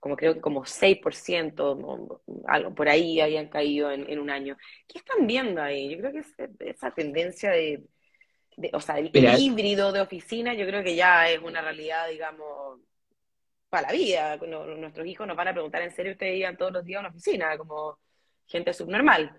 como 0.00 0.16
creo 0.16 0.34
que 0.34 0.40
como 0.40 0.64
6%, 0.64 2.22
algo 2.46 2.74
por 2.74 2.88
ahí 2.88 3.20
habían 3.20 3.48
caído 3.48 3.90
en, 3.92 4.18
un 4.18 4.30
año. 4.30 4.56
¿Qué 4.88 4.98
están 4.98 5.26
viendo 5.26 5.60
ahí? 5.62 5.90
Yo 5.90 5.98
creo 5.98 6.12
que 6.12 6.70
esa 6.70 6.90
tendencia 6.92 7.50
de 7.50 7.84
o 8.72 8.80
sea, 8.80 8.98
el, 8.98 9.10
híbrido 9.12 9.92
de 9.92 10.00
oficina, 10.00 10.54
yo 10.54 10.66
creo 10.66 10.82
que 10.82 10.94
ya 10.94 11.28
es 11.28 11.40
una 11.40 11.60
realidad, 11.60 12.08
digamos, 12.08 12.80
para 13.68 13.88
la 13.88 13.92
vida. 13.92 14.36
nuestros 14.36 15.06
hijos 15.06 15.26
nos 15.26 15.36
van 15.36 15.48
a 15.48 15.52
preguntar 15.52 15.82
en 15.82 15.94
serio, 15.94 16.12
ustedes 16.12 16.38
iban 16.38 16.56
todos 16.56 16.72
los 16.72 16.84
días 16.84 16.98
a 16.98 17.00
una 17.00 17.08
oficina, 17.10 17.56
como 17.56 17.98
gente 18.46 18.72
subnormal. 18.72 19.36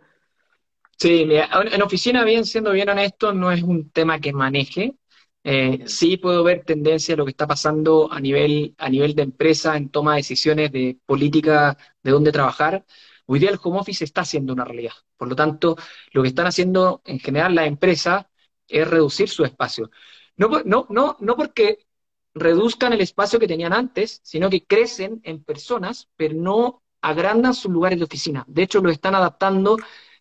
Sí, 0.98 1.28
en 1.28 1.82
oficina, 1.82 2.24
bien 2.24 2.46
siendo 2.46 2.72
bien 2.72 2.90
honesto, 2.90 3.34
no 3.34 3.52
es 3.52 3.64
un 3.64 3.90
tema 3.90 4.20
que 4.20 4.34
maneje. 4.34 4.96
Eh, 5.44 5.84
sí 5.88 6.18
puedo 6.18 6.44
ver 6.44 6.64
tendencia 6.64 7.16
a 7.16 7.18
lo 7.18 7.26
que 7.26 7.32
está 7.32 7.48
pasando 7.48 8.12
a 8.12 8.20
nivel, 8.20 8.76
a 8.78 8.90
nivel 8.90 9.16
de 9.16 9.24
empresa 9.24 9.76
en 9.76 9.90
toma 9.90 10.12
de 10.12 10.18
decisiones 10.18 10.72
de 10.72 10.98
política 11.06 11.76
de 12.04 12.12
dónde 12.12 12.32
trabajar. 12.32 12.86
Hoy 13.26 13.40
día 13.40 13.50
el 13.50 13.60
home 13.62 13.80
office 13.80 14.04
está 14.04 14.24
siendo 14.24 14.54
una 14.54 14.66
realidad. 14.66 14.94
Por 15.18 15.30
lo 15.30 15.36
tanto, 15.36 15.76
lo 16.12 16.22
que 16.22 16.28
están 16.28 16.48
haciendo 16.48 17.02
en 17.06 17.20
general 17.20 17.56
las 17.56 17.68
empresas 17.68 18.26
es 18.72 18.90
reducir 18.90 19.30
su 19.30 19.44
espacio. 19.44 19.92
No, 20.38 20.50
no, 20.66 20.88
no, 20.90 21.18
no 21.20 21.36
porque 21.36 21.86
reduzcan 22.34 22.94
el 22.94 23.02
espacio 23.02 23.40
que 23.40 23.48
tenían 23.48 23.74
antes, 23.74 24.22
sino 24.24 24.50
que 24.50 24.66
crecen 24.66 25.22
en 25.24 25.44
personas, 25.44 26.10
pero 26.16 26.34
no 26.36 26.82
agrandan 27.02 27.54
sus 27.54 27.72
lugares 27.72 28.00
de 28.00 28.06
oficina. 28.06 28.46
De 28.48 28.64
hecho, 28.64 28.82
lo 28.82 28.90
están 28.90 29.16
adaptando 29.16 29.78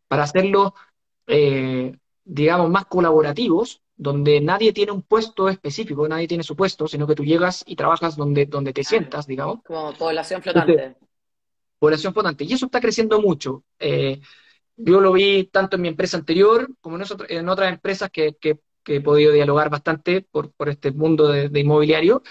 para 0.08 0.24
hacerlo, 0.24 0.74
eh, 1.26 1.96
digamos, 2.24 2.70
más 2.70 2.86
colaborativos, 2.86 3.82
donde 3.96 4.40
nadie 4.40 4.72
tiene 4.72 4.92
un 4.92 5.02
puesto 5.02 5.48
específico, 5.48 6.08
nadie 6.08 6.26
tiene 6.26 6.42
su 6.42 6.56
puesto, 6.56 6.88
sino 6.88 7.06
que 7.06 7.14
tú 7.14 7.22
llegas 7.22 7.62
y 7.66 7.76
trabajas 7.76 8.16
donde, 8.16 8.46
donde 8.46 8.72
te 8.72 8.82
sientas, 8.82 9.26
digamos. 9.26 9.60
Como 9.62 9.92
población 9.92 10.42
flotante. 10.42 10.96
población 11.78 12.12
flotante. 12.14 12.44
Y 12.44 12.52
eso 12.54 12.66
está 12.66 12.80
creciendo 12.80 13.20
mucho. 13.20 13.62
Eh, 13.78 14.20
yo 14.84 15.00
lo 15.00 15.12
vi 15.12 15.44
tanto 15.44 15.76
en 15.76 15.82
mi 15.82 15.88
empresa 15.88 16.16
anterior 16.16 16.68
como 16.80 16.96
en, 17.28 17.48
otras 17.48 17.72
empresas 17.72 18.10
que, 18.10 18.36
he 18.86 19.00
podido 19.00 19.32
dialogar 19.32 19.70
bastante 19.70 20.22
por, 20.22 20.52
este 20.66 20.90
mundo 20.92 21.28
de, 21.28 21.60
inmobiliario. 21.60 22.22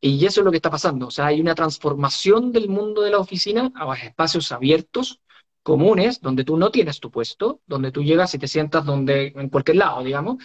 Y 0.00 0.24
eso 0.26 0.40
es 0.40 0.44
lo 0.44 0.50
que 0.50 0.58
está 0.58 0.70
pasando. 0.70 1.08
O 1.08 1.10
sea, 1.10 1.26
hay 1.26 1.40
una 1.40 1.54
transformación 1.54 2.52
del 2.52 2.68
mundo 2.68 3.02
de 3.02 3.10
la 3.10 3.18
oficina 3.18 3.72
a 3.74 3.94
espacios 3.94 4.52
abiertos, 4.52 5.20
comunes, 5.62 6.20
donde 6.20 6.44
tú 6.44 6.56
no 6.56 6.70
tienes 6.70 7.00
tu 7.00 7.10
puesto, 7.10 7.60
donde 7.66 7.92
tú 7.92 8.02
llegas 8.02 8.34
y 8.34 8.38
te 8.38 8.48
sientas 8.48 8.84
donde, 8.84 9.32
en 9.36 9.48
cualquier 9.48 9.78
lado, 9.78 10.04
digamos. 10.04 10.36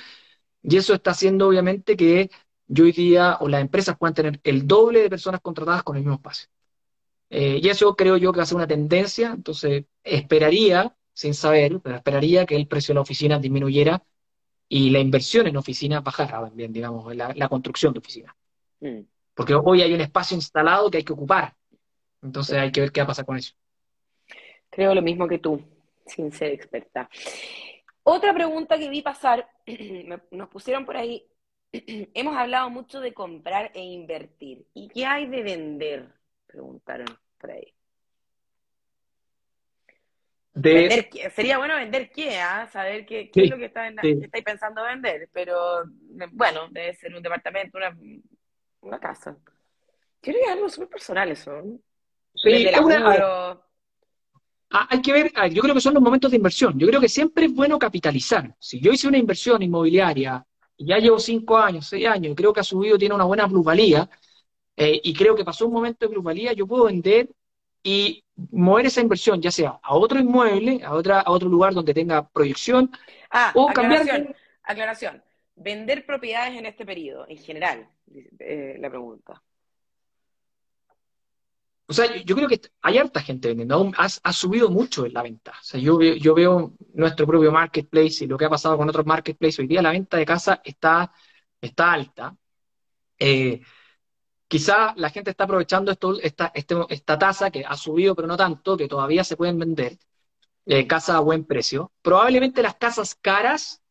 Y 0.64 0.78
eso 0.78 0.94
está 0.94 1.12
haciendo, 1.12 1.48
obviamente, 1.48 1.98
que 1.98 2.32
yo 2.68 2.86
hoy 2.86 2.92
día 2.94 3.38
o 3.42 3.48
las 3.50 3.62
empresas 3.62 3.98
puedan 3.98 4.14
tener 4.14 4.40
el 4.44 4.68
doble 4.68 5.02
de 5.02 5.10
personas 5.10 5.42
contratadas 5.42 5.84
con 5.84 5.98
el 5.98 6.04
mismo 6.04 6.16
espacio. 6.16 6.50
Eh, 7.30 7.60
y 7.64 7.70
eso 7.70 7.96
creo 7.96 8.18
yo 8.18 8.32
que 8.32 8.38
va 8.38 8.44
a 8.44 8.46
ser 8.46 8.58
una 8.58 8.68
tendencia. 8.68 9.32
Entonces, 9.34 9.86
esperaría 10.04 10.96
sin 11.22 11.36
saber, 11.36 11.80
pero 11.84 11.98
esperaría 11.98 12.48
que 12.48 12.56
el 12.56 12.68
precio 12.68 12.94
de 12.94 12.96
la 12.96 13.02
oficina 13.02 13.38
disminuyera 13.38 14.02
y 14.68 14.90
la 14.90 14.98
inversión 14.98 15.46
en 15.46 15.56
oficinas 15.56 16.04
bajara 16.04 16.42
también, 16.42 16.74
digamos, 16.74 17.16
la, 17.16 17.48
construcción 17.48 17.94
de 17.94 18.00
oficinas. 18.00 18.36
Mm. 18.80 19.02
Porque 19.36 19.54
hoy 19.54 19.84
hay 19.84 19.94
un 19.94 20.02
espacio 20.02 20.34
instalado 20.34 20.90
que 20.90 20.98
hay 20.98 21.04
que 21.04 21.14
ocupar. 21.14 21.54
Entonces 22.24 22.58
hay 22.58 22.72
que 22.72 22.82
ver 22.82 22.92
qué 22.92 23.02
va 23.02 23.04
a 23.04 23.08
pasar 23.08 23.26
con 23.26 23.38
eso. 23.38 23.54
Creo 24.72 24.96
lo 24.96 25.04
mismo 25.04 25.28
que 25.28 25.38
tú, 25.38 25.62
sin 26.08 26.32
ser 26.32 26.54
experta. 26.54 27.08
Otra 28.02 28.34
pregunta 28.34 28.80
que 28.80 28.90
vi 28.90 29.04
pasar, 29.04 29.48
nos 30.32 30.50
pusieron 30.50 30.86
por 30.86 30.98
ahí, 30.98 31.24
hemos 31.72 32.36
hablado 32.36 32.72
mucho 32.72 33.00
de 33.00 33.14
comprar 33.14 33.70
e 33.76 33.84
invertir. 33.84 34.66
¿Y 34.74 34.88
qué 34.88 35.06
hay 35.06 35.28
de 35.28 35.44
vender? 35.44 36.16
Preguntaron 36.48 37.16
por 37.38 37.52
ahí 37.52 37.76
sería 40.54 41.58
bueno 41.58 41.76
vender 41.76 42.12
qué, 42.12 42.38
¿ah? 42.40 42.68
saber 42.72 43.06
qué, 43.06 43.32
es 43.34 43.50
lo 43.50 43.58
que, 43.58 43.66
está 43.66 43.88
estáis 43.88 44.44
pensando 44.44 44.84
vender, 44.84 45.30
pero 45.32 45.84
bueno, 46.32 46.68
debe 46.72 46.94
ser 46.96 47.16
un 47.16 47.24
departamento, 47.24 47.78
una, 47.78 47.98
una 48.82 49.00
casa. 49.00 49.38
Yo 50.22 50.34
creo 50.34 50.36
que 50.36 50.42
es 50.42 50.52
algo 50.52 50.70
súper 50.70 50.90
personal 50.90 51.32
eso. 51.32 51.52
Sí, 52.36 52.68
ah, 54.72 54.88
hay 54.90 55.02
que 55.02 55.14
ver, 55.14 55.32
ah, 55.36 55.48
yo 55.48 55.62
creo 55.62 55.74
que 55.74 55.82
son 55.82 55.94
los 55.94 56.04
momentos 56.04 56.32
de 56.32 56.38
inversión. 56.38 56.78
Yo 56.78 56.88
creo 56.88 57.02
que 57.02 57.10
siempre 57.10 57.46
es 57.46 57.54
bueno 57.54 57.80
capitalizar. 57.80 58.54
Si 58.60 58.80
yo 58.80 58.92
hice 58.92 59.08
una 59.08 59.18
inversión 59.18 59.62
inmobiliaria 59.62 60.46
y 60.78 60.88
ya 60.88 60.98
llevo 60.98 61.20
cinco 61.20 61.58
años, 61.58 61.88
seis 61.88 62.08
años, 62.08 62.34
y 62.34 62.36
creo 62.36 62.54
que 62.54 62.60
ha 62.60 62.64
subido, 62.64 62.98
tiene 62.98 63.16
una 63.16 63.26
buena 63.26 63.48
plusvalía, 63.48 64.10
eh, 64.76 65.00
y 65.04 65.14
creo 65.14 65.36
que 65.36 65.44
pasó 65.44 65.68
un 65.68 65.74
momento 65.74 66.06
de 66.06 66.14
plusvalía, 66.14 66.54
yo 66.54 66.68
puedo 66.68 66.86
vender 66.86 67.30
y 67.84 68.24
mover 68.52 68.86
esa 68.86 69.02
inversión, 69.02 69.42
ya 69.42 69.52
sea 69.52 69.80
a 69.82 69.96
otro 69.96 70.20
inmueble, 70.20 70.84
a, 70.84 70.94
otra, 70.94 71.22
a 71.22 71.32
otro 71.32 71.50
lugar 71.50 71.74
donde 71.74 71.94
tenga 71.94 72.28
proyección, 72.28 72.92
ah, 73.30 73.52
o 73.56 73.68
cambiar. 73.68 74.36
Aclaración. 74.64 75.24
Vender 75.56 76.06
propiedades 76.06 76.58
en 76.58 76.66
este 76.66 76.86
periodo, 76.86 77.26
en 77.28 77.38
general, 77.38 77.90
eh, 78.40 78.78
la 78.80 78.90
pregunta. 78.90 79.42
O 81.88 81.94
sea, 81.94 82.16
yo, 82.24 82.36
creo 82.36 82.48
que 82.48 82.62
hay 82.82 82.98
harta 82.98 83.20
gente 83.20 83.50
vendiendo, 83.50 83.92
ha, 83.98 84.32
subido 84.32 84.70
mucho 84.70 85.06
en 85.06 85.14
la 85.14 85.24
venta. 85.24 85.52
O 85.52 85.64
sea, 85.64 85.78
yo, 85.78 86.02
yo 86.02 86.34
veo 86.34 86.74
nuestro 86.94 87.28
propio 87.28 87.52
marketplace 87.52 88.24
y 88.24 88.28
lo 88.28 88.38
que 88.38 88.46
ha 88.46 88.50
pasado 88.50 88.78
con 88.78 88.88
otros 88.88 89.06
marketplaces. 89.06 89.60
Hoy 89.60 89.68
día 89.68 89.82
la 89.82 89.92
venta 89.92 90.16
de 90.16 90.26
casa 90.26 90.62
está, 90.64 91.12
está 91.60 91.92
alta. 91.92 92.34
Eh, 93.20 93.62
Quizá 94.52 94.94
la 94.98 95.10
gente 95.10 95.32
está 95.32 95.46
aprovechando 95.46 95.94
este, 95.94 96.52
esta 96.90 97.18
tasa 97.18 97.50
que 97.52 97.64
ha 97.66 97.78
subido, 97.78 98.14
pero 98.14 98.28
no 98.28 98.36
tanto, 98.36 98.76
que 98.76 98.90
todavía 98.90 99.24
se 99.24 99.38
pueden 99.38 99.58
vender, 99.58 99.98
eh, 100.66 100.86
casas 100.86 101.16
a 101.16 101.20
buen 101.22 101.46
precio. 101.46 101.94
Probablemente 102.02 102.62
las 102.62 102.76
casas 102.76 103.16
caras, 103.16 103.82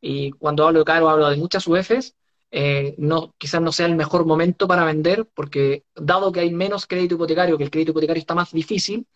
y 0.00 0.32
cuando 0.32 0.66
hablo 0.66 0.80
de 0.80 0.84
caro 0.84 1.08
hablo 1.08 1.30
de 1.30 1.36
muchas 1.36 1.64
UFs, 1.68 2.16
eh, 2.50 2.96
no, 2.98 3.36
quizás 3.38 3.62
no 3.62 3.70
sea 3.70 3.86
el 3.86 3.94
mejor 3.94 4.26
momento 4.26 4.66
para 4.66 4.84
vender, 4.84 5.28
porque 5.32 5.84
dado 5.94 6.32
que 6.32 6.40
hay 6.40 6.50
menos 6.52 6.88
crédito 6.88 7.14
hipotecario, 7.14 7.56
que 7.56 7.62
el 7.62 7.70
crédito 7.70 7.92
hipotecario 7.92 8.20
está 8.20 8.34
más 8.34 8.50
difícil, 8.50 9.06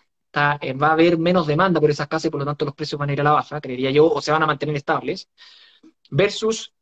eh, 0.61 0.75
va 0.75 0.89
a 0.89 0.93
haber 0.93 1.19
menos 1.19 1.49
demanda 1.49 1.81
por 1.81 1.91
esas 1.91 2.07
casas 2.07 2.27
y 2.27 2.31
por 2.31 2.39
lo 2.39 2.47
tanto 2.47 2.65
los 2.67 2.75
precios 2.75 3.01
van 3.01 3.11
a 3.11 3.15
ir 3.15 3.21
a 3.21 3.25
la 3.25 3.33
baja, 3.33 3.61
creería 3.61 3.91
yo, 3.91 4.09
o 4.09 4.23
se 4.23 4.31
van 4.31 4.45
a 4.45 4.47
mantener 4.47 4.77
estables, 4.77 5.29
versus 6.11 6.73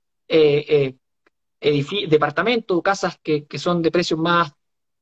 departamentos 2.09 2.77
o 2.77 2.83
casas 2.83 3.19
que, 3.23 3.47
son 3.59 3.83
de 3.83 3.91
precios 3.91 4.19
más 4.19 4.53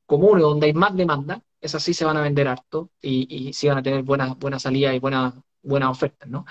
comunes, 0.05 0.43
donde 0.43 0.67
hay 0.67 0.73
más 0.73 0.95
demanda, 0.95 1.41
esas 1.59 1.83
sí 1.83 1.93
se 1.93 2.05
van 2.05 2.17
a 2.17 2.21
vender 2.21 2.47
harto 2.47 2.89
y, 3.01 3.49
y 3.49 3.53
sí 3.53 3.67
van 3.67 3.79
a 3.79 3.83
tener 3.83 4.03
buenas 4.03 4.37
buena 4.37 4.59
salida 4.59 4.93
y 4.93 4.99
buenas 4.99 5.33
buenas 5.63 5.89
ofertas, 5.91 6.29
¿no? 6.29 6.45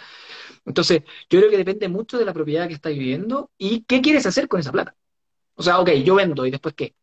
Entonces, 0.65 1.03
yo 1.29 1.41
creo 1.41 1.51
que 1.51 1.57
depende 1.57 1.89
mucho 1.89 2.19
de 2.19 2.25
la 2.25 2.33
propiedad 2.33 2.69
que 2.69 2.75
estás 2.75 2.93
viviendo 2.93 3.51
y 3.59 3.83
qué 3.85 4.01
quieres 4.01 4.27
hacer 4.27 4.49
con 4.49 4.61
esa 4.61 4.73
plata. 4.73 4.95
O 5.55 5.63
sea, 5.63 5.81
ok, 5.81 5.91
yo 6.05 6.15
vendo 6.15 6.47
y 6.47 6.51
después 6.51 6.75
qué. 6.75 6.95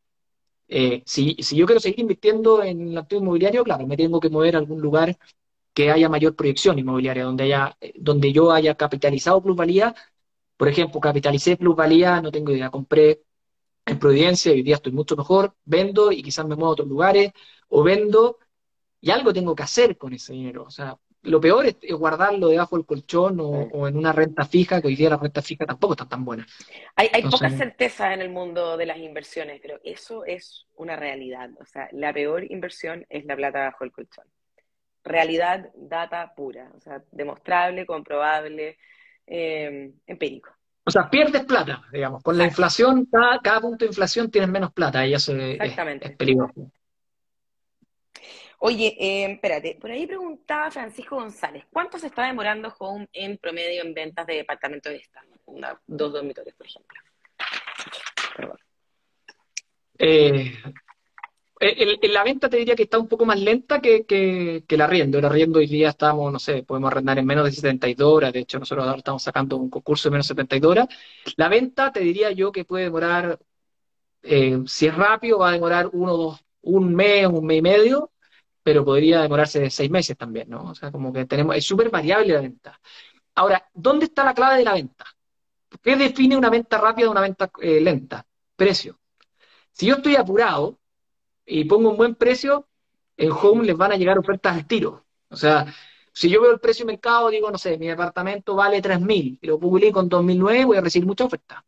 Eh, 0.67 1.03
si, 1.05 1.35
si 1.39 1.55
yo 1.57 1.65
quiero 1.65 1.79
seguir 1.79 2.01
invirtiendo 2.01 2.63
en 2.63 2.89
el 2.89 2.97
activo 2.97 3.21
inmobiliario, 3.21 3.63
claro, 3.63 3.87
me 3.87 3.97
tengo 3.97 4.19
que 4.19 4.29
mover 4.29 4.55
a 4.55 4.59
algún 4.59 4.81
lugar 4.81 5.17
que 5.73 5.91
haya 5.91 6.09
mayor 6.09 6.35
proyección 6.35 6.79
inmobiliaria, 6.79 7.23
donde, 7.25 7.45
haya, 7.45 7.77
eh, 7.81 7.93
donde 7.97 8.33
yo 8.33 8.51
haya 8.51 8.75
capitalizado 8.75 9.41
plusvalía. 9.41 9.95
Por 10.57 10.67
ejemplo, 10.67 10.99
capitalicé 10.99 11.55
plusvalía, 11.55 12.19
no 12.21 12.31
tengo 12.31 12.51
idea, 12.51 12.69
compré 12.69 13.21
en 13.85 13.99
Providencia, 13.99 14.51
hoy 14.51 14.63
día 14.63 14.75
estoy 14.75 14.91
mucho 14.91 15.15
mejor, 15.15 15.55
vendo 15.63 16.11
y 16.11 16.21
quizás 16.21 16.45
me 16.45 16.55
muevo 16.55 16.69
a 16.69 16.73
otros 16.73 16.87
lugares, 16.87 17.31
o 17.69 17.83
vendo 17.83 18.37
y 18.99 19.11
algo 19.11 19.33
tengo 19.33 19.55
que 19.55 19.63
hacer 19.63 19.97
con 19.97 20.13
ese 20.13 20.33
dinero. 20.33 20.63
O 20.63 20.71
sea, 20.71 20.97
lo 21.21 21.39
peor 21.39 21.65
es, 21.65 21.77
guardarlo 21.91 22.49
debajo 22.49 22.75
del 22.75 22.85
colchón 22.85 23.37
o, 23.39 23.87
en 23.87 23.97
una 23.97 24.11
renta 24.11 24.45
fija, 24.45 24.81
que 24.81 24.87
hoy 24.87 24.95
día 24.95 25.09
la 25.09 25.17
renta 25.17 25.41
fija 25.41 25.65
tampoco 25.65 25.93
está 25.93 26.07
tan 26.07 26.25
buena. 26.25 26.45
Hay, 26.95 27.09
hay 27.13 27.23
poca 27.23 27.49
certeza 27.49 28.13
en 28.13 28.21
el 28.21 28.29
mundo 28.29 28.77
de 28.77 28.85
las 28.85 28.97
inversiones, 28.97 29.59
pero 29.61 29.79
eso 29.83 30.25
es 30.25 30.67
una 30.75 30.95
realidad. 30.95 31.49
O 31.59 31.65
sea, 31.65 31.87
la 31.91 32.13
peor 32.13 32.49
inversión 32.51 33.05
es 33.09 33.25
la 33.25 33.35
plata 33.35 33.59
bajo 33.59 33.83
el 33.83 33.91
colchón. 33.91 34.25
Realidad, 35.03 35.71
data 35.75 36.33
pura, 36.35 36.71
o 36.75 36.79
sea, 36.81 37.03
demostrable, 37.11 37.85
comprobable, 37.85 38.77
eh, 39.27 39.91
empírico. 40.05 40.49
O 40.85 40.91
sea, 40.91 41.09
pierdes 41.09 41.43
plata, 41.43 41.83
digamos. 41.91 42.23
Con 42.23 42.37
la 42.37 42.45
inflación, 42.45 43.07
cada, 43.11 43.59
punto 43.59 43.83
de 43.83 43.87
inflación 43.87 44.31
tienes 44.31 44.49
menos 44.49 44.71
plata 44.71 45.05
y 45.05 45.13
eso 45.13 45.35
es, 45.35 45.59
es 45.59 46.15
peligroso. 46.15 46.71
Oye, 48.59 48.95
eh, 48.99 49.31
espérate, 49.33 49.77
por 49.79 49.91
ahí 49.91 50.07
preguntaba 50.07 50.71
Francisco 50.71 51.17
González, 51.17 51.65
¿cuánto 51.71 51.99
se 51.99 52.07
está 52.07 52.25
demorando 52.25 52.73
Home 52.79 53.07
en 53.13 53.37
promedio 53.37 53.83
en 53.83 53.93
ventas 53.93 54.25
de 54.25 54.35
departamentos 54.35 54.91
de 54.91 54.99
estándar? 54.99 55.37
dos 55.85 56.13
dormitorios, 56.13 56.55
por 56.55 56.65
ejemplo. 56.65 56.99
Perdón. 58.35 58.57
Eh, 59.99 60.53
en 61.59 62.13
la 62.13 62.23
venta 62.23 62.49
te 62.49 62.57
diría 62.57 62.75
que 62.75 62.83
está 62.83 62.99
un 62.99 63.07
poco 63.07 63.25
más 63.25 63.39
lenta 63.39 63.81
que, 63.81 64.05
que, 64.05 64.63
que 64.67 64.75
el 64.75 64.81
arriendo. 64.81 65.17
El 65.17 65.25
arriendo 65.25 65.59
hoy 65.59 65.67
día 65.67 65.89
estamos, 65.89 66.31
no 66.31 66.39
sé, 66.39 66.63
podemos 66.63 66.91
arrendar 66.91 67.17
en 67.19 67.25
menos 67.25 67.45
de 67.45 67.51
72 67.51 68.13
horas. 68.13 68.33
De 68.33 68.39
hecho, 68.39 68.59
nosotros 68.59 68.85
ahora 68.85 68.99
estamos 68.99 69.23
sacando 69.23 69.57
un 69.57 69.69
concurso 69.69 70.09
de 70.09 70.11
menos 70.11 70.27
de 70.27 70.33
72 70.33 70.71
horas. 70.71 70.87
La 71.35 71.49
venta 71.49 71.91
te 71.91 72.01
diría 72.01 72.31
yo 72.31 72.51
que 72.51 72.65
puede 72.65 72.85
demorar, 72.85 73.39
eh, 74.23 74.59
si 74.67 74.87
es 74.87 74.95
rápido, 74.95 75.39
va 75.39 75.49
a 75.49 75.53
demorar 75.53 75.89
uno, 75.93 76.17
dos, 76.17 76.39
un 76.61 76.93
mes, 76.95 77.27
un 77.27 77.45
mes 77.45 77.59
y 77.59 77.61
medio 77.61 78.11
pero 78.67 78.83
podría 78.83 79.21
demorarse 79.21 79.69
seis 79.69 79.89
meses 79.89 80.17
también, 80.17 80.49
¿no? 80.49 80.71
O 80.71 80.75
sea, 80.75 80.91
como 80.91 81.13
que 81.13 81.25
tenemos, 81.25 81.55
es 81.55 81.65
súper 81.65 81.89
variable 81.89 82.33
la 82.33 82.41
venta. 82.41 82.77
Ahora, 83.35 83.65
¿dónde 83.73 84.07
está 84.07 84.25
la 84.25 84.33
clave 84.33 84.57
de 84.57 84.65
la 84.65 84.73
venta? 84.73 85.05
¿Qué 85.81 85.95
define 85.95 86.35
una 86.35 86.49
venta 86.49 86.77
rápida 86.77 87.05
de 87.05 87.11
una 87.11 87.21
venta 87.21 87.49
eh, 87.61 87.79
lenta? 87.79 88.25
Precio. 88.57 88.99
Si 89.71 89.85
yo 89.85 89.95
estoy 89.95 90.17
apurado 90.17 90.79
y 91.47 91.63
pongo 91.65 91.89
un 91.89 91.97
buen 91.97 92.15
precio, 92.15 92.67
en 93.15 93.31
Home 93.31 93.65
les 93.65 93.75
van 93.75 93.93
a 93.93 93.95
llegar 93.95 94.19
ofertas 94.19 94.55
al 94.55 94.67
tiro. 94.67 95.05
O 95.29 95.35
sea, 95.35 95.65
si 96.13 96.29
yo 96.29 96.41
veo 96.41 96.51
el 96.51 96.59
precio 96.59 96.85
de 96.85 96.93
mercado, 96.93 97.29
digo, 97.29 97.49
no 97.49 97.57
sé, 97.57 97.77
mi 97.77 97.87
departamento 97.87 98.55
vale 98.55 98.81
3.000 98.81 99.39
y 99.41 99.47
lo 99.47 99.59
publico 99.59 99.99
con 99.99 100.09
2.009, 100.09 100.65
voy 100.65 100.77
a 100.77 100.81
recibir 100.81 101.07
mucha 101.07 101.25
oferta. 101.25 101.65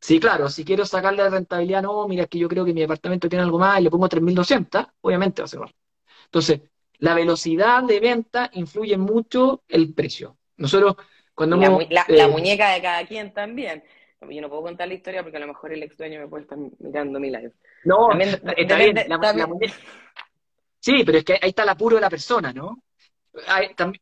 Sí, 0.00 0.18
claro, 0.18 0.48
si 0.48 0.64
quiero 0.64 0.84
sacarle 0.86 1.22
la 1.22 1.30
rentabilidad, 1.30 1.82
no, 1.82 2.08
mira, 2.08 2.24
es 2.24 2.28
que 2.28 2.38
yo 2.38 2.48
creo 2.48 2.64
que 2.64 2.72
mi 2.72 2.80
departamento 2.80 3.28
tiene 3.28 3.44
algo 3.44 3.58
más 3.58 3.80
y 3.80 3.84
le 3.84 3.90
pongo 3.90 4.08
3.200, 4.08 4.88
obviamente 5.02 5.42
va 5.42 5.44
a 5.44 5.48
ser 5.48 5.60
entonces, 6.24 6.62
la 6.98 7.14
velocidad 7.14 7.82
de 7.82 8.00
venta 8.00 8.50
influye 8.54 8.96
mucho 8.96 9.62
el 9.68 9.92
precio. 9.92 10.38
Nosotros, 10.56 10.96
cuando 11.34 11.56
la, 11.56 12.06
la, 12.08 12.24
eh, 12.24 12.28
muñeca 12.28 12.70
de 12.70 12.80
cada 12.80 13.06
quien 13.06 13.34
también. 13.34 13.84
Yo 14.30 14.40
no 14.40 14.48
puedo 14.48 14.62
contar 14.62 14.88
la 14.88 14.94
historia 14.94 15.22
porque 15.22 15.36
a 15.36 15.40
lo 15.40 15.48
mejor 15.48 15.72
el 15.72 15.82
ex 15.82 15.96
dueño 15.96 16.20
me 16.20 16.28
puede 16.28 16.42
estar 16.42 16.58
mirando 16.78 17.18
mi 17.18 17.30
live. 17.30 17.52
No, 17.84 18.10
está 18.12 18.76
bien, 18.76 18.96
Sí, 20.78 21.04
pero 21.04 21.18
es 21.18 21.24
que 21.24 21.34
ahí 21.34 21.50
está 21.50 21.62
el 21.62 21.68
apuro 21.68 21.96
de 21.96 22.02
la 22.02 22.10
persona, 22.10 22.52
¿no? 22.52 22.82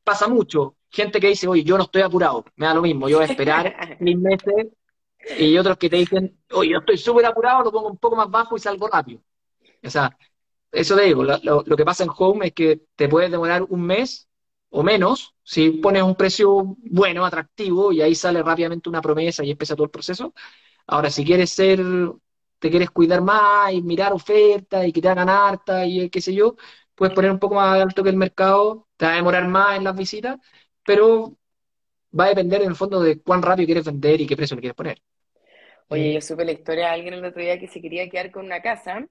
pasa 0.02 0.28
mucho. 0.28 0.76
Gente 0.88 1.20
que 1.20 1.28
dice, 1.28 1.46
oye, 1.46 1.62
yo 1.62 1.76
no 1.76 1.84
estoy 1.84 2.02
apurado, 2.02 2.44
me 2.56 2.66
da 2.66 2.74
lo 2.74 2.82
mismo, 2.82 3.08
yo 3.08 3.18
voy 3.18 3.26
a 3.26 3.30
esperar 3.30 3.96
mil 4.00 4.18
meses. 4.18 4.68
Y 5.38 5.56
otros 5.58 5.76
que 5.76 5.90
te 5.90 5.96
dicen, 5.96 6.38
oye, 6.52 6.70
yo 6.70 6.78
estoy 6.78 6.96
súper 6.96 7.26
apurado, 7.26 7.64
lo 7.64 7.70
pongo 7.70 7.88
un 7.90 7.98
poco 7.98 8.16
más 8.16 8.30
bajo 8.30 8.56
y 8.56 8.60
salgo 8.60 8.88
rápido. 8.88 9.20
O 9.84 9.90
sea, 9.90 10.16
eso 10.72 10.96
te 10.96 11.02
digo, 11.02 11.22
lo, 11.22 11.64
que 11.64 11.84
pasa 11.84 12.04
en 12.04 12.10
Home 12.16 12.46
es 12.46 12.52
que 12.54 12.80
te 12.96 13.08
puedes 13.08 13.30
demorar 13.30 13.62
un 13.68 13.82
mes 13.82 14.29
o 14.70 14.82
menos 14.82 15.34
si 15.42 15.70
pones 15.72 16.02
un 16.02 16.14
precio 16.16 16.76
bueno, 16.78 17.24
atractivo, 17.24 17.92
y 17.92 18.02
ahí 18.02 18.14
sale 18.14 18.42
rápidamente 18.42 18.88
una 18.88 19.02
promesa 19.02 19.44
y 19.44 19.50
empieza 19.50 19.74
todo 19.74 19.84
el 19.84 19.90
proceso. 19.90 20.34
Ahora, 20.86 21.10
si 21.10 21.24
quieres 21.24 21.50
ser, 21.50 21.80
te 22.58 22.70
quieres 22.70 22.90
cuidar 22.90 23.22
más 23.22 23.72
y 23.72 23.82
mirar 23.82 24.12
ofertas 24.12 24.86
y 24.86 24.92
que 24.92 25.00
te 25.02 25.08
hagan 25.08 25.28
harta 25.28 25.86
y 25.86 26.10
qué 26.10 26.20
sé 26.20 26.34
yo, 26.34 26.56
puedes 26.94 27.14
poner 27.14 27.30
un 27.30 27.38
poco 27.38 27.56
más 27.56 27.80
alto 27.80 28.02
que 28.02 28.10
el 28.10 28.16
mercado, 28.16 28.88
te 28.96 29.06
va 29.06 29.12
a 29.12 29.16
demorar 29.16 29.48
más 29.48 29.76
en 29.78 29.84
las 29.84 29.96
visitas, 29.96 30.38
pero 30.84 31.36
va 32.18 32.26
a 32.26 32.28
depender 32.28 32.62
en 32.62 32.68
el 32.68 32.76
fondo 32.76 33.00
de 33.00 33.20
cuán 33.20 33.42
rápido 33.42 33.66
quieres 33.66 33.84
vender 33.84 34.20
y 34.20 34.26
qué 34.26 34.36
precio 34.36 34.56
le 34.56 34.60
quieres 34.62 34.76
poner. 34.76 35.02
Oye, 35.88 36.14
yo 36.14 36.20
supe 36.20 36.44
la 36.44 36.52
historia 36.52 36.86
de 36.86 36.92
alguien 36.92 37.14
el 37.14 37.24
otro 37.24 37.42
día 37.42 37.58
que 37.58 37.66
se 37.66 37.80
quería 37.80 38.08
quedar 38.08 38.30
con 38.30 38.44
una 38.46 38.62
casa 38.62 39.06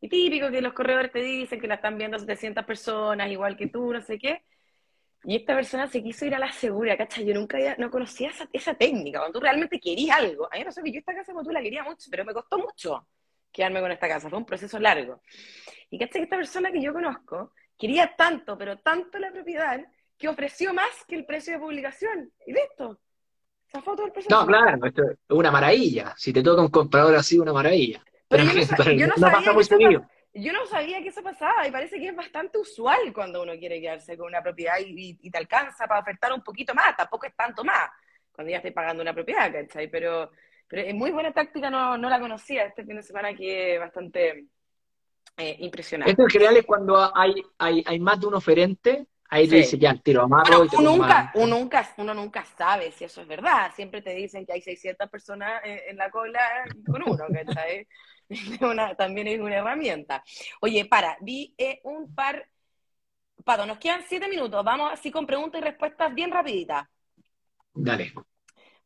y 0.00 0.08
típico 0.08 0.50
que 0.50 0.62
los 0.62 0.72
corredores 0.74 1.12
te 1.12 1.20
dicen 1.20 1.60
que 1.60 1.66
la 1.66 1.76
están 1.76 1.98
viendo 1.98 2.18
700 2.18 2.64
personas, 2.64 3.30
igual 3.30 3.56
que 3.56 3.68
tú, 3.68 3.92
no 3.92 4.00
sé 4.02 4.18
qué. 4.18 4.42
Y 5.28 5.34
esta 5.34 5.56
persona 5.56 5.88
se 5.88 6.04
quiso 6.04 6.24
ir 6.24 6.36
a 6.36 6.38
la 6.38 6.52
segura, 6.52 6.96
¿cachai? 6.96 7.24
Yo 7.24 7.34
nunca 7.34 7.56
había, 7.56 7.74
no 7.78 7.90
conocía 7.90 8.30
esa, 8.30 8.48
esa 8.52 8.74
técnica, 8.74 9.18
cuando 9.18 9.40
tú 9.40 9.42
realmente 9.42 9.80
querías 9.80 10.18
algo. 10.18 10.46
A 10.52 10.56
mí 10.56 10.62
no 10.62 10.70
sé 10.70 10.84
que 10.84 10.92
yo 10.92 11.00
esta 11.00 11.16
casa 11.16 11.32
como 11.32 11.44
tú 11.44 11.50
la 11.50 11.60
quería 11.60 11.82
mucho, 11.82 12.08
pero 12.12 12.24
me 12.24 12.32
costó 12.32 12.58
mucho 12.58 13.08
quedarme 13.50 13.80
con 13.80 13.90
esta 13.90 14.06
casa, 14.06 14.30
fue 14.30 14.38
un 14.38 14.46
proceso 14.46 14.78
largo. 14.78 15.20
Y 15.90 15.98
¿cachai? 15.98 16.22
Esta 16.22 16.36
persona 16.36 16.70
que 16.70 16.80
yo 16.80 16.92
conozco 16.92 17.52
quería 17.76 18.14
tanto, 18.16 18.56
pero 18.56 18.78
tanto 18.78 19.18
la 19.18 19.32
propiedad, 19.32 19.84
que 20.16 20.28
ofreció 20.28 20.72
más 20.72 21.04
que 21.08 21.16
el 21.16 21.26
precio 21.26 21.54
de 21.54 21.58
publicación. 21.58 22.32
Y 22.46 22.52
listo. 22.52 23.00
Esa 23.66 23.82
foto 23.82 24.02
del 24.02 24.12
proceso. 24.12 24.32
No, 24.32 24.46
claro, 24.46 24.86
esto 24.86 25.02
es 25.10 25.18
una 25.28 25.50
maravilla. 25.50 26.14
Si 26.16 26.32
te 26.32 26.40
toca 26.40 26.62
un 26.62 26.68
comprador 26.68 27.16
así, 27.16 27.36
una 27.36 27.52
maravilla. 27.52 28.00
Pero, 28.28 28.44
yo, 28.44 29.08
no, 29.08 29.16
sabía 29.16 30.08
que 30.42 31.08
eso 31.08 31.22
pasaba 31.22 31.66
y 31.66 31.70
parece 31.70 31.98
que 31.98 32.08
es 32.08 32.16
bastante 32.16 32.58
usual 32.58 33.12
cuando 33.12 33.42
uno 33.42 33.52
quiere 33.58 33.80
quedarse 33.80 34.16
con 34.16 34.26
una 34.26 34.42
propiedad 34.42 34.74
y, 34.78 35.30
te 35.30 35.38
alcanza 35.38 35.86
para 35.86 36.00
ofertar 36.00 36.32
un 36.32 36.42
poquito 36.42 36.74
más, 36.74 36.96
tampoco 36.96 37.26
es 37.26 37.34
tanto 37.34 37.64
más 37.64 37.90
cuando 38.32 38.50
ya 38.50 38.58
estoy 38.58 38.72
pagando 38.72 39.02
una 39.02 39.14
propiedad, 39.14 39.50
¿cachai? 39.50 39.88
Pero, 39.90 40.30
pero 40.68 40.82
es 40.82 40.94
muy 40.94 41.10
buena 41.10 41.32
táctica, 41.32 41.70
no, 41.70 41.96
no 41.96 42.10
la 42.10 42.20
conocía 42.20 42.64
este 42.66 42.84
fin 42.84 42.96
de 42.96 43.02
semana 43.02 43.34
que 43.34 43.74
es 43.74 43.80
bastante 43.80 44.46
eh, 45.38 45.56
impresionante. 45.60 46.10
Esto 46.10 46.24
en 46.24 46.30
general 46.30 46.56
es 46.58 46.66
cuando 46.66 47.16
hay, 47.16 47.34
hay, 47.56 47.82
hay 47.86 47.98
más 47.98 48.20
de 48.20 48.26
un 48.26 48.34
oferente 48.34 49.06
Ahí 49.28 49.48
te 49.48 49.56
dice 49.56 49.78
ya, 49.78 49.94
tiro 49.96 50.22
amarro 50.22 50.64
y 50.64 50.68
te 50.68 50.76
uno 50.76 50.96
nunca, 50.96 51.32
uno 51.34 51.58
nunca, 51.58 51.88
uno 51.96 52.14
nunca 52.14 52.44
sabe 52.44 52.92
si 52.92 53.04
eso 53.04 53.22
es 53.22 53.26
verdad. 53.26 53.72
Siempre 53.74 54.00
te 54.00 54.14
dicen 54.14 54.46
que 54.46 54.52
hay 54.52 54.60
600 54.60 55.10
personas 55.10 55.62
en, 55.64 55.96
la 55.96 56.10
cola 56.10 56.40
con 56.86 57.02
uno, 57.02 57.24
¿cachai? 57.32 57.88
también 58.96 59.28
es 59.28 59.40
una 59.40 59.56
herramienta. 59.56 60.22
Oye, 60.60 60.84
para, 60.84 61.16
vi 61.20 61.54
eh, 61.58 61.80
un 61.84 62.14
par... 62.14 62.48
Pado, 63.44 63.64
nos 63.66 63.78
quedan 63.78 64.02
siete 64.08 64.28
minutos. 64.28 64.64
Vamos 64.64 64.92
así 64.92 65.10
con 65.10 65.26
preguntas 65.26 65.60
y 65.60 65.64
respuestas 65.64 66.12
bien 66.14 66.32
rapiditas. 66.32 66.88
Dale. 67.72 68.12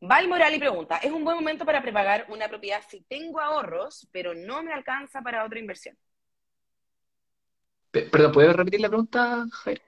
Val 0.01 0.27
Moral 0.27 0.53
y 0.55 0.59
pregunta, 0.59 0.97
¿es 0.97 1.11
un 1.11 1.23
buen 1.23 1.35
momento 1.35 1.63
para 1.63 1.81
prepagar 1.81 2.25
una 2.29 2.47
propiedad 2.47 2.81
si 2.89 3.01
tengo 3.01 3.39
ahorros, 3.39 4.07
pero 4.11 4.33
no 4.33 4.63
me 4.63 4.73
alcanza 4.73 5.21
para 5.21 5.45
otra 5.45 5.59
inversión? 5.59 5.95
Perdón, 7.91 8.31
¿puedes 8.31 8.55
repetir 8.55 8.81
la 8.81 8.87
pregunta, 8.87 9.45
Jair? 9.51 9.81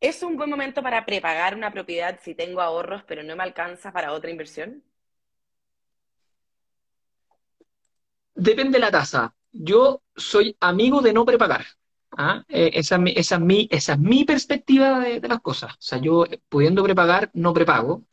¿Es 0.00 0.22
un 0.22 0.36
buen 0.36 0.48
momento 0.48 0.82
para 0.82 1.04
prepagar 1.04 1.54
una 1.54 1.72
propiedad 1.72 2.18
si 2.22 2.34
tengo 2.34 2.60
ahorros 2.60 3.02
pero 3.08 3.22
no 3.22 3.34
me 3.34 3.42
alcanza 3.42 3.92
para 3.92 4.12
otra 4.12 4.30
inversión? 4.30 4.82
Depende 8.40 8.78
de 8.78 8.80
la 8.80 8.90
tasa. 8.90 9.34
Yo 9.52 10.02
soy 10.16 10.56
amigo 10.60 11.02
de 11.02 11.12
no 11.12 11.26
prepagar. 11.26 11.66
¿ah? 12.16 12.42
Eh, 12.48 12.70
esa, 12.74 12.94
es 12.96 13.00
mi, 13.40 13.68
esa, 13.70 13.96
mi, 13.96 14.24
perspectiva 14.24 14.98
de, 15.00 15.20
las 15.28 15.40
cosas. 15.40 15.74
O 15.74 15.76
sea, 15.80 15.98
yo 15.98 16.24
pudiendo 16.48 16.82
prepagar, 16.82 17.30
no 17.34 17.52
prepago, 17.52 18.04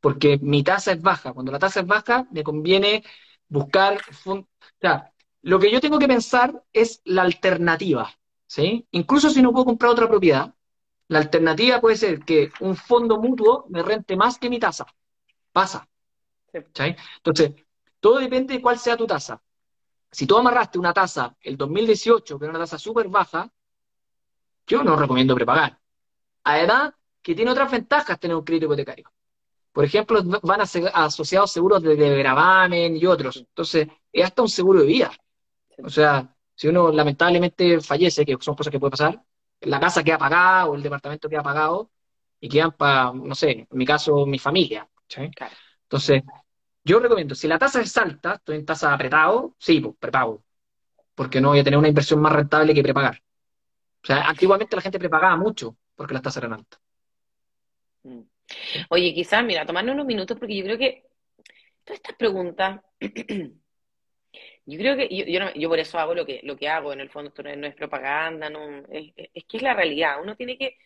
porque 0.00 0.38
mi 0.42 0.64
tasa 0.64 0.92
es 0.92 1.00
baja. 1.00 1.32
Cuando 1.32 1.52
la 1.52 1.60
tasa 1.60 1.80
es 1.80 1.86
baja, 1.86 2.26
me 2.32 2.42
conviene 2.42 3.04
buscar... 3.48 4.00
O 4.26 4.48
sea, 4.80 5.12
lo 5.42 5.60
que 5.60 5.70
yo 5.70 5.80
tengo 5.80 5.98
que 6.00 6.08
pensar 6.08 6.64
es 6.72 7.00
la 7.04 7.22
alternativa. 7.22 8.10
¿sí? 8.48 8.84
Incluso 8.90 9.30
si 9.30 9.42
no 9.42 9.52
puedo 9.52 9.66
comprar 9.66 9.92
otra 9.92 10.08
propiedad, 10.08 10.54
la 11.06 11.20
alternativa 11.20 11.80
puede 11.80 11.96
ser 11.96 12.24
que 12.24 12.50
un 12.60 12.74
fondo 12.74 13.18
mutuo 13.20 13.66
me 13.68 13.82
rente 13.84 14.16
más 14.16 14.38
que 14.38 14.50
mi 14.50 14.58
tasa. 14.58 14.86
Pasa. 15.52 15.88
Entonces, 16.52 17.52
todo 18.00 18.18
depende 18.18 18.54
de 18.54 18.62
cuál 18.62 18.78
sea 18.78 18.96
tu 18.96 19.06
tasa. 19.06 19.40
Si 20.10 20.26
tú 20.26 20.36
amarraste 20.36 20.78
una 20.78 20.92
tasa 20.92 21.36
el 21.40 21.56
2018, 21.56 22.38
que 22.38 22.44
era 22.44 22.50
una 22.50 22.60
tasa 22.60 22.78
súper 22.78 23.08
baja, 23.08 23.50
yo 24.66 24.82
no 24.82 24.96
recomiendo 24.96 25.34
prepagar. 25.34 25.78
Además, 26.44 26.92
que 27.22 27.34
tiene 27.34 27.50
otras 27.50 27.70
ventajas 27.70 28.18
tener 28.18 28.36
un 28.36 28.44
crédito 28.44 28.66
hipotecario. 28.66 29.10
Por 29.72 29.84
ejemplo, 29.84 30.22
van 30.42 30.60
a 30.60 30.66
ser 30.66 30.90
asociados 30.92 31.52
seguros 31.52 31.82
de, 31.82 31.94
gravamen 32.18 32.96
y 32.96 33.06
otros. 33.06 33.36
Entonces, 33.36 33.88
es 34.12 34.24
hasta 34.24 34.42
un 34.42 34.48
seguro 34.48 34.80
de 34.80 34.86
vida. 34.86 35.12
O 35.84 35.88
sea, 35.90 36.34
si 36.54 36.68
uno 36.68 36.90
lamentablemente 36.90 37.80
fallece, 37.80 38.24
que 38.24 38.36
son 38.40 38.56
cosas 38.56 38.70
que 38.70 38.80
pueden 38.80 38.92
pasar, 38.92 39.22
la 39.60 39.80
casa 39.80 40.02
queda 40.02 40.18
pagada 40.18 40.66
o 40.66 40.74
el 40.74 40.82
departamento 40.82 41.28
queda 41.28 41.42
pagado 41.42 41.90
y 42.40 42.48
quedan 42.48 42.72
para, 42.72 43.12
no 43.12 43.34
sé, 43.34 43.50
en 43.50 43.66
mi 43.70 43.84
caso, 43.84 44.26
mi 44.26 44.38
familia. 44.38 44.88
Entonces, 45.82 46.22
yo 46.88 46.98
recomiendo, 47.00 47.34
si 47.34 47.46
la 47.46 47.58
tasa 47.58 47.82
es 47.82 47.96
alta, 47.98 48.34
estoy 48.34 48.56
en 48.56 48.64
tasa 48.64 48.94
apretado, 48.94 49.54
sí, 49.58 49.78
pues 49.80 49.94
prepago. 49.98 50.42
Porque 51.14 51.40
no 51.40 51.50
voy 51.50 51.58
a 51.58 51.64
tener 51.64 51.78
una 51.78 51.88
inversión 51.88 52.20
más 52.20 52.32
rentable 52.32 52.72
que 52.72 52.82
prepagar. 52.82 53.22
O 54.02 54.06
sea, 54.06 54.22
antiguamente 54.28 54.74
la 54.74 54.82
gente 54.82 54.98
prepagaba 54.98 55.36
mucho 55.36 55.76
porque 55.94 56.14
las 56.14 56.22
tasas 56.22 56.38
eran 56.42 56.54
altas. 56.54 56.80
Mm. 58.04 58.22
Oye, 58.88 59.12
quizás, 59.12 59.44
mira, 59.44 59.66
tomarnos 59.66 59.94
unos 59.94 60.06
minutos 60.06 60.38
porque 60.38 60.56
yo 60.56 60.64
creo 60.64 60.78
que 60.78 61.04
todas 61.84 62.00
estas 62.00 62.16
preguntas, 62.16 62.80
yo 64.66 64.78
creo 64.78 64.96
que 64.96 65.08
yo, 65.10 65.52
yo, 65.54 65.68
por 65.68 65.78
eso 65.78 65.98
hago 65.98 66.14
lo 66.14 66.24
que, 66.24 66.40
lo 66.44 66.56
que 66.56 66.70
hago, 66.70 66.94
en 66.94 67.00
el 67.00 67.10
fondo 67.10 67.28
esto 67.28 67.42
no 67.42 67.66
es 67.66 67.74
propaganda, 67.74 68.48
no, 68.48 68.78
es, 68.90 69.12
que 69.46 69.56
es 69.58 69.62
la 69.62 69.74
realidad. 69.74 70.22
Uno 70.22 70.36
tiene 70.36 70.56
que, 70.56 70.78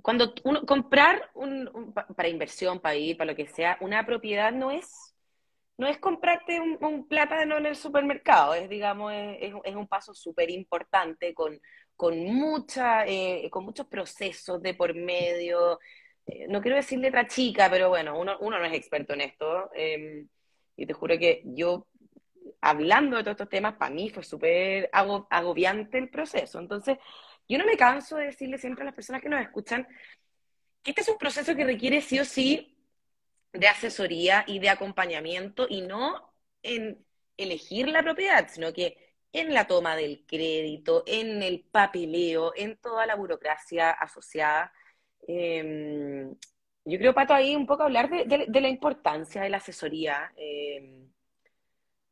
cuando 0.00 0.32
uno, 0.44 0.64
comprar 0.64 1.30
un, 1.34 1.92
para 2.16 2.28
inversión, 2.28 2.80
para 2.80 2.96
ir, 2.96 3.18
para 3.18 3.32
lo 3.32 3.36
que 3.36 3.48
sea, 3.48 3.76
una 3.80 4.06
propiedad 4.06 4.52
no 4.52 4.70
es, 4.70 5.09
no 5.80 5.88
es 5.88 5.96
comprarte 5.96 6.60
un, 6.60 7.08
plátano 7.08 7.56
en 7.56 7.64
el 7.64 7.74
supermercado, 7.74 8.52
es, 8.52 8.68
digamos, 8.68 9.14
es, 9.14 9.74
un 9.74 9.88
paso 9.88 10.12
súper 10.12 10.50
importante 10.50 11.32
con, 11.32 11.58
con, 11.96 12.14
eh, 13.06 13.48
con 13.50 13.64
muchos 13.64 13.86
procesos 13.86 14.60
de 14.60 14.74
por 14.74 14.94
medio, 14.94 15.80
eh, 16.26 16.46
no 16.50 16.60
quiero 16.60 16.76
decir 16.76 16.98
letra 16.98 17.26
chica, 17.26 17.70
pero 17.70 17.88
bueno, 17.88 18.18
uno, 18.20 18.36
uno 18.40 18.58
no 18.58 18.66
es 18.66 18.74
experto 18.74 19.14
en 19.14 19.22
esto. 19.22 19.70
Em, 19.74 20.28
y 20.76 20.84
te 20.84 20.92
juro 20.92 21.18
que 21.18 21.42
yo, 21.46 21.86
hablando 22.60 23.16
de 23.16 23.22
todos 23.22 23.36
estos 23.36 23.48
temas, 23.48 23.76
para 23.76 23.94
mí 23.94 24.10
fue 24.10 24.22
súper 24.22 24.90
agobiante 24.92 25.96
el 25.96 26.10
proceso. 26.10 26.58
Entonces, 26.58 26.98
yo 27.48 27.56
no 27.56 27.64
me 27.64 27.78
canso 27.78 28.16
de 28.16 28.26
decirle 28.26 28.58
siempre 28.58 28.82
a 28.82 28.86
las 28.86 28.94
personas 28.94 29.22
que 29.22 29.30
nos 29.30 29.40
escuchan 29.40 29.88
que 30.82 30.90
este 30.90 31.00
es 31.00 31.08
un 31.08 31.18
proceso 31.18 31.56
que 31.56 31.64
requiere 31.64 32.02
sí 32.02 32.18
o 32.18 32.24
sí 32.26 32.76
de 33.52 33.68
asesoría 33.68 34.44
y 34.46 34.58
de 34.58 34.70
acompañamiento 34.70 35.66
y 35.68 35.82
no 35.82 36.32
en 36.62 37.04
elegir 37.36 37.88
la 37.88 38.02
propiedad, 38.02 38.48
sino 38.48 38.72
que 38.72 38.96
en 39.32 39.54
la 39.54 39.66
toma 39.66 39.96
del 39.96 40.24
crédito, 40.26 41.04
en 41.06 41.42
el 41.42 41.62
papeleo, 41.62 42.52
en 42.56 42.76
toda 42.78 43.06
la 43.06 43.14
burocracia 43.14 43.90
asociada. 43.90 44.72
Em, 45.26 46.34
yo 46.84 46.98
creo, 46.98 47.14
Pato, 47.14 47.34
ahí 47.34 47.54
un 47.54 47.66
poco 47.66 47.84
hablar 47.84 48.10
de, 48.10 48.60
la 48.60 48.68
importancia 48.68 49.42
de 49.42 49.50
la 49.50 49.58
asesoría 49.58 50.32
em, 50.36 51.08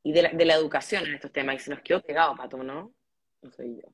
y 0.02 0.12
de 0.12 0.22
la, 0.44 0.54
educación 0.54 1.06
en 1.06 1.14
estos 1.14 1.32
temas. 1.32 1.56
Y 1.56 1.58
se 1.60 1.70
nos 1.70 1.80
quedó 1.82 2.00
pegado, 2.02 2.36
Pato, 2.36 2.58
¿no? 2.62 2.94
No 3.42 3.50
soy 3.50 3.76
yo. 3.76 3.88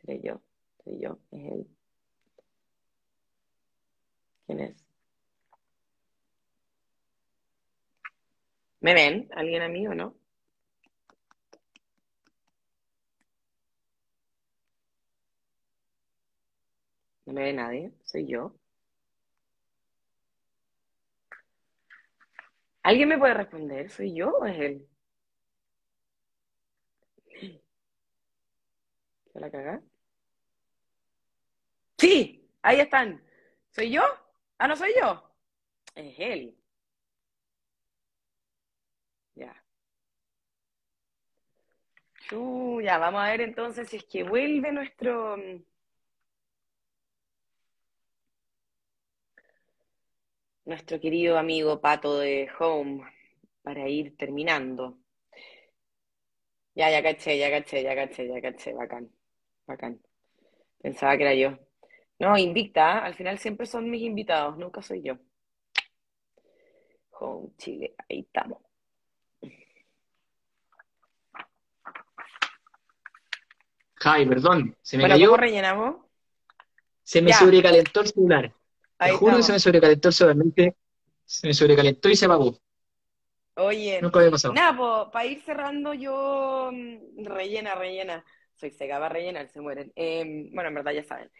Seré 0.00 0.20
yo. 0.22 0.42
Soy 0.84 1.00
yo. 1.00 1.18
Es 1.30 1.52
él. 1.52 1.66
¿Quién 4.46 4.60
es? 4.60 4.83
¿Me 8.84 8.92
ven? 8.94 9.28
¿Alguien 9.34 9.62
a 9.62 9.68
mí 9.68 9.86
o 9.88 9.94
no? 9.94 10.14
No 17.26 17.34
me 17.34 17.42
ve 17.42 17.52
nadie, 17.52 17.92
soy 18.04 18.26
yo. 18.26 18.54
¿Alguien 22.84 23.08
me 23.08 23.18
puede 23.18 23.34
responder? 23.34 23.90
¿Soy 23.90 24.14
yo 24.14 24.30
o 24.30 24.46
es 24.46 24.60
él? 24.60 24.86
¿Se 29.32 29.40
la 29.40 29.50
caga? 29.50 29.82
Sí, 31.98 32.48
ahí 32.62 32.80
están. 32.80 33.22
¿Soy 33.70 33.90
yo? 33.90 34.02
Ah, 34.58 34.68
no 34.68 34.76
soy 34.76 34.92
yo. 35.00 35.22
Es 35.96 36.14
él. 36.18 36.56
Ya. 39.36 39.54
Ya, 42.82 42.98
vamos 42.98 43.22
a 43.22 43.30
ver 43.30 43.40
entonces 43.42 43.88
si 43.88 43.96
es 43.96 44.04
que 44.04 44.22
vuelve 44.24 44.72
nuestro... 44.72 45.36
nuestro 50.66 51.00
querido 51.00 51.38
amigo 51.38 51.80
Pato 51.80 52.18
de 52.18 52.50
Home 52.58 53.02
para 53.62 53.88
ir 53.88 54.14
terminando. 54.16 54.98
Ya, 56.74 56.90
ya 56.90 57.02
caché, 57.02 57.38
ya 57.38 57.50
caché, 57.50 57.82
ya 57.82 57.94
caché, 57.94 58.28
ya 58.28 58.40
caché, 58.40 58.72
bacán, 58.74 59.10
bacán. 59.66 60.00
Pensaba 60.82 61.16
que 61.16 61.24
era 61.24 61.34
yo. 61.34 61.58
No, 62.20 62.36
invicta, 62.38 62.98
¿eh? 62.98 63.00
al 63.06 63.14
final 63.14 63.38
siempre 63.38 63.66
son 63.66 63.90
mis 63.90 64.02
invitados, 64.02 64.58
nunca 64.58 64.82
soy 64.82 65.02
yo. 65.02 65.18
Home 67.18 67.50
Chile, 67.56 67.94
ahí 68.08 68.20
estamos. 68.20 68.63
Ay, 74.04 74.26
perdón, 74.26 74.76
se 74.82 74.98
me 74.98 75.08
cayó. 75.08 75.30
¿Cómo 75.30 75.38
rellenamos? 75.38 75.96
Se 77.02 77.22
me 77.22 77.32
sobrecalentó 77.32 78.00
el 78.00 78.06
celular. 78.08 78.54
Te 78.98 79.12
juro 79.12 79.36
que 79.36 79.42
se 79.42 79.52
me 79.52 79.58
sobrecalentó 79.58 80.12
solamente, 80.12 80.76
se 81.24 81.46
me 81.46 81.54
sobrecalentó 81.54 82.08
y 82.08 82.16
se 82.16 82.26
apagó. 82.26 82.58
Oye, 83.56 84.00
nunca 84.02 84.18
había 84.18 84.30
pasado. 84.30 84.54
Nada, 84.54 84.76
pues, 84.76 85.12
para 85.12 85.26
ir 85.26 85.40
cerrando, 85.42 85.94
yo 85.94 86.70
mm, 86.72 87.24
rellena, 87.24 87.74
rellena. 87.74 88.24
Soy 88.54 88.70
seca, 88.70 88.98
va 88.98 89.06
a 89.06 89.10
rellenar, 89.10 89.48
se 89.48 89.60
mueren. 89.60 89.92
Em, 89.94 90.50
bueno, 90.52 90.68
en 90.68 90.74
verdad 90.74 90.92
ya 90.92 91.04
saben. 91.04 91.30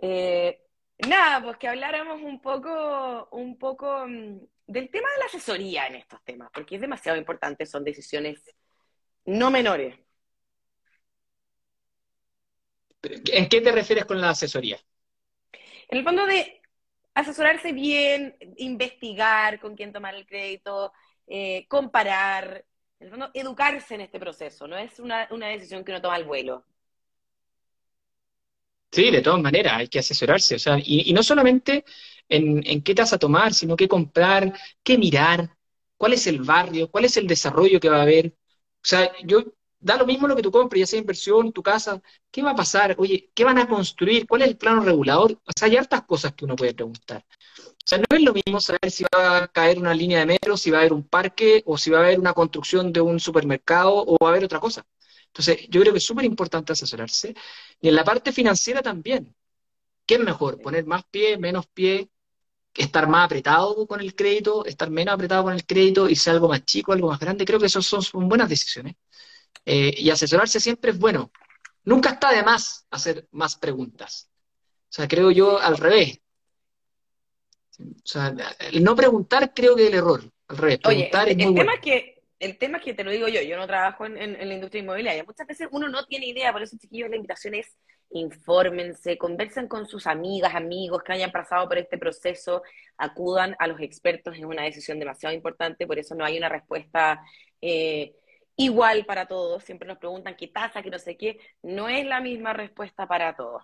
Eh, 0.00 0.60
nada, 1.06 1.42
pues 1.42 1.56
que 1.56 1.68
habláramos 1.68 2.20
un 2.22 2.40
poco, 2.40 3.28
un 3.32 3.58
poco 3.58 4.06
mm, 4.06 4.38
del 4.66 4.90
tema 4.90 5.08
de 5.12 5.18
la 5.18 5.26
asesoría 5.26 5.86
en 5.86 5.96
estos 5.96 6.22
temas, 6.24 6.50
porque 6.52 6.76
es 6.76 6.80
demasiado 6.80 7.18
importante, 7.18 7.66
son 7.66 7.84
decisiones 7.84 8.42
no 9.24 9.50
menores. 9.50 9.96
¿En 13.02 13.48
qué 13.48 13.60
te 13.60 13.72
refieres 13.72 14.04
con 14.04 14.20
la 14.20 14.30
asesoría? 14.30 14.78
En 15.88 15.98
el 15.98 16.04
fondo 16.04 16.26
de 16.26 16.60
asesorarse 17.14 17.72
bien, 17.72 18.36
investigar 18.56 19.58
con 19.60 19.74
quién 19.74 19.92
tomar 19.92 20.14
el 20.14 20.26
crédito, 20.26 20.92
eh, 21.26 21.66
comparar, 21.68 22.64
en 23.00 23.06
el 23.06 23.10
fondo, 23.10 23.30
educarse 23.34 23.94
en 23.94 24.02
este 24.02 24.20
proceso, 24.20 24.66
no 24.66 24.76
es 24.76 24.98
una, 24.98 25.28
decisión 25.48 25.84
que 25.84 25.92
uno 25.92 26.02
toma 26.02 26.16
al 26.16 26.24
vuelo. 26.24 26.64
Sí, 28.90 29.10
de 29.10 29.20
todas 29.20 29.40
maneras, 29.40 29.74
hay 29.74 29.88
que 29.88 29.98
asesorarse, 29.98 30.54
o 30.54 30.58
sea, 30.58 30.78
y, 30.82 31.12
no 31.12 31.22
solamente 31.22 31.84
en, 32.28 32.66
en, 32.66 32.82
qué 32.82 32.94
tasa 32.94 33.18
tomar, 33.18 33.52
sino 33.52 33.76
qué 33.76 33.86
comprar, 33.86 34.52
qué 34.82 34.96
mirar, 34.96 35.50
cuál 35.96 36.14
es 36.14 36.26
el 36.26 36.40
barrio, 36.40 36.90
cuál 36.90 37.04
es 37.04 37.16
el 37.18 37.26
desarrollo 37.26 37.80
que 37.80 37.90
va 37.90 37.98
a 37.98 38.02
haber. 38.02 38.28
O 38.28 38.86
sea, 38.88 39.12
yo 39.24 39.44
da 39.80 39.96
lo 39.96 40.06
mismo 40.06 40.28
lo 40.28 40.36
que 40.36 40.42
tú 40.42 40.50
compres, 40.50 40.80
ya 40.80 40.86
sea 40.86 40.98
inversión, 40.98 41.52
tu 41.52 41.62
casa, 41.62 42.00
¿qué 42.30 42.42
va 42.42 42.50
a 42.52 42.56
pasar? 42.56 42.94
Oye, 42.98 43.30
¿qué 43.34 43.44
van 43.44 43.58
a 43.58 43.68
construir? 43.68 44.26
¿Cuál 44.26 44.42
es 44.42 44.48
el 44.48 44.56
plano 44.56 44.82
regulador? 44.82 45.32
O 45.32 45.52
sea, 45.56 45.68
hay 45.68 45.76
hartas 45.76 46.02
cosas 46.04 46.34
que 46.34 46.44
uno 46.44 46.56
puede 46.56 46.74
preguntar. 46.74 47.24
O 47.58 47.88
sea, 47.88 47.98
no 47.98 48.16
es 48.16 48.22
lo 48.22 48.32
mismo 48.34 48.60
saber 48.60 48.90
si 48.90 49.04
va 49.14 49.38
a 49.44 49.48
caer 49.48 49.78
una 49.78 49.94
línea 49.94 50.20
de 50.20 50.26
metro, 50.26 50.56
si 50.56 50.70
va 50.70 50.78
a 50.78 50.80
haber 50.82 50.92
un 50.92 51.04
parque, 51.08 51.62
o 51.66 51.78
si 51.78 51.90
va 51.90 51.98
a 51.98 52.02
haber 52.02 52.18
una 52.20 52.34
construcción 52.34 52.92
de 52.92 53.00
un 53.00 53.18
supermercado, 53.20 54.04
o 54.06 54.16
va 54.22 54.28
a 54.28 54.30
haber 54.32 54.44
otra 54.44 54.60
cosa. 54.60 54.84
Entonces, 55.26 55.68
yo 55.70 55.80
creo 55.80 55.92
que 55.92 55.98
es 55.98 56.04
súper 56.04 56.24
importante 56.24 56.72
asesorarse. 56.72 57.34
Y 57.80 57.88
en 57.88 57.94
la 57.94 58.04
parte 58.04 58.32
financiera 58.32 58.82
también. 58.82 59.34
¿Qué 60.06 60.14
es 60.16 60.20
mejor? 60.20 60.60
¿Poner 60.60 60.86
más 60.86 61.04
pie, 61.04 61.38
menos 61.38 61.66
pie? 61.68 62.10
estar 62.74 63.08
más 63.08 63.26
apretado 63.26 63.86
con 63.86 64.00
el 64.00 64.14
crédito, 64.14 64.64
estar 64.64 64.90
menos 64.90 65.14
apretado 65.14 65.44
con 65.44 65.54
el 65.54 65.66
crédito, 65.66 66.08
y 66.08 66.16
ser 66.16 66.34
algo 66.34 66.48
más 66.48 66.64
chico, 66.64 66.92
algo 66.92 67.08
más 67.08 67.18
grande. 67.18 67.44
Creo 67.44 67.58
que 67.58 67.66
esas 67.66 67.84
son 67.84 68.28
buenas 68.28 68.48
decisiones. 68.48 68.94
Eh, 69.64 69.94
y 69.98 70.10
asesorarse 70.10 70.60
siempre 70.60 70.92
es 70.92 70.98
bueno. 70.98 71.30
Nunca 71.84 72.10
está 72.10 72.32
de 72.32 72.42
más 72.42 72.86
hacer 72.90 73.28
más 73.32 73.56
preguntas. 73.56 74.30
O 74.84 74.92
sea, 74.92 75.06
creo 75.06 75.30
yo 75.30 75.58
al 75.60 75.76
revés. 75.76 76.20
O 77.78 77.84
sea, 78.04 78.34
el 78.72 78.82
no 78.82 78.96
preguntar 78.96 79.52
creo 79.54 79.76
que 79.76 79.84
es 79.84 79.88
el 79.88 79.98
error. 79.98 80.22
Al 80.48 80.56
revés, 80.56 80.78
preguntar 80.78 81.28
el, 81.28 81.36
tema 81.36 81.74
es 81.74 81.80
que 81.80 82.22
el 82.40 82.56
tema 82.56 82.78
es 82.78 82.84
que 82.84 82.94
te 82.94 83.04
lo 83.04 83.10
digo 83.10 83.28
yo, 83.28 83.42
yo 83.42 83.56
no 83.56 83.66
trabajo 83.66 84.06
en, 84.06 84.32
la 84.32 84.54
industria 84.54 84.82
inmobiliaria. 84.82 85.24
Muchas 85.24 85.46
veces 85.46 85.68
uno 85.70 85.88
no 85.88 86.06
tiene 86.06 86.26
idea, 86.26 86.52
por 86.52 86.62
eso, 86.62 86.76
chiquillos, 86.78 87.10
la 87.10 87.16
invitación 87.16 87.54
es 87.54 87.76
infórmense, 88.10 89.18
conversen 89.18 89.68
con 89.68 89.86
sus 89.86 90.06
amigas, 90.06 90.54
amigos 90.54 91.02
que 91.02 91.12
hayan 91.12 91.30
pasado 91.30 91.68
por 91.68 91.78
este 91.78 91.98
proceso, 91.98 92.62
acudan 92.96 93.54
a 93.58 93.66
los 93.66 93.80
expertos, 93.80 94.36
es 94.36 94.44
una 94.44 94.62
decisión 94.62 94.98
demasiado 94.98 95.34
importante, 95.34 95.86
por 95.86 95.98
eso 95.98 96.14
no 96.14 96.24
hay 96.24 96.38
una 96.38 96.48
respuesta 96.48 97.20
eh, 97.60 98.14
igual 98.58 99.06
para 99.06 99.26
todos, 99.26 99.62
siempre 99.62 99.88
nos 99.88 99.98
preguntan 99.98 100.36
qué 100.36 100.48
pasa, 100.48 100.82
qué 100.82 100.90
no 100.90 100.98
sé 100.98 101.16
qué, 101.16 101.38
no 101.62 101.88
es 101.88 102.04
la 102.04 102.20
misma 102.20 102.52
respuesta 102.52 103.06
para 103.06 103.34
todos. 103.36 103.62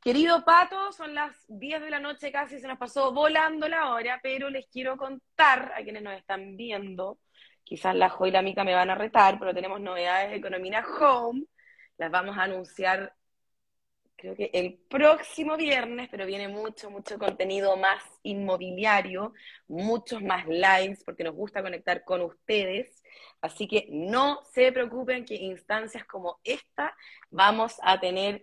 Querido 0.00 0.44
Pato, 0.44 0.92
son 0.92 1.12
las 1.12 1.34
10 1.48 1.82
de 1.82 1.90
la 1.90 1.98
noche 1.98 2.30
casi, 2.30 2.60
se 2.60 2.68
nos 2.68 2.78
pasó 2.78 3.12
volando 3.12 3.68
la 3.68 3.92
hora, 3.92 4.20
pero 4.22 4.48
les 4.48 4.66
quiero 4.68 4.96
contar 4.96 5.72
a 5.76 5.82
quienes 5.82 6.02
nos 6.02 6.16
están 6.16 6.56
viendo, 6.56 7.18
quizás 7.64 7.96
la 7.96 8.08
Jo 8.08 8.26
y 8.26 8.30
la 8.30 8.42
Mica 8.42 8.62
me 8.62 8.74
van 8.74 8.90
a 8.90 8.94
retar, 8.94 9.40
pero 9.40 9.52
tenemos 9.52 9.80
novedades 9.80 10.30
de 10.30 10.36
Economía 10.36 10.84
Home, 11.00 11.42
las 11.98 12.10
vamos 12.10 12.38
a 12.38 12.44
anunciar 12.44 13.12
creo 14.18 14.34
que 14.34 14.50
el 14.52 14.78
próximo 14.88 15.56
viernes, 15.56 16.08
pero 16.10 16.26
viene 16.26 16.48
mucho, 16.48 16.90
mucho 16.90 17.18
contenido 17.18 17.76
más 17.76 18.02
inmobiliario, 18.24 19.32
muchos 19.68 20.22
más 20.22 20.46
lives, 20.48 21.04
porque 21.04 21.22
nos 21.24 21.34
gusta 21.34 21.62
conectar 21.62 22.04
con 22.04 22.22
ustedes. 22.22 23.02
Así 23.40 23.68
que 23.68 23.86
no 23.90 24.40
se 24.52 24.72
preocupen 24.72 25.24
que 25.24 25.34
instancias 25.34 26.04
como 26.04 26.40
esta 26.42 26.94
vamos 27.30 27.74
a 27.82 28.00
tener 28.00 28.42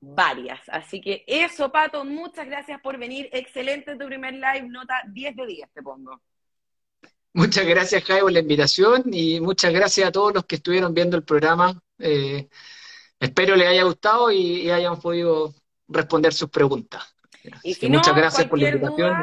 varias. 0.00 0.60
Así 0.68 1.00
que 1.00 1.24
eso, 1.26 1.72
Pato, 1.72 2.04
muchas 2.04 2.46
gracias 2.46 2.80
por 2.80 2.98
venir. 2.98 3.28
Excelente 3.32 3.96
tu 3.96 4.06
primer 4.06 4.34
live, 4.34 4.68
nota 4.68 5.02
10 5.08 5.36
de 5.36 5.46
10 5.46 5.70
te 5.72 5.82
pongo. 5.82 6.20
Muchas 7.32 7.66
gracias, 7.66 8.04
Jai, 8.04 8.20
por 8.20 8.30
la 8.30 8.38
invitación 8.38 9.02
y 9.12 9.40
muchas 9.40 9.72
gracias 9.72 10.08
a 10.08 10.12
todos 10.12 10.32
los 10.34 10.44
que 10.44 10.56
estuvieron 10.56 10.94
viendo 10.94 11.16
el 11.16 11.24
programa. 11.24 11.80
Eh, 11.98 12.48
espero 13.18 13.56
les 13.56 13.68
haya 13.68 13.82
gustado 13.82 14.30
y, 14.30 14.70
hayan 14.70 15.00
podido 15.00 15.52
responder 15.88 16.32
sus 16.32 16.48
preguntas. 16.48 17.02
Y 17.62 17.88
muchas 17.88 18.14
gracias 18.14 18.46
por 18.46 18.58
la 18.60 18.68
invitación. 18.68 19.14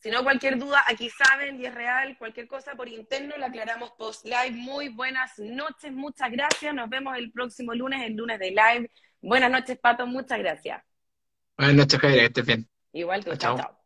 Si 0.00 0.10
no, 0.10 0.22
cualquier 0.22 0.58
duda, 0.58 0.82
aquí 0.86 1.10
saben 1.10 1.60
y 1.60 1.66
es 1.66 1.74
real, 1.74 2.16
cualquier 2.16 2.48
cosa 2.48 2.74
por 2.74 2.88
interno 2.88 3.36
la 3.36 3.46
aclaramos 3.46 3.90
post 3.92 4.24
live. 4.24 4.52
Muy 4.52 4.88
buenas 4.88 5.38
noches, 5.38 5.92
muchas 5.92 6.30
gracias. 6.30 6.74
Nos 6.74 6.88
vemos 6.88 7.16
el 7.18 7.30
próximo 7.30 7.74
lunes, 7.74 8.02
el 8.06 8.16
lunes 8.16 8.38
de 8.38 8.50
live. 8.50 8.90
Buenas 9.20 9.50
noches, 9.50 9.78
Pato, 9.78 10.06
muchas 10.06 10.38
gracias. 10.38 10.82
Buenas 11.58 11.76
noches, 11.76 12.00
Javier, 12.00 12.20
que 12.20 12.26
estés 12.26 12.46
bien. 12.46 12.68
Igual 12.92 13.24
tú, 13.24 13.36
chao. 13.36 13.56
chao. 13.56 13.79